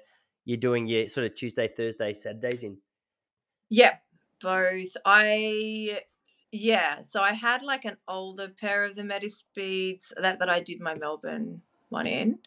you're 0.45 0.57
doing 0.57 0.87
your 0.87 1.09
sort 1.09 1.25
of 1.25 1.35
Tuesday, 1.35 1.67
Thursday, 1.67 2.13
Saturdays 2.13 2.63
in? 2.63 2.77
Yeah, 3.69 3.95
both. 4.41 4.95
I 5.05 6.01
yeah, 6.51 7.01
so 7.01 7.21
I 7.21 7.33
had 7.33 7.61
like 7.61 7.85
an 7.85 7.97
older 8.07 8.47
pair 8.47 8.85
of 8.85 8.95
the 8.95 9.03
Metaspeeds 9.03 10.13
that 10.19 10.39
that 10.39 10.49
I 10.49 10.59
did 10.59 10.79
my 10.79 10.95
Melbourne 10.95 11.61
one 11.89 12.07
in. 12.07 12.39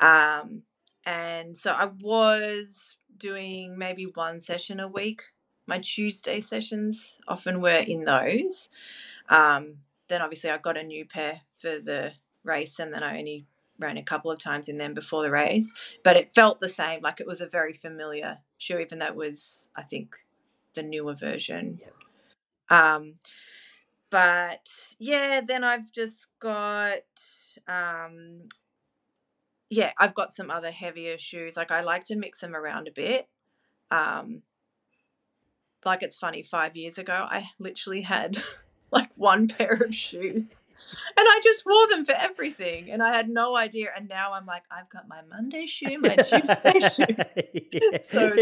Um 0.00 0.62
and 1.04 1.56
so 1.56 1.72
I 1.72 1.86
was 1.86 2.96
doing 3.16 3.78
maybe 3.78 4.04
one 4.04 4.40
session 4.40 4.78
a 4.78 4.88
week. 4.88 5.22
My 5.68 5.78
Tuesday 5.78 6.40
sessions 6.40 7.20
often 7.28 7.60
were 7.60 7.70
in 7.70 8.04
those. 8.04 8.70
Um 9.28 9.78
then 10.08 10.22
obviously 10.22 10.50
I 10.50 10.58
got 10.58 10.78
a 10.78 10.82
new 10.82 11.04
pair 11.04 11.42
for 11.60 11.78
the 11.78 12.12
race 12.42 12.80
and 12.80 12.92
then 12.92 13.02
I 13.02 13.18
only 13.18 13.46
ran 13.78 13.98
a 13.98 14.02
couple 14.02 14.30
of 14.30 14.40
times 14.40 14.68
in 14.68 14.78
them 14.78 14.94
before 14.94 15.22
the 15.22 15.30
race. 15.30 15.72
But 16.02 16.16
it 16.16 16.34
felt 16.34 16.60
the 16.60 16.68
same, 16.68 17.02
like 17.02 17.20
it 17.20 17.26
was 17.26 17.40
a 17.40 17.46
very 17.46 17.74
familiar 17.74 18.38
shoe, 18.56 18.78
even 18.78 18.98
though 18.98 19.06
it 19.06 19.16
was 19.16 19.68
I 19.76 19.82
think 19.82 20.16
the 20.74 20.82
newer 20.82 21.14
version. 21.14 21.80
Yep. 21.80 21.94
Um, 22.70 23.14
but 24.10 24.68
yeah, 24.98 25.40
then 25.46 25.64
I've 25.64 25.92
just 25.92 26.28
got 26.40 27.02
um, 27.66 28.48
yeah, 29.70 29.92
I've 29.98 30.14
got 30.14 30.32
some 30.32 30.50
other 30.50 30.70
heavier 30.70 31.18
shoes. 31.18 31.56
Like 31.56 31.70
I 31.70 31.82
like 31.82 32.04
to 32.06 32.16
mix 32.16 32.40
them 32.40 32.56
around 32.56 32.88
a 32.88 32.92
bit. 32.92 33.28
Um, 33.90 34.42
like 35.84 36.02
it's 36.02 36.16
funny, 36.16 36.42
five 36.42 36.76
years 36.76 36.98
ago, 36.98 37.12
I 37.28 37.50
literally 37.58 38.02
had 38.02 38.42
like 38.90 39.10
one 39.16 39.48
pair 39.48 39.72
of 39.74 39.94
shoes. 39.94 40.46
And 41.18 41.26
I 41.28 41.40
just 41.44 41.66
wore 41.66 41.86
them 41.88 42.06
for 42.06 42.14
everything, 42.18 42.90
and 42.90 43.02
I 43.02 43.14
had 43.14 43.28
no 43.28 43.54
idea. 43.54 43.88
And 43.94 44.08
now 44.08 44.32
I'm 44.32 44.46
like, 44.46 44.62
I've 44.70 44.88
got 44.88 45.06
my 45.06 45.20
Monday 45.28 45.66
shoe, 45.66 45.98
my 46.00 46.16
Tuesday 46.16 46.80
shoe. 46.96 47.98
So 48.04 48.34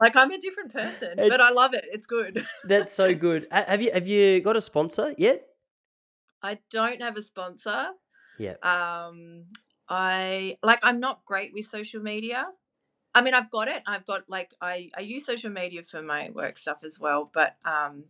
Like 0.00 0.14
I'm 0.14 0.30
a 0.30 0.38
different 0.38 0.72
person, 0.72 1.12
It's- 1.12 1.28
but 1.28 1.40
I 1.40 1.50
love 1.50 1.74
it. 1.74 1.84
It's 1.90 2.06
good. 2.06 2.46
that's 2.64 2.92
so 2.92 3.12
good. 3.14 3.48
Have 3.50 3.82
you 3.82 3.90
have 3.92 4.06
you 4.06 4.40
got 4.40 4.56
a 4.56 4.60
sponsor 4.60 5.14
yet? 5.18 5.46
I 6.42 6.58
don't 6.70 7.02
have 7.02 7.16
a 7.16 7.22
sponsor. 7.22 7.88
Yeah. 8.38 8.54
Um, 8.62 9.46
I 9.88 10.56
like 10.62 10.78
I'm 10.84 11.00
not 11.00 11.24
great 11.24 11.52
with 11.52 11.66
social 11.66 12.00
media. 12.02 12.46
I 13.14 13.22
mean, 13.22 13.34
I've 13.34 13.50
got 13.50 13.68
it. 13.68 13.82
I've 13.86 14.06
got 14.06 14.28
like 14.28 14.54
I 14.60 14.90
I 14.96 15.00
use 15.00 15.26
social 15.26 15.50
media 15.50 15.82
for 15.82 16.02
my 16.02 16.30
work 16.30 16.58
stuff 16.58 16.78
as 16.84 16.98
well, 16.98 17.30
but 17.32 17.56
um, 17.64 18.04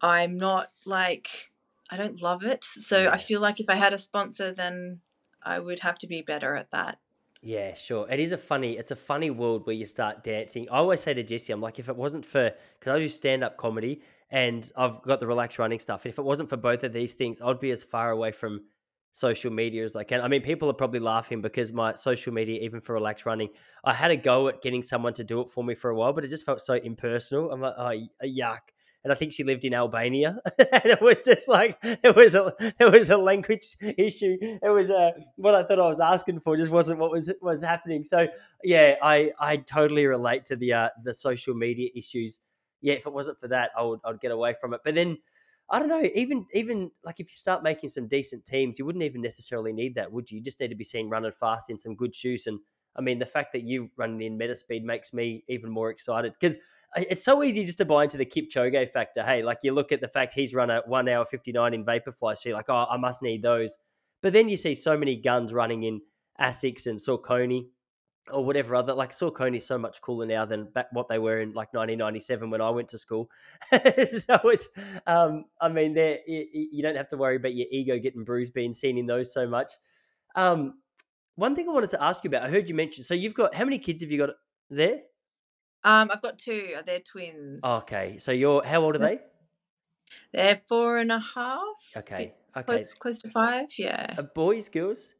I'm 0.00 0.36
not 0.36 0.68
like 0.84 1.50
I 1.90 1.96
don't 1.96 2.22
love 2.22 2.44
it. 2.44 2.64
So 2.64 3.04
Yeah. 3.04 3.12
I 3.12 3.18
feel 3.18 3.40
like 3.40 3.60
if 3.60 3.68
I 3.68 3.74
had 3.74 3.92
a 3.92 3.98
sponsor, 3.98 4.52
then 4.52 5.00
I 5.42 5.58
would 5.58 5.80
have 5.80 5.98
to 5.98 6.06
be 6.06 6.22
better 6.22 6.54
at 6.54 6.70
that. 6.70 6.98
Yeah, 7.42 7.74
sure. 7.74 8.06
It 8.10 8.20
is 8.20 8.32
a 8.32 8.38
funny, 8.38 8.76
it's 8.76 8.90
a 8.90 8.96
funny 8.96 9.30
world 9.30 9.66
where 9.66 9.74
you 9.74 9.86
start 9.86 10.22
dancing. 10.22 10.68
I 10.70 10.76
always 10.76 11.02
say 11.02 11.14
to 11.14 11.22
Jesse, 11.22 11.52
I'm 11.52 11.60
like, 11.62 11.78
if 11.78 11.88
it 11.88 11.96
wasn't 11.96 12.26
for, 12.26 12.52
because 12.78 12.94
I 12.94 12.98
do 12.98 13.08
stand 13.08 13.42
up 13.42 13.56
comedy 13.56 14.02
and 14.30 14.70
I've 14.76 15.00
got 15.02 15.20
the 15.20 15.26
relaxed 15.26 15.58
running 15.58 15.78
stuff. 15.78 16.04
If 16.04 16.18
it 16.18 16.22
wasn't 16.22 16.50
for 16.50 16.58
both 16.58 16.84
of 16.84 16.92
these 16.92 17.14
things, 17.14 17.40
I'd 17.40 17.58
be 17.58 17.70
as 17.70 17.82
far 17.82 18.10
away 18.10 18.30
from 18.30 18.64
social 19.12 19.50
media 19.50 19.84
as 19.84 19.96
I 19.96 20.04
can. 20.04 20.20
I 20.20 20.28
mean, 20.28 20.42
people 20.42 20.70
are 20.70 20.74
probably 20.74 21.00
laughing 21.00 21.40
because 21.40 21.72
my 21.72 21.94
social 21.94 22.32
media, 22.32 22.60
even 22.62 22.80
for 22.80 22.94
relaxed 22.94 23.26
running, 23.26 23.48
I 23.84 23.92
had 23.92 24.10
a 24.10 24.16
go 24.16 24.48
at 24.48 24.62
getting 24.62 24.82
someone 24.82 25.14
to 25.14 25.24
do 25.24 25.40
it 25.40 25.50
for 25.50 25.64
me 25.64 25.74
for 25.74 25.90
a 25.90 25.94
while, 25.94 26.12
but 26.12 26.24
it 26.24 26.28
just 26.28 26.46
felt 26.46 26.60
so 26.60 26.74
impersonal. 26.74 27.50
I'm 27.50 27.60
like, 27.60 27.74
oh, 27.76 27.92
yuck. 28.24 28.60
And 29.02 29.10
I 29.10 29.16
think 29.16 29.32
she 29.32 29.44
lived 29.44 29.64
in 29.64 29.72
Albania, 29.72 30.36
and 30.58 30.84
it 30.84 31.00
was 31.00 31.24
just 31.24 31.48
like 31.48 31.78
it 31.82 32.14
was 32.14 32.34
a 32.34 32.52
it 32.78 32.92
was 32.92 33.08
a 33.08 33.16
language 33.16 33.74
issue. 33.80 34.36
It 34.40 34.70
was 34.70 34.90
a 34.90 35.14
what 35.36 35.54
I 35.54 35.62
thought 35.62 35.80
I 35.80 35.88
was 35.88 36.00
asking 36.00 36.40
for 36.40 36.54
just 36.54 36.70
wasn't 36.70 36.98
what 36.98 37.10
was 37.10 37.32
was 37.40 37.62
happening. 37.62 38.04
So 38.04 38.26
yeah, 38.62 38.96
I 39.02 39.32
I 39.40 39.56
totally 39.56 40.04
relate 40.04 40.44
to 40.46 40.56
the 40.56 40.74
uh, 40.74 40.88
the 41.02 41.14
social 41.14 41.54
media 41.54 41.88
issues. 41.96 42.40
Yeah, 42.82 42.92
if 42.92 43.06
it 43.06 43.12
wasn't 43.14 43.40
for 43.40 43.48
that, 43.48 43.70
I 43.74 43.84
would 43.84 44.00
I'd 44.04 44.20
get 44.20 44.32
away 44.32 44.52
from 44.60 44.74
it. 44.74 44.82
But 44.84 44.94
then 44.94 45.16
I 45.70 45.78
don't 45.78 45.88
know. 45.88 46.02
Even 46.14 46.46
even 46.52 46.90
like 47.04 47.20
if 47.20 47.30
you 47.30 47.36
start 47.36 47.62
making 47.62 47.90
some 47.90 48.08
decent 48.08 48.44
teams, 48.44 48.78
you 48.78 48.84
wouldn't 48.84 49.04
even 49.04 49.22
necessarily 49.22 49.72
need 49.72 49.94
that, 49.94 50.10
would 50.10 50.30
you? 50.30 50.38
You 50.38 50.44
just 50.44 50.60
need 50.60 50.68
to 50.68 50.74
be 50.74 50.84
seen 50.84 51.08
running 51.08 51.30
fast 51.32 51.70
in 51.70 51.78
some 51.78 51.94
good 51.94 52.14
shoes. 52.14 52.46
And 52.46 52.58
I 52.96 53.02
mean, 53.02 53.20
the 53.20 53.26
fact 53.26 53.52
that 53.52 53.62
you 53.62 53.88
running 53.96 54.20
in 54.22 54.36
meta 54.36 54.56
speed 54.56 54.84
makes 54.84 55.12
me 55.12 55.44
even 55.48 55.70
more 55.70 55.90
excited 55.90 56.32
because 56.38 56.58
it's 56.96 57.22
so 57.24 57.44
easy 57.44 57.64
just 57.64 57.78
to 57.78 57.84
buy 57.84 58.02
into 58.02 58.16
the 58.16 58.26
Kipchoge 58.26 58.90
factor. 58.90 59.22
Hey, 59.22 59.42
like 59.42 59.58
you 59.62 59.72
look 59.72 59.92
at 59.92 60.00
the 60.00 60.08
fact 60.08 60.34
he's 60.34 60.52
run 60.52 60.70
a 60.70 60.82
one 60.86 61.08
hour 61.08 61.24
fifty 61.24 61.52
nine 61.52 61.72
in 61.72 61.84
Vaporfly, 61.84 62.36
so 62.36 62.48
you're 62.48 62.58
like, 62.58 62.68
oh, 62.68 62.86
I 62.90 62.96
must 62.96 63.22
need 63.22 63.42
those. 63.42 63.78
But 64.22 64.32
then 64.32 64.48
you 64.48 64.56
see 64.56 64.74
so 64.74 64.98
many 64.98 65.16
guns 65.16 65.52
running 65.52 65.84
in 65.84 66.00
Asics 66.40 66.86
and 66.86 66.98
Saucony 66.98 67.68
or 68.32 68.44
whatever 68.44 68.74
other 68.74 68.94
like 68.94 69.12
is 69.12 69.66
so 69.66 69.78
much 69.78 70.00
cooler 70.00 70.26
now 70.26 70.44
than 70.44 70.64
back 70.64 70.86
what 70.92 71.08
they 71.08 71.18
were 71.18 71.40
in 71.40 71.48
like 71.48 71.72
1997 71.74 72.50
when 72.50 72.60
I 72.60 72.70
went 72.70 72.88
to 72.88 72.98
school. 72.98 73.30
so 73.72 73.80
it's, 74.44 74.68
um, 75.06 75.44
I 75.60 75.68
mean, 75.68 75.94
there 75.94 76.18
you, 76.26 76.46
you 76.72 76.82
don't 76.82 76.96
have 76.96 77.08
to 77.10 77.16
worry 77.16 77.36
about 77.36 77.54
your 77.54 77.66
ego 77.70 77.98
getting 77.98 78.24
bruised 78.24 78.54
being 78.54 78.72
seen 78.72 78.98
in 78.98 79.06
those 79.06 79.32
so 79.32 79.46
much. 79.46 79.70
Um, 80.34 80.74
one 81.36 81.54
thing 81.56 81.68
I 81.68 81.72
wanted 81.72 81.90
to 81.90 82.02
ask 82.02 82.22
you 82.24 82.28
about, 82.28 82.42
I 82.42 82.50
heard 82.50 82.68
you 82.68 82.74
mention. 82.74 83.02
So 83.04 83.14
you've 83.14 83.34
got 83.34 83.54
how 83.54 83.64
many 83.64 83.78
kids 83.78 84.02
have 84.02 84.10
you 84.10 84.18
got 84.18 84.30
there? 84.68 85.00
Um, 85.82 86.10
I've 86.12 86.22
got 86.22 86.38
two. 86.38 86.74
They're 86.84 87.00
twins. 87.00 87.64
Okay, 87.64 88.18
so 88.18 88.32
you're 88.32 88.64
how 88.64 88.82
old 88.82 88.96
are 88.96 88.98
they? 88.98 89.20
They're 90.32 90.60
four 90.68 90.98
and 90.98 91.10
a 91.10 91.20
half. 91.34 91.62
Okay, 91.96 92.34
okay, 92.56 92.64
Close, 92.64 92.94
close 92.94 93.18
to 93.20 93.30
five. 93.30 93.68
Yeah, 93.78 94.14
uh, 94.18 94.22
boys, 94.22 94.68
girls. 94.68 95.12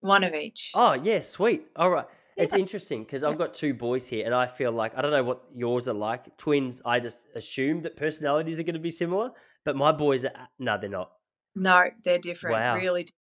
one 0.00 0.24
of 0.24 0.34
each. 0.34 0.70
Oh 0.74 0.94
yeah, 0.94 1.20
sweet. 1.20 1.66
All 1.76 1.90
right. 1.90 2.06
It's 2.36 2.54
interesting 2.54 3.04
because 3.04 3.24
I've 3.24 3.38
got 3.38 3.54
two 3.54 3.74
boys 3.74 4.08
here, 4.08 4.24
and 4.24 4.34
I 4.34 4.46
feel 4.46 4.72
like 4.72 4.96
I 4.96 5.02
don't 5.02 5.10
know 5.10 5.22
what 5.22 5.42
yours 5.54 5.88
are 5.88 5.94
like. 5.94 6.36
Twins, 6.36 6.80
I 6.84 6.98
just 7.00 7.26
assume 7.34 7.82
that 7.82 7.96
personalities 7.96 8.58
are 8.58 8.62
going 8.62 8.74
to 8.74 8.80
be 8.80 8.90
similar, 8.90 9.30
but 9.64 9.76
my 9.76 9.92
boys 9.92 10.24
are 10.24 10.32
no, 10.58 10.78
they're 10.78 10.88
not. 10.88 11.12
No, 11.54 11.84
they're 12.04 12.18
different. 12.18 12.54
Wow. 12.54 12.76
Really. 12.76 13.04
di- 13.04 13.12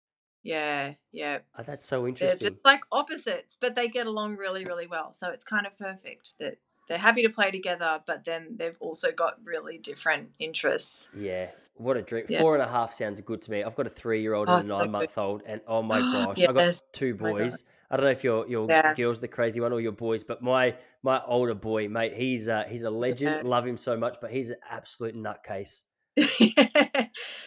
Yeah, 0.43 0.95
yeah. 1.13 1.39
Oh, 1.59 1.63
that's 1.65 1.87
so 1.87 2.07
interesting. 2.07 2.39
They're 2.39 2.51
just 2.53 2.65
like 2.65 2.83
opposites, 2.93 3.57
but 3.61 3.75
they 3.75 3.89
get 3.89 4.07
along 4.07 4.37
really, 4.37 4.65
really 4.65 4.87
well. 4.87 5.13
So 5.13 5.31
it's 5.31 5.45
kind 5.45 5.67
of 5.67 5.77
perfect 5.77 6.35
that 6.39 6.59
they're 6.89 6.99
happy 6.99 7.23
to 7.23 7.29
play 7.31 7.51
together, 7.51 8.01
but 8.07 8.25
then 8.25 8.57
they've 8.57 8.77
also 8.81 9.11
got 9.11 9.39
really 9.45 9.79
different 9.79 10.31
interests. 10.39 11.11
Yeah, 11.15 11.51
what 11.75 11.97
a 11.97 12.03
dream. 12.03 12.27
Yeah. 12.29 12.41
Four 12.41 12.55
and 12.55 12.63
a 12.63 12.69
half 12.69 12.95
sounds 12.95 13.21
good 13.21 13.43
to 13.43 13.51
me. 13.51 13.65
I've 13.65 13.77
got 13.77 13.87
a 13.87 13.91
three-year-old 13.91 14.49
Oh, 14.49 14.57
and 14.57 14.65
a 14.65 14.69
nine-month-old, 14.69 15.43
and 15.47 15.61
oh 15.67 15.83
my 15.83 16.01
gosh, 16.13 16.41
I've 16.41 16.55
got 16.55 16.81
two 16.93 17.17
oh 17.21 17.25
boys. 17.33 17.63
God. 17.63 17.71
I 17.91 17.97
don't 17.97 18.05
know 18.05 18.11
if 18.13 18.23
your 18.25 18.47
your 18.49 18.69
Yeah. 18.69 18.95
girl's 18.95 19.21
the 19.21 19.29
crazy 19.29 19.61
one 19.61 19.73
or 19.73 19.81
your 19.81 19.93
boys, 19.93 20.25
but 20.25 20.43
my 20.43 20.77
my 21.03 21.23
older 21.25 21.55
boy, 21.55 21.89
mate, 21.89 22.15
he's 22.15 22.49
uh, 22.49 22.65
he's 22.69 22.83
a 22.85 22.91
legend. 22.91 23.43
Yeah. 23.43 23.43
Love 23.43 23.67
him 23.67 23.77
so 23.77 23.97
much, 23.97 24.19
but 24.21 24.31
he's 24.31 24.51
an 24.51 24.59
absolute 24.69 25.15
nutcase. 25.17 25.83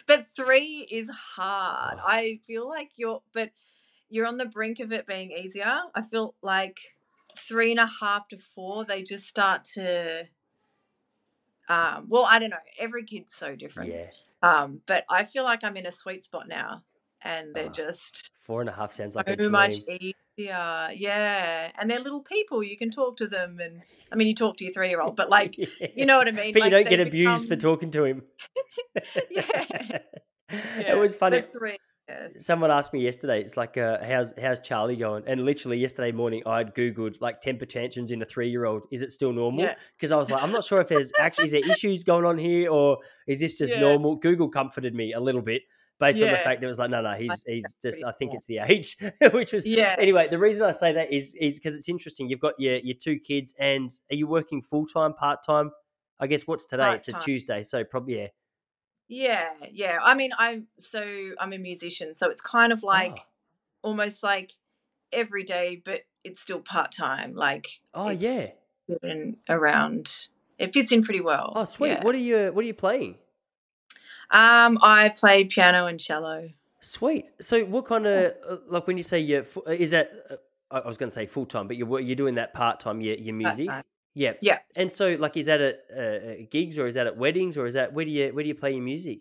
but 0.06 0.26
three 0.34 0.86
is 0.90 1.08
hard. 1.10 1.98
Oh. 1.98 2.02
I 2.06 2.40
feel 2.46 2.68
like 2.68 2.90
you're, 2.96 3.22
but 3.32 3.50
you're 4.08 4.26
on 4.26 4.38
the 4.38 4.46
brink 4.46 4.80
of 4.80 4.92
it 4.92 5.06
being 5.06 5.30
easier. 5.32 5.80
I 5.94 6.02
feel 6.02 6.34
like 6.42 6.78
three 7.36 7.70
and 7.70 7.80
a 7.80 7.86
half 7.86 8.28
to 8.28 8.38
four, 8.38 8.84
they 8.84 9.02
just 9.02 9.26
start 9.26 9.64
to. 9.74 10.24
Um, 11.68 12.06
well, 12.08 12.26
I 12.26 12.38
don't 12.38 12.50
know. 12.50 12.56
Every 12.78 13.04
kid's 13.04 13.34
so 13.34 13.56
different. 13.56 13.90
Yeah, 13.90 14.10
Um, 14.42 14.82
but 14.86 15.04
I 15.08 15.24
feel 15.24 15.44
like 15.44 15.64
I'm 15.64 15.76
in 15.76 15.86
a 15.86 15.92
sweet 15.92 16.24
spot 16.24 16.46
now, 16.48 16.82
and 17.22 17.54
they're 17.54 17.68
Oh, 17.68 17.70
just 17.70 18.30
four 18.40 18.60
and 18.60 18.68
a 18.68 18.72
half 18.72 18.92
sounds 18.94 19.14
like 19.16 19.30
a 19.30 19.42
so 19.42 19.50
much 19.50 19.76
easier. 19.88 20.12
Yeah, 20.36 20.90
yeah, 20.90 21.70
and 21.78 21.88
they're 21.88 22.00
little 22.00 22.22
people. 22.22 22.62
You 22.62 22.76
can 22.76 22.90
talk 22.90 23.16
to 23.18 23.26
them, 23.28 23.60
and 23.60 23.82
I 24.10 24.16
mean, 24.16 24.26
you 24.26 24.34
talk 24.34 24.56
to 24.56 24.64
your 24.64 24.72
three 24.74 24.88
year 24.88 25.00
old, 25.00 25.14
but 25.16 25.30
like, 25.30 25.56
Yeah. 25.56 25.86
you 25.94 26.06
know 26.06 26.18
what 26.18 26.26
I 26.28 26.32
mean. 26.32 26.52
But 26.52 26.64
you 26.64 26.70
don't 26.70 26.84
they 26.84 26.90
get 26.96 27.00
abused 27.06 27.48
for 27.48 27.56
talking 27.56 27.90
to 27.92 28.04
him. 28.04 28.22
Yeah. 29.30 29.98
It 30.50 30.96
was 30.96 31.14
funny. 31.16 31.42
Yeah. 32.08 32.28
Someone 32.36 32.70
asked 32.70 32.92
me 32.92 33.00
yesterday, 33.00 33.40
it's 33.40 33.56
like, 33.56 33.76
uh, 33.78 33.98
how's 34.04 34.34
how's 34.40 34.60
Charlie 34.60 34.94
going? 34.94 35.24
And 35.26 35.44
literally 35.44 35.78
yesterday 35.78 36.12
morning, 36.12 36.42
I'd 36.46 36.74
googled 36.74 37.16
like 37.20 37.40
temper 37.40 37.64
tantrums 37.64 38.12
in 38.12 38.20
a 38.20 38.24
three 38.26 38.50
year 38.50 38.66
old. 38.66 38.82
Is 38.92 39.00
it 39.02 39.10
still 39.10 39.32
normal? 39.32 39.64
Yeah. 39.64 39.74
Because 39.96 40.12
I 40.12 40.16
was 40.16 40.30
like, 40.30 40.42
I'm 40.42 40.52
not 40.52 40.62
sure 40.64 40.80
if 40.80 40.88
there's 40.88 41.10
actually 41.18 41.46
is 41.46 41.52
there 41.52 41.68
issues 41.72 42.04
going 42.04 42.26
on 42.26 42.36
here 42.38 42.70
or 42.70 42.98
is 43.26 43.40
this 43.40 43.56
just 43.56 43.74
Yeah. 43.74 43.80
normal? 43.80 44.16
Google 44.16 44.48
comforted 44.50 44.94
me 44.94 45.12
a 45.14 45.20
little 45.20 45.42
bit 45.42 45.62
based 46.00 46.22
on 46.22 46.30
the 46.30 46.36
fact 46.38 46.60
that 46.60 46.66
it 46.66 46.68
was 46.68 46.78
like, 46.78 46.90
no, 46.90 47.00
no, 47.02 47.12
he's 47.12 47.44
he's 47.46 47.76
just. 47.82 48.02
I 48.04 48.12
think 48.12 48.32
it's 48.34 48.46
the 48.46 48.58
age, 48.58 48.96
which 49.32 49.52
was 49.52 49.64
Yeah. 49.66 49.94
anyway. 49.98 50.28
The 50.28 50.38
reason 50.38 50.66
I 50.66 50.72
say 50.72 50.92
that 50.92 51.12
is 51.12 51.34
is 51.34 51.58
because 51.58 51.74
it's 51.74 51.88
interesting. 51.88 52.28
You've 52.28 52.40
got 52.40 52.54
your 52.58 52.76
your 52.76 52.96
two 53.00 53.18
kids, 53.18 53.54
and 53.58 53.90
are 54.10 54.16
you 54.16 54.26
working 54.26 54.62
full 54.62 54.86
time, 54.86 55.14
part 55.14 55.40
time? 55.44 55.70
I 56.20 56.26
guess 56.26 56.46
what's 56.46 56.66
today? 56.66 56.94
It's 56.94 57.08
a 57.08 57.12
Tuesday, 57.14 57.62
so 57.62 57.84
probably 57.84 58.18
yeah. 58.18 58.26
Yeah, 59.06 59.48
yeah. 59.70 59.98
I 60.02 60.14
mean, 60.14 60.30
I'm 60.38 60.66
so 60.78 61.04
I'm 61.38 61.52
a 61.52 61.58
musician, 61.58 62.14
so 62.14 62.30
it's 62.30 62.40
kind 62.42 62.72
of 62.72 62.82
like 62.82 63.12
Oh. 63.18 63.88
almost 63.90 64.22
like 64.22 64.52
every 65.12 65.44
day, 65.44 65.82
but 65.84 66.00
it's 66.24 66.40
still 66.40 66.60
part 66.60 66.90
time. 66.92 67.34
Like, 67.34 67.66
Oh 67.92 68.08
it's 68.08 68.22
yeah. 68.22 68.46
around. 69.48 70.10
It 70.58 70.72
fits 70.72 70.92
in 70.92 71.02
pretty 71.02 71.20
well. 71.20 71.52
Oh 71.54 71.64
sweet. 71.64 71.88
yeah. 71.88 72.04
What 72.04 72.14
are 72.14 72.18
you 72.18 72.50
What 72.52 72.62
are 72.64 72.66
you 72.66 72.74
playing? 72.74 73.16
Um, 74.34 74.78
I 74.82 75.10
play 75.10 75.44
piano 75.44 75.86
and 75.86 75.98
cello. 75.98 76.50
Sweet. 76.80 77.26
So, 77.40 77.64
what 77.64 77.86
kind 77.86 78.06
of 78.06 78.34
like 78.68 78.86
when 78.86 78.96
you 78.98 79.02
say 79.02 79.20
you 79.20 79.46
are 79.66 79.72
is 79.72 79.92
that? 79.92 80.10
Uh, 80.30 80.36
I 80.70 80.86
was 80.86 80.96
going 80.98 81.08
to 81.08 81.14
say 81.14 81.26
full 81.26 81.46
time, 81.46 81.68
but 81.68 81.76
you're 81.76 82.00
you're 82.00 82.16
doing 82.16 82.34
that 82.34 82.52
part 82.52 82.80
time. 82.80 83.00
Your 83.00 83.14
your 83.16 83.34
music. 83.34 83.68
Part-time. 83.68 83.84
Yeah. 84.14 84.32
Yeah. 84.40 84.58
And 84.76 84.90
so, 84.90 85.16
like, 85.18 85.36
is 85.36 85.46
that 85.46 85.60
at 85.60 85.84
uh, 85.96 86.00
uh, 86.00 86.34
gigs 86.50 86.78
or 86.78 86.86
is 86.86 86.94
that 86.94 87.06
at 87.06 87.16
weddings 87.16 87.56
or 87.56 87.66
is 87.66 87.74
that 87.74 87.92
where 87.92 88.04
do 88.04 88.10
you 88.10 88.34
where 88.34 88.42
do 88.42 88.48
you 88.48 88.54
play 88.54 88.72
your 88.72 88.82
music? 88.82 89.20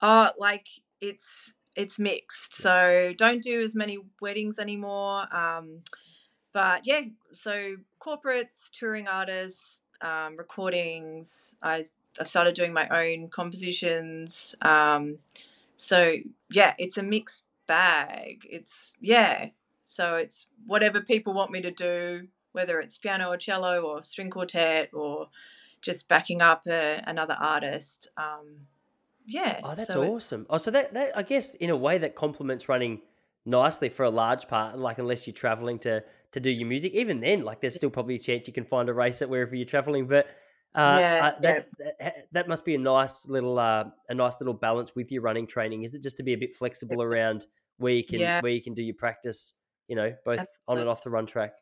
Oh, 0.00 0.30
like 0.38 0.66
it's 1.00 1.54
it's 1.76 1.98
mixed. 1.98 2.56
So 2.56 3.12
don't 3.16 3.42
do 3.42 3.60
as 3.60 3.74
many 3.74 3.98
weddings 4.20 4.58
anymore. 4.58 5.34
Um, 5.34 5.80
but 6.52 6.86
yeah, 6.86 7.02
so 7.32 7.76
corporates, 8.00 8.70
touring 8.72 9.08
artists, 9.08 9.80
um, 10.00 10.36
recordings. 10.36 11.56
I 11.62 11.84
I 12.20 12.24
started 12.24 12.54
doing 12.54 12.72
my 12.72 12.88
own 12.88 13.28
compositions. 13.28 14.54
Um, 14.60 15.18
so 15.76 16.16
yeah, 16.50 16.74
it's 16.78 16.98
a 16.98 17.02
mixed 17.02 17.44
bag. 17.66 18.46
It's 18.48 18.92
yeah. 19.00 19.48
So 19.86 20.16
it's 20.16 20.46
whatever 20.66 21.00
people 21.00 21.34
want 21.34 21.50
me 21.50 21.60
to 21.62 21.70
do, 21.70 22.28
whether 22.52 22.80
it's 22.80 22.98
piano 22.98 23.30
or 23.30 23.36
cello 23.36 23.82
or 23.82 24.02
string 24.02 24.30
quartet 24.30 24.90
or 24.92 25.28
just 25.80 26.08
backing 26.08 26.40
up 26.40 26.66
a, 26.66 27.02
another 27.06 27.36
artist. 27.38 28.08
Um, 28.16 28.66
yeah. 29.26 29.60
Oh, 29.62 29.74
that's 29.74 29.92
so 29.92 30.14
awesome. 30.14 30.46
Oh, 30.48 30.58
so 30.58 30.70
that 30.70 30.94
that 30.94 31.16
I 31.16 31.22
guess 31.22 31.54
in 31.56 31.70
a 31.70 31.76
way 31.76 31.98
that 31.98 32.14
complements 32.14 32.68
running 32.68 33.00
nicely 33.44 33.88
for 33.88 34.04
a 34.04 34.10
large 34.10 34.48
part. 34.48 34.78
Like, 34.78 34.98
unless 34.98 35.26
you're 35.26 35.34
traveling 35.34 35.78
to 35.80 36.02
to 36.32 36.40
do 36.40 36.50
your 36.50 36.66
music, 36.66 36.94
even 36.94 37.20
then, 37.20 37.42
like, 37.42 37.60
there's 37.60 37.74
still 37.74 37.90
probably 37.90 38.14
a 38.14 38.18
chance 38.18 38.46
you 38.46 38.54
can 38.54 38.64
find 38.64 38.88
a 38.88 38.94
race 38.94 39.20
at 39.20 39.28
wherever 39.28 39.54
you're 39.54 39.66
traveling. 39.66 40.06
But 40.06 40.26
uh, 40.74 40.78
Yeah, 40.98 41.20
uh, 41.20 41.32
that, 41.42 41.66
that 41.78 42.14
that 42.32 42.48
must 42.48 42.64
be 42.64 42.74
a 42.74 42.78
nice 42.78 43.28
little 43.28 43.58
uh, 43.58 43.84
a 44.08 44.14
nice 44.14 44.40
little 44.40 44.54
balance 44.54 44.94
with 44.94 45.12
your 45.12 45.22
running 45.22 45.46
training. 45.46 45.84
Is 45.84 45.94
it 45.94 46.02
just 46.02 46.16
to 46.18 46.22
be 46.22 46.32
a 46.32 46.38
bit 46.38 46.54
flexible 46.54 47.02
around 47.02 47.46
where 47.78 47.92
you 47.92 48.04
can 48.04 48.18
Yeah. 48.18 48.40
where 48.40 48.52
you 48.52 48.62
can 48.62 48.74
do 48.74 48.82
your 48.82 48.94
practice? 48.94 49.54
You 49.88 49.96
know, 49.96 50.14
both 50.24 50.46
on 50.68 50.80
and 50.80 50.88
off 50.88 51.04
the 51.04 51.10
run 51.10 51.26
track. 51.26 51.52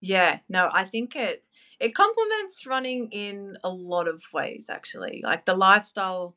Yeah, 0.00 0.38
no, 0.48 0.70
I 0.72 0.84
think 0.84 1.16
it 1.16 1.44
it 1.80 1.94
complements 1.94 2.66
running 2.66 3.10
in 3.10 3.56
a 3.64 3.70
lot 3.70 4.08
of 4.08 4.22
ways 4.32 4.68
actually. 4.70 5.20
Like 5.24 5.44
the 5.44 5.54
lifestyle 5.54 6.36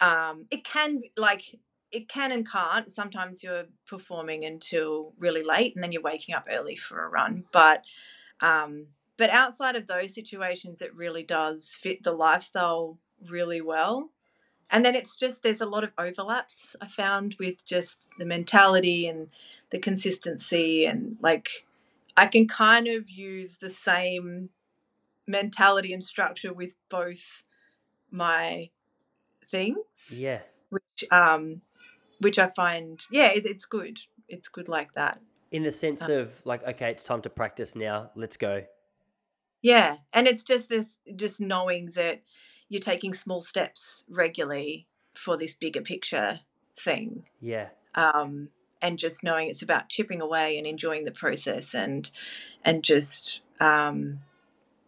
um 0.00 0.46
it 0.50 0.64
can 0.64 1.02
like 1.16 1.42
it 1.92 2.08
can 2.08 2.32
and 2.32 2.48
can't. 2.48 2.90
Sometimes 2.92 3.42
you're 3.42 3.64
performing 3.86 4.44
until 4.44 5.12
really 5.18 5.42
late 5.42 5.74
and 5.74 5.82
then 5.82 5.90
you're 5.92 6.02
waking 6.02 6.34
up 6.34 6.46
early 6.50 6.76
for 6.76 7.04
a 7.04 7.08
run. 7.08 7.44
But 7.52 7.82
um 8.40 8.88
but 9.20 9.28
outside 9.28 9.76
of 9.76 9.86
those 9.86 10.14
situations 10.14 10.80
it 10.80 10.96
really 10.96 11.22
does 11.22 11.78
fit 11.82 12.02
the 12.02 12.10
lifestyle 12.12 12.96
really 13.28 13.60
well. 13.60 14.10
And 14.70 14.82
then 14.82 14.94
it's 14.94 15.14
just 15.14 15.42
there's 15.42 15.60
a 15.60 15.66
lot 15.66 15.84
of 15.84 15.92
overlaps 15.98 16.74
I 16.80 16.88
found 16.88 17.36
with 17.38 17.66
just 17.66 18.08
the 18.18 18.24
mentality 18.24 19.06
and 19.06 19.28
the 19.70 19.78
consistency 19.78 20.86
and 20.86 21.18
like 21.20 21.48
I 22.16 22.26
can 22.28 22.48
kind 22.48 22.88
of 22.88 23.10
use 23.10 23.58
the 23.58 23.68
same 23.68 24.48
mentality 25.26 25.92
and 25.92 26.02
structure 26.02 26.54
with 26.54 26.72
both 26.88 27.42
my 28.10 28.70
things, 29.50 29.76
Yeah. 30.10 30.40
which 30.70 31.04
um, 31.10 31.60
which 32.20 32.38
I 32.38 32.48
find 32.48 33.00
yeah, 33.10 33.32
it, 33.32 33.44
it's 33.44 33.66
good. 33.66 33.98
It's 34.28 34.48
good 34.48 34.68
like 34.68 34.94
that. 34.94 35.20
In 35.52 35.62
the 35.62 35.72
sense 35.72 36.08
Uh 36.08 36.20
of 36.20 36.46
like, 36.46 36.62
okay, 36.66 36.90
it's 36.90 37.02
time 37.02 37.20
to 37.22 37.30
practice 37.30 37.76
now. 37.76 38.10
Let's 38.14 38.38
go. 38.38 38.64
Yeah, 39.62 39.96
and 40.12 40.26
it's 40.26 40.42
just 40.44 40.68
this 40.68 40.98
just 41.16 41.40
knowing 41.40 41.86
that 41.94 42.22
you're 42.68 42.80
taking 42.80 43.12
small 43.12 43.42
steps 43.42 44.04
regularly 44.08 44.86
for 45.14 45.36
this 45.36 45.54
bigger 45.54 45.82
picture 45.82 46.40
thing. 46.78 47.24
Yeah. 47.40 47.68
um, 47.94 48.48
and 48.82 48.98
just 48.98 49.22
knowing 49.22 49.48
it's 49.48 49.62
about 49.62 49.88
chipping 49.88 50.20
away 50.20 50.56
and 50.56 50.66
enjoying 50.66 51.04
the 51.04 51.10
process 51.10 51.74
and 51.74 52.10
and 52.64 52.82
just 52.82 53.40
um, 53.60 54.20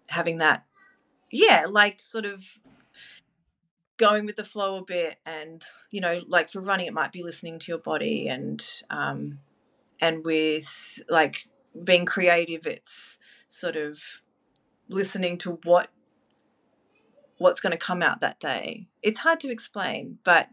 having 0.09 0.39
that 0.39 0.65
yeah 1.31 1.67
like 1.69 2.03
sort 2.03 2.25
of 2.25 2.43
going 3.99 4.27
with 4.27 4.37
the 4.37 4.45
flow 4.45 4.77
a 4.79 4.85
bit 4.85 5.19
and 5.27 5.65
you 5.91 6.01
know 6.01 6.21
like 6.27 6.51
for 6.51 6.61
running 6.61 6.87
it 6.87 6.95
might 6.95 7.13
be 7.13 7.23
listening 7.23 7.59
to 7.59 7.71
your 7.71 7.79
body 7.79 8.29
and 8.29 8.83
um, 8.91 9.39
and 10.01 10.25
with 10.25 11.01
like 11.09 11.47
being 11.85 12.05
creative 12.05 12.67
it's 12.67 13.19
sort 13.49 13.77
of 13.77 13.99
listening 14.93 15.39
to 15.39 15.59
what 15.65 15.89
what's 17.39 17.61
going 17.61 17.73
to 17.73 17.77
come 17.79 18.03
out 18.03 18.21
that 18.21 18.39
day 18.39 18.87
it's 19.03 19.19
hard 19.19 19.41
to 19.41 19.51
explain 19.51 20.19
but 20.25 20.49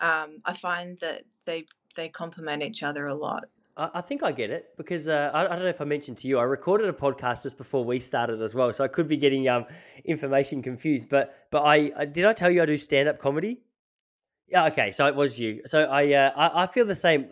um, 0.00 0.38
i 0.44 0.52
find 0.52 0.98
that 1.00 1.22
they 1.44 1.64
they 1.94 2.08
complement 2.08 2.62
each 2.62 2.82
other 2.82 3.06
a 3.06 3.14
lot 3.14 3.44
I, 3.78 4.00
think 4.00 4.22
I 4.22 4.32
get 4.32 4.48
it 4.48 4.70
because 4.78 5.06
uh, 5.06 5.30
I, 5.34 5.44
I 5.44 5.48
don't 5.48 5.58
know 5.58 5.68
if 5.68 5.82
I 5.82 5.84
mentioned 5.84 6.16
to 6.18 6.28
you, 6.28 6.38
I 6.38 6.44
recorded 6.44 6.88
a 6.88 6.94
podcast 6.94 7.42
just 7.42 7.58
before 7.58 7.84
we 7.84 7.98
started 7.98 8.40
as 8.40 8.54
well, 8.54 8.72
so 8.72 8.82
I 8.82 8.88
could 8.88 9.06
be 9.06 9.18
getting 9.18 9.48
um 9.48 9.66
information 10.06 10.62
confused. 10.62 11.10
But 11.10 11.34
but 11.50 11.62
I, 11.62 11.92
I 11.94 12.04
did 12.06 12.24
I 12.24 12.32
tell 12.32 12.50
you 12.50 12.62
I 12.62 12.66
do 12.66 12.78
stand 12.78 13.06
up 13.06 13.18
comedy? 13.18 13.60
Yeah, 14.48 14.66
okay, 14.68 14.92
so 14.92 15.06
it 15.06 15.14
was 15.14 15.38
you. 15.38 15.60
So 15.66 15.82
I 15.82 16.14
uh, 16.14 16.32
I, 16.34 16.62
I 16.62 16.66
feel 16.68 16.86
the 16.86 16.96
same. 16.96 17.28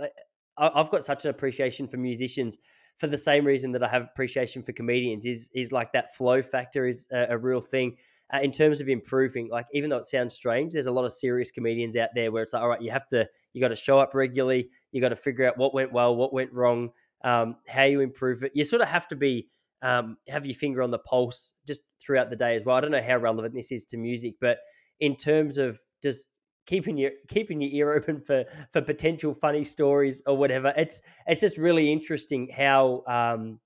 I, 0.59 0.71
I've 0.75 0.91
got 0.91 1.03
such 1.03 1.25
an 1.25 1.31
appreciation 1.31 1.89
for 1.89 1.97
musicians 1.97 2.59
for 2.99 3.07
the 3.07 3.19
same 3.19 3.45
reason 3.45 3.73
that 3.73 3.83
I 3.83 3.89
have 3.89 4.03
appreciation 4.03 4.63
for 4.63 4.73
comedians. 4.73 5.27
Is 5.27 5.51
is 5.55 5.73
like 5.73 5.93
that 5.93 6.15
flow 6.15 6.43
factor 6.43 6.87
is 6.87 7.09
a, 7.13 7.27
a 7.31 7.39
real 7.39 7.61
thing. 7.61 7.97
Uh, 8.33 8.39
in 8.39 8.51
terms 8.51 8.81
of 8.81 8.89
improving, 8.89 9.49
like 9.51 9.67
even 9.75 9.91
though 9.91 9.99
it 9.99 10.07
sounds 10.07 10.35
strange, 10.35 10.73
there's 10.73 10.87
a 10.87 10.93
lot 10.93 11.05
of 11.05 11.13
serious 11.13 11.51
comedians 11.51 11.97
out 11.97 12.09
there 12.15 12.33
where 12.33 12.43
it's 12.43 12.55
like, 12.55 12.63
all 12.63 12.71
right, 12.71 12.81
you 12.81 12.91
have 12.91 13.07
to, 13.07 13.29
you 13.53 13.61
got 13.61 13.69
to 13.69 13.77
show 13.77 13.99
up 13.99 14.15
regularly, 14.15 14.71
you 14.93 15.01
got 15.03 15.11
to 15.11 15.17
figure 15.17 15.47
out 15.47 15.59
what 15.59 15.75
went 15.75 15.93
well, 15.93 16.17
what 16.17 16.33
went 16.33 16.51
wrong, 16.51 16.91
um, 17.23 17.57
how 17.69 17.83
you 17.85 18.01
improve 18.01 18.43
it. 18.43 18.53
You 18.55 18.65
sort 18.65 18.81
of 18.81 18.89
have 18.89 19.07
to 19.09 19.17
be 19.17 19.49
um, 19.83 20.17
have 20.29 20.47
your 20.47 20.55
finger 20.55 20.83
on 20.83 20.91
the 20.91 20.99
pulse 20.99 21.53
just 21.67 21.83
throughout 22.01 22.31
the 22.31 22.37
day 22.37 22.55
as 22.55 22.65
well. 22.65 22.77
I 22.77 22.81
don't 22.81 22.91
know 22.91 23.03
how 23.03 23.19
relevant 23.19 23.55
this 23.55 23.71
is 23.71 23.85
to 23.87 23.99
music, 23.99 24.37
but 24.41 24.59
in 25.01 25.17
terms 25.17 25.59
of 25.59 25.79
just 26.03 26.29
keeping 26.67 26.97
your 26.97 27.11
keeping 27.29 27.61
your 27.61 27.71
ear 27.73 27.93
open 27.97 28.21
for 28.21 28.45
for 28.73 28.81
potential 28.81 29.35
funny 29.35 29.65
stories 29.65 30.23
or 30.27 30.37
whatever, 30.37 30.73
it's 30.77 31.01
it's 31.27 31.41
just 31.41 31.59
really 31.59 31.93
interesting 31.93 32.49
how 32.49 33.03
um, 33.07 33.61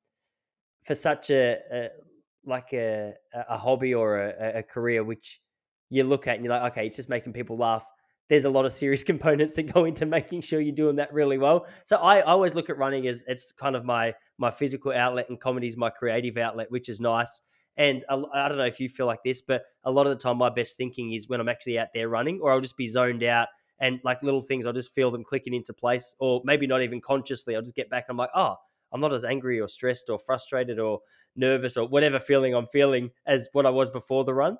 for 0.84 0.94
such 0.94 1.30
a, 1.30 1.58
a 1.72 1.88
like 2.44 2.72
a 2.72 3.14
a 3.48 3.56
hobby 3.56 3.94
or 3.94 4.18
a, 4.18 4.58
a 4.58 4.62
career 4.62 5.04
which 5.04 5.40
you 5.90 6.04
look 6.04 6.26
at 6.26 6.36
and 6.36 6.44
you're 6.44 6.52
like, 6.52 6.72
okay, 6.72 6.86
it's 6.86 6.96
just 6.96 7.08
making 7.08 7.32
people 7.32 7.56
laugh 7.56 7.86
there's 8.28 8.44
a 8.44 8.50
lot 8.50 8.64
of 8.64 8.72
serious 8.72 9.02
components 9.12 9.54
that 9.54 9.72
go 9.72 9.84
into 9.84 10.06
making 10.06 10.40
sure 10.40 10.60
you're 10.60 10.74
doing 10.74 10.96
that 10.96 11.12
really 11.12 11.38
well. 11.38 11.66
So 11.84 11.96
I, 11.96 12.18
I 12.18 12.22
always 12.22 12.54
look 12.54 12.70
at 12.70 12.78
running 12.78 13.06
as 13.06 13.24
it's 13.26 13.52
kind 13.52 13.76
of 13.76 13.84
my 13.84 14.14
my 14.38 14.50
physical 14.50 14.92
outlet 14.92 15.28
and 15.28 15.40
comedy 15.40 15.66
is 15.66 15.76
my 15.76 15.90
creative 15.90 16.36
outlet, 16.36 16.70
which 16.70 16.88
is 16.88 17.00
nice. 17.00 17.40
And 17.78 18.04
I, 18.10 18.48
don't 18.48 18.58
know 18.58 18.66
if 18.66 18.80
you 18.80 18.88
feel 18.88 19.06
like 19.06 19.22
this, 19.24 19.40
but 19.40 19.62
a 19.84 19.90
lot 19.90 20.06
of 20.06 20.10
the 20.10 20.22
time 20.22 20.36
my 20.36 20.50
best 20.50 20.76
thinking 20.76 21.12
is 21.12 21.28
when 21.28 21.40
I'm 21.40 21.48
actually 21.48 21.78
out 21.78 21.88
there 21.94 22.08
running, 22.08 22.40
or 22.42 22.52
I'll 22.52 22.60
just 22.60 22.76
be 22.76 22.88
zoned 22.88 23.22
out 23.22 23.48
and 23.80 24.00
like 24.04 24.22
little 24.22 24.40
things, 24.40 24.66
I'll 24.66 24.72
just 24.72 24.92
feel 24.94 25.10
them 25.10 25.24
clicking 25.24 25.54
into 25.54 25.72
place, 25.72 26.14
or 26.18 26.42
maybe 26.44 26.66
not 26.66 26.82
even 26.82 27.00
consciously. 27.00 27.54
I'll 27.54 27.62
just 27.62 27.76
get 27.76 27.88
back. 27.88 28.06
And 28.08 28.14
I'm 28.14 28.18
like, 28.18 28.30
oh, 28.34 28.56
I'm 28.92 29.00
not 29.00 29.14
as 29.14 29.24
angry 29.24 29.60
or 29.60 29.68
stressed 29.68 30.10
or 30.10 30.18
frustrated 30.18 30.78
or 30.78 31.00
nervous 31.36 31.76
or 31.76 31.86
whatever 31.86 32.18
feeling 32.18 32.54
I'm 32.54 32.66
feeling 32.66 33.10
as 33.26 33.48
what 33.52 33.64
I 33.64 33.70
was 33.70 33.90
before 33.90 34.24
the 34.24 34.34
run. 34.34 34.58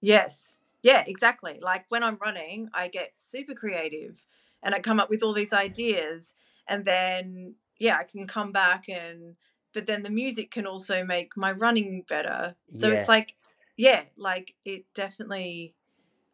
yes 0.00 0.58
yeah 0.82 1.04
exactly 1.06 1.60
like 1.62 1.84
when 1.90 2.02
i'm 2.02 2.18
running 2.20 2.68
i 2.74 2.88
get 2.88 3.12
super 3.14 3.54
creative 3.54 4.26
and 4.64 4.74
i 4.74 4.80
come 4.80 4.98
up 4.98 5.08
with 5.08 5.22
all 5.22 5.32
these 5.32 5.52
ideas 5.52 6.34
and 6.66 6.84
then 6.84 7.54
yeah, 7.82 7.96
I 7.98 8.04
can 8.04 8.28
come 8.28 8.52
back 8.52 8.88
and 8.88 9.34
but 9.72 9.86
then 9.86 10.02
the 10.02 10.10
music 10.10 10.50
can 10.50 10.66
also 10.66 11.04
make 11.04 11.36
my 11.36 11.52
running 11.52 12.04
better. 12.08 12.54
So 12.78 12.88
Yeah. 12.88 12.94
it's 13.00 13.08
like 13.08 13.34
yeah, 13.76 14.02
like 14.16 14.54
it 14.64 14.84
definitely 14.94 15.74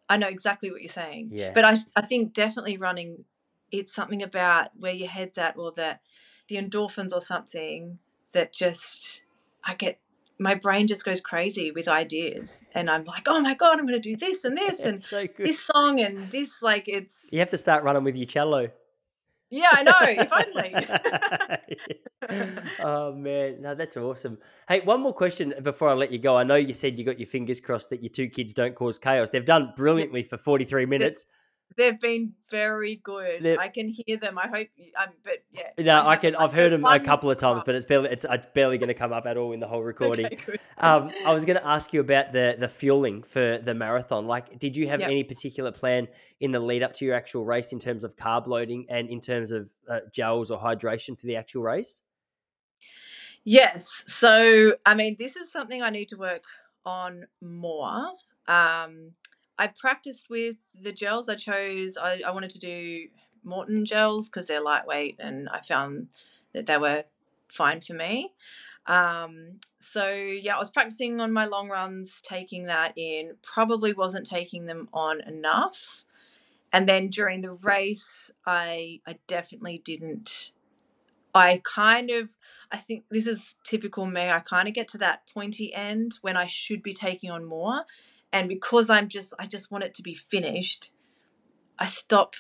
I 0.09 0.17
know 0.17 0.29
exactly 0.29 0.71
what 0.71 0.81
you're 0.83 0.89
saying. 0.89 1.31
Yeah. 1.33 1.53
But 1.53 1.65
I 1.65 1.77
I 1.97 2.03
think 2.03 2.33
definitely 2.35 2.77
running 2.77 3.25
it's 3.71 3.93
something 3.95 4.23
about 4.23 4.71
where 4.77 4.93
your 4.93 5.09
head's 5.09 5.39
at 5.39 5.57
or 5.59 5.73
that 5.73 6.01
the 6.49 6.57
endorphins 6.57 7.13
or 7.13 7.21
something 7.21 7.99
that 8.33 8.53
just 8.53 9.23
I 9.65 9.75
get 9.75 10.01
my 10.39 10.55
brain 10.55 10.87
just 10.87 11.05
goes 11.05 11.21
crazy 11.21 11.71
with 11.73 11.89
ideas 11.89 12.63
and 12.73 12.89
I'm 12.89 13.05
like, 13.05 13.25
"Oh 13.27 13.41
my 13.41 13.55
god, 13.55 13.79
I'm 13.79 13.87
going 13.87 14.01
to 14.01 14.11
do 14.11 14.17
this 14.17 14.45
and 14.45 14.57
this 14.57 14.81
and 14.85 15.03
so 15.03 15.27
this 15.37 15.61
song 15.61 16.01
and 16.01 16.31
this 16.31 16.63
like 16.63 16.89
it's 16.89 17.29
You 17.33 17.41
have 17.41 17.51
to 17.51 17.59
start 17.59 17.85
running 17.85 18.05
with 18.05 18.17
your 18.17 18.27
cello. 18.27 18.71
Yeah, 19.51 19.69
I 19.73 19.83
know. 19.83 19.95
If 20.03 20.33
only. 20.33 20.75
oh 22.81 23.13
man, 23.15 23.63
no, 23.63 23.75
that's 23.75 23.97
awesome. 23.97 24.39
Hey, 24.69 24.81
one 24.81 25.01
more 25.01 25.15
question 25.15 25.55
before 25.63 25.89
I 25.89 25.95
let 25.95 26.13
you 26.13 26.19
go. 26.19 26.37
I 26.37 26.45
know 26.45 26.57
you 26.57 26.75
said 26.75 26.99
you 26.99 27.05
got 27.05 27.19
your 27.19 27.27
fingers 27.27 27.61
crossed 27.61 27.91
that 27.91 28.03
your 28.03 28.11
two 28.11 28.29
kids 28.29 28.53
don't 28.53 28.75
cause 28.75 28.99
chaos. 28.99 29.31
They've 29.31 29.45
done 29.45 29.73
brilliantly 29.77 30.23
for 30.23 30.37
43 30.37 30.87
minutes. 30.87 31.27
They've 31.77 32.01
been 32.01 32.33
very 32.51 32.97
good. 32.97 33.43
They're- 33.43 33.59
I 33.61 33.69
can 33.69 33.89
hear 33.89 34.17
them. 34.17 34.37
I 34.37 34.49
hope. 34.49 34.69
You, 34.77 34.91
um, 35.01 35.11
but 35.23 35.45
yeah. 35.53 35.71
No, 35.79 36.07
I 36.07 36.13
have, 36.15 36.21
can. 36.23 36.35
I've 36.35 36.53
heard 36.53 36.73
them 36.73 36.85
a 36.85 36.99
couple 36.99 37.31
of 37.31 37.39
times, 37.39 37.63
but 37.65 37.75
it's 37.77 37.87
barely 37.87 38.11
it's, 38.11 38.27
it's 38.29 38.47
barely 38.55 38.79
going 38.79 38.89
to 38.89 38.95
come 38.95 39.13
up 39.13 39.27
at 39.27 39.37
all 39.37 39.53
in 39.53 39.61
the 39.61 39.69
whole 39.69 39.83
recording. 39.85 40.27
Okay. 40.27 40.57
Um, 40.79 41.13
I 41.25 41.33
was 41.33 41.45
going 41.45 41.59
to 41.59 41.67
ask 41.67 41.93
you 41.93 42.01
about 42.01 42.33
the 42.33 42.57
the 42.59 42.69
fueling 42.69 43.23
for 43.23 43.59
the 43.59 43.75
marathon. 43.75 44.27
Like, 44.27 44.59
did 44.59 44.77
you 44.77 44.89
have 44.89 45.01
Yep. 45.01 45.09
any 45.11 45.23
particular 45.25 45.71
plan 45.71 46.09
in 46.41 46.51
the 46.51 46.59
lead 46.61 46.83
up 46.83 46.95
to 46.95 47.05
your 47.05 47.15
actual 47.15 47.45
race 47.45 47.73
in 47.73 47.79
terms 47.79 48.03
of 48.03 48.17
carb 48.17 48.47
loading 48.49 48.87
and 48.89 49.09
in 49.09 49.21
terms 49.21 49.53
of 49.53 49.71
uh, 49.89 50.01
gels 50.13 50.51
or 50.51 50.59
hydration 50.59 51.17
for 51.19 51.27
the 51.27 51.37
actual 51.37 51.63
race? 51.63 52.03
Yes. 53.45 54.05
So, 54.07 54.75
I 54.85 54.95
mean, 54.95 55.17
this 55.19 55.37
is 55.37 55.51
something 55.51 55.83
I 55.83 55.91
need 55.91 56.09
to 56.09 56.17
work 56.17 56.43
on 56.85 57.27
more. 57.41 58.11
Um, 58.47 59.13
I 59.59 59.67
practiced 59.69 60.31
with 60.31 60.57
the 60.81 60.93
gels. 60.93 61.29
I 61.29 61.35
chose, 61.35 61.97
I, 61.97 62.23
I 62.27 62.31
wanted 62.31 62.51
to 62.51 62.59
do 62.59 63.09
Maurten 63.47 63.85
gels 63.85 64.29
because 64.29 64.47
they're 64.47 64.63
lightweight 64.63 65.17
and 65.19 65.49
I 65.49 65.61
found 65.61 66.09
that 66.53 66.67
they 66.67 66.79
were 66.79 67.05
fine 67.49 67.81
for 67.81 67.95
me. 67.95 68.33
Um, 68.87 69.61
so, 69.79 70.11
yeah, 70.11 70.57
I 70.57 70.59
was 70.59 70.71
practicing 70.71 71.21
on 71.21 71.33
my 71.33 71.47
long 71.47 71.69
runs, 71.69 72.23
taking 72.23 72.65
that 72.65 72.93
in, 72.97 73.33
probably 73.43 73.93
wasn't 73.93 74.27
taking 74.27 74.67
them 74.67 74.89
on 74.93 75.21
enough. 75.23 76.05
And 76.73 76.89
then 76.89 77.09
during 77.09 77.41
the 77.41 77.53
race, 77.53 78.31
I 78.47 79.01
I 79.07 79.19
definitely 79.27 79.81
didn't. 79.85 80.53
I 81.35 81.63
kind 81.65 82.11
of 82.11 82.31
I 82.71 82.77
think 82.77 83.05
this 83.11 83.27
is 83.27 83.57
typical 83.65 84.05
me. 84.05 84.29
I 84.29 84.41
kind 84.41 84.69
of 84.69 84.75
get 84.75 84.89
to 84.89 84.99
that 84.99 85.23
pointy 85.33 85.73
end 85.73 86.19
when 86.21 86.37
I 86.37 86.47
should 86.47 86.83
be 86.83 86.93
taking 86.93 87.31
on 87.31 87.45
more. 87.47 87.85
And 88.33 88.49
because 88.49 88.91
I'm 88.91 89.09
just, 89.09 89.33
I 89.39 89.47
just 89.47 89.71
want 89.71 89.85
it 89.85 89.95
to 89.95 90.03
be 90.03 90.15
finished, 90.15 90.93
I 91.79 91.87
stop 91.87 92.35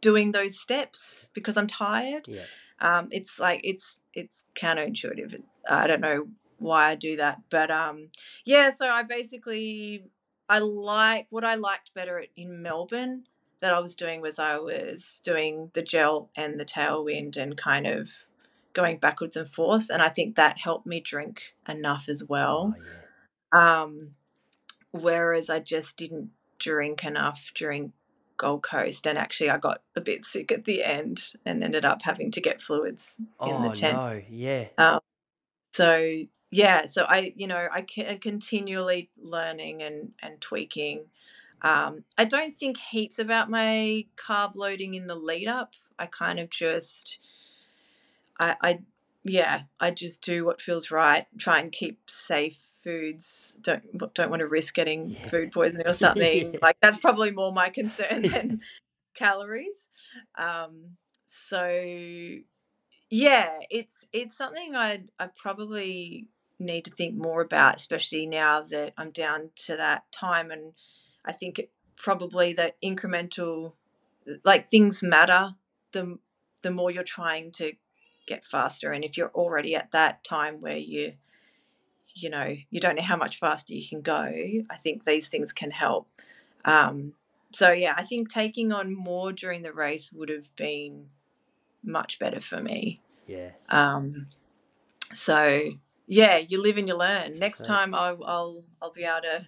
doing 0.00 0.32
those 0.32 0.58
steps 0.58 1.30
because 1.34 1.56
I'm 1.56 1.66
tired. 1.66 2.26
Yeah. 2.28 2.42
Um, 2.80 3.08
it's 3.10 3.38
like, 3.38 3.60
it's, 3.64 4.00
it's 4.14 4.46
counterintuitive. 4.54 5.40
I 5.68 5.86
don't 5.86 6.00
know 6.00 6.28
why 6.58 6.90
I 6.90 6.94
do 6.94 7.16
that. 7.16 7.40
But 7.50 7.70
um, 7.70 8.08
yeah, 8.44 8.70
so 8.70 8.86
I 8.88 9.02
basically, 9.02 10.04
I 10.48 10.58
like 10.58 11.26
what 11.30 11.44
I 11.44 11.54
liked 11.54 11.94
better 11.94 12.24
in 12.36 12.62
Melbourne 12.62 13.24
that 13.60 13.72
I 13.72 13.78
was 13.78 13.94
doing 13.94 14.20
was 14.20 14.38
I 14.38 14.58
was 14.58 15.20
doing 15.24 15.70
the 15.74 15.82
gel 15.82 16.30
and 16.36 16.58
the 16.58 16.64
tailwind 16.64 17.36
and 17.36 17.56
kind 17.56 17.86
of 17.86 18.10
going 18.72 18.96
backwards 18.98 19.36
and 19.36 19.46
forth 19.46 19.90
and 19.90 20.00
i 20.00 20.08
think 20.08 20.34
that 20.36 20.56
helped 20.56 20.86
me 20.86 20.98
drink 20.98 21.42
enough 21.68 22.08
as 22.08 22.24
well 22.24 22.74
Oh, 22.74 22.82
yeah. 23.52 23.74
um 23.74 24.12
whereas 24.92 25.50
i 25.50 25.58
just 25.58 25.96
didn't 25.96 26.30
drink 26.58 27.04
enough 27.04 27.50
during 27.54 27.92
gold 28.36 28.62
coast 28.62 29.06
and 29.06 29.18
actually 29.18 29.50
i 29.50 29.58
got 29.58 29.82
a 29.96 30.00
bit 30.00 30.24
sick 30.24 30.50
at 30.52 30.64
the 30.64 30.82
end 30.82 31.30
and 31.44 31.62
ended 31.62 31.84
up 31.84 32.02
having 32.02 32.30
to 32.30 32.40
get 32.40 32.62
fluids 32.62 33.16
in 33.18 33.26
Oh 33.40 33.68
the 33.68 33.74
tent. 33.76 33.96
no, 33.96 34.22
yeah. 34.28 34.68
so 35.72 36.18
yeah 36.50 36.86
so 36.86 37.04
i 37.04 37.32
you 37.36 37.46
know 37.46 37.68
i 37.72 37.82
can 37.82 38.18
continually 38.18 39.10
learning 39.20 39.82
and 39.82 40.10
and 40.22 40.40
tweaking. 40.40 41.04
Um 41.62 42.04
i 42.18 42.24
don't 42.24 42.54
think 42.56 42.78
heaps 42.78 43.18
about 43.18 43.48
my 43.50 44.06
carb 44.16 44.54
loading 44.56 44.94
in 44.94 45.06
the 45.06 45.14
lead 45.14 45.48
up. 45.48 45.72
I 45.98 46.06
kind 46.06 46.38
of 46.40 46.50
just 46.50 47.20
i 48.40 48.56
i 48.60 48.78
yeah 49.24 49.62
i 49.80 49.90
just 49.90 50.22
do 50.22 50.44
what 50.44 50.60
feels 50.60 50.90
right 50.90 51.26
try 51.38 51.60
and 51.60 51.72
keep 51.72 52.00
safe 52.08 52.58
foods 52.82 53.56
don't 53.62 53.82
don't 54.14 54.30
want 54.30 54.40
to 54.40 54.48
risk 54.48 54.74
getting 54.74 55.10
Yeah. 55.10 55.30
food 55.30 55.52
poisoning 55.52 55.86
or 55.86 55.94
something 55.94 56.52
Yeah. 56.54 56.58
like 56.62 56.76
that's 56.80 56.98
probably 56.98 57.30
more 57.30 57.52
my 57.52 57.70
concern 57.70 58.22
than 58.32 58.60
calories 59.14 59.88
um 60.38 60.96
so 61.26 61.78
yeah 63.10 63.50
it's 63.70 63.94
it's 64.12 64.36
something 64.36 64.74
i 64.76 65.02
i 65.18 65.28
probably 65.36 66.28
need 66.58 66.84
to 66.84 66.90
think 66.92 67.16
more 67.16 67.42
about 67.42 67.76
especially 67.76 68.26
now 68.26 68.62
that 68.62 68.94
i'm 68.98 69.10
down 69.10 69.50
to 69.56 69.76
that 69.76 70.04
time 70.12 70.50
and 70.50 70.72
i 71.24 71.32
think 71.32 71.58
it 71.58 71.70
probably 71.96 72.52
that 72.54 72.76
incremental 72.84 73.74
like 74.44 74.70
things 74.70 75.02
matter 75.02 75.54
the 75.92 76.18
the 76.62 76.70
more 76.70 76.90
you're 76.90 77.04
trying 77.04 77.52
to 77.52 77.72
get 78.26 78.44
faster 78.44 78.92
and 78.92 79.04
if 79.04 79.16
you're 79.16 79.30
already 79.34 79.74
at 79.74 79.90
that 79.92 80.22
time 80.24 80.60
where 80.60 80.76
you 80.76 81.12
you 82.14 82.28
know 82.30 82.54
you 82.70 82.80
don't 82.80 82.96
know 82.96 83.02
how 83.02 83.16
much 83.16 83.38
faster 83.38 83.72
you 83.74 83.88
can 83.88 84.00
go 84.02 84.30
i 84.70 84.76
think 84.82 85.04
these 85.04 85.28
things 85.28 85.52
can 85.52 85.70
help. 85.70 86.08
Um 86.64 87.14
so 87.54 87.70
yeah 87.72 87.94
i 87.96 88.04
think 88.04 88.30
taking 88.30 88.72
on 88.72 88.94
more 88.94 89.32
during 89.32 89.62
the 89.62 89.72
race 89.72 90.10
would 90.12 90.28
have 90.28 90.54
been 90.56 91.06
much 91.84 92.18
better 92.18 92.40
for 92.40 92.60
me. 92.62 92.98
Yeah. 93.26 93.50
um 93.68 94.26
so 95.14 95.70
yeah 96.06 96.36
you 96.38 96.60
live 96.62 96.76
and 96.78 96.88
you 96.88 96.96
learn. 96.96 97.34
Next 97.34 97.58
So- 97.58 97.64
time 97.64 97.94
I'll, 97.94 98.22
I'll 98.24 98.64
i'll 98.80 98.92
be 98.92 99.04
able 99.04 99.22
to 99.22 99.46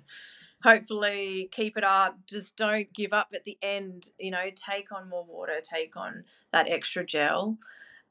hopefully 0.62 1.48
keep 1.52 1.76
it 1.76 1.84
up. 1.84 2.16
Just 2.26 2.56
don't 2.56 2.90
give 2.94 3.12
up 3.12 3.28
at 3.34 3.44
the 3.44 3.58
end 3.62 4.10
you 4.18 4.30
know 4.30 4.50
take 4.54 4.90
on 4.92 5.08
more 5.08 5.24
water 5.24 5.60
take 5.62 5.96
on 5.96 6.24
that 6.52 6.68
extra 6.68 7.04
gel 7.04 7.58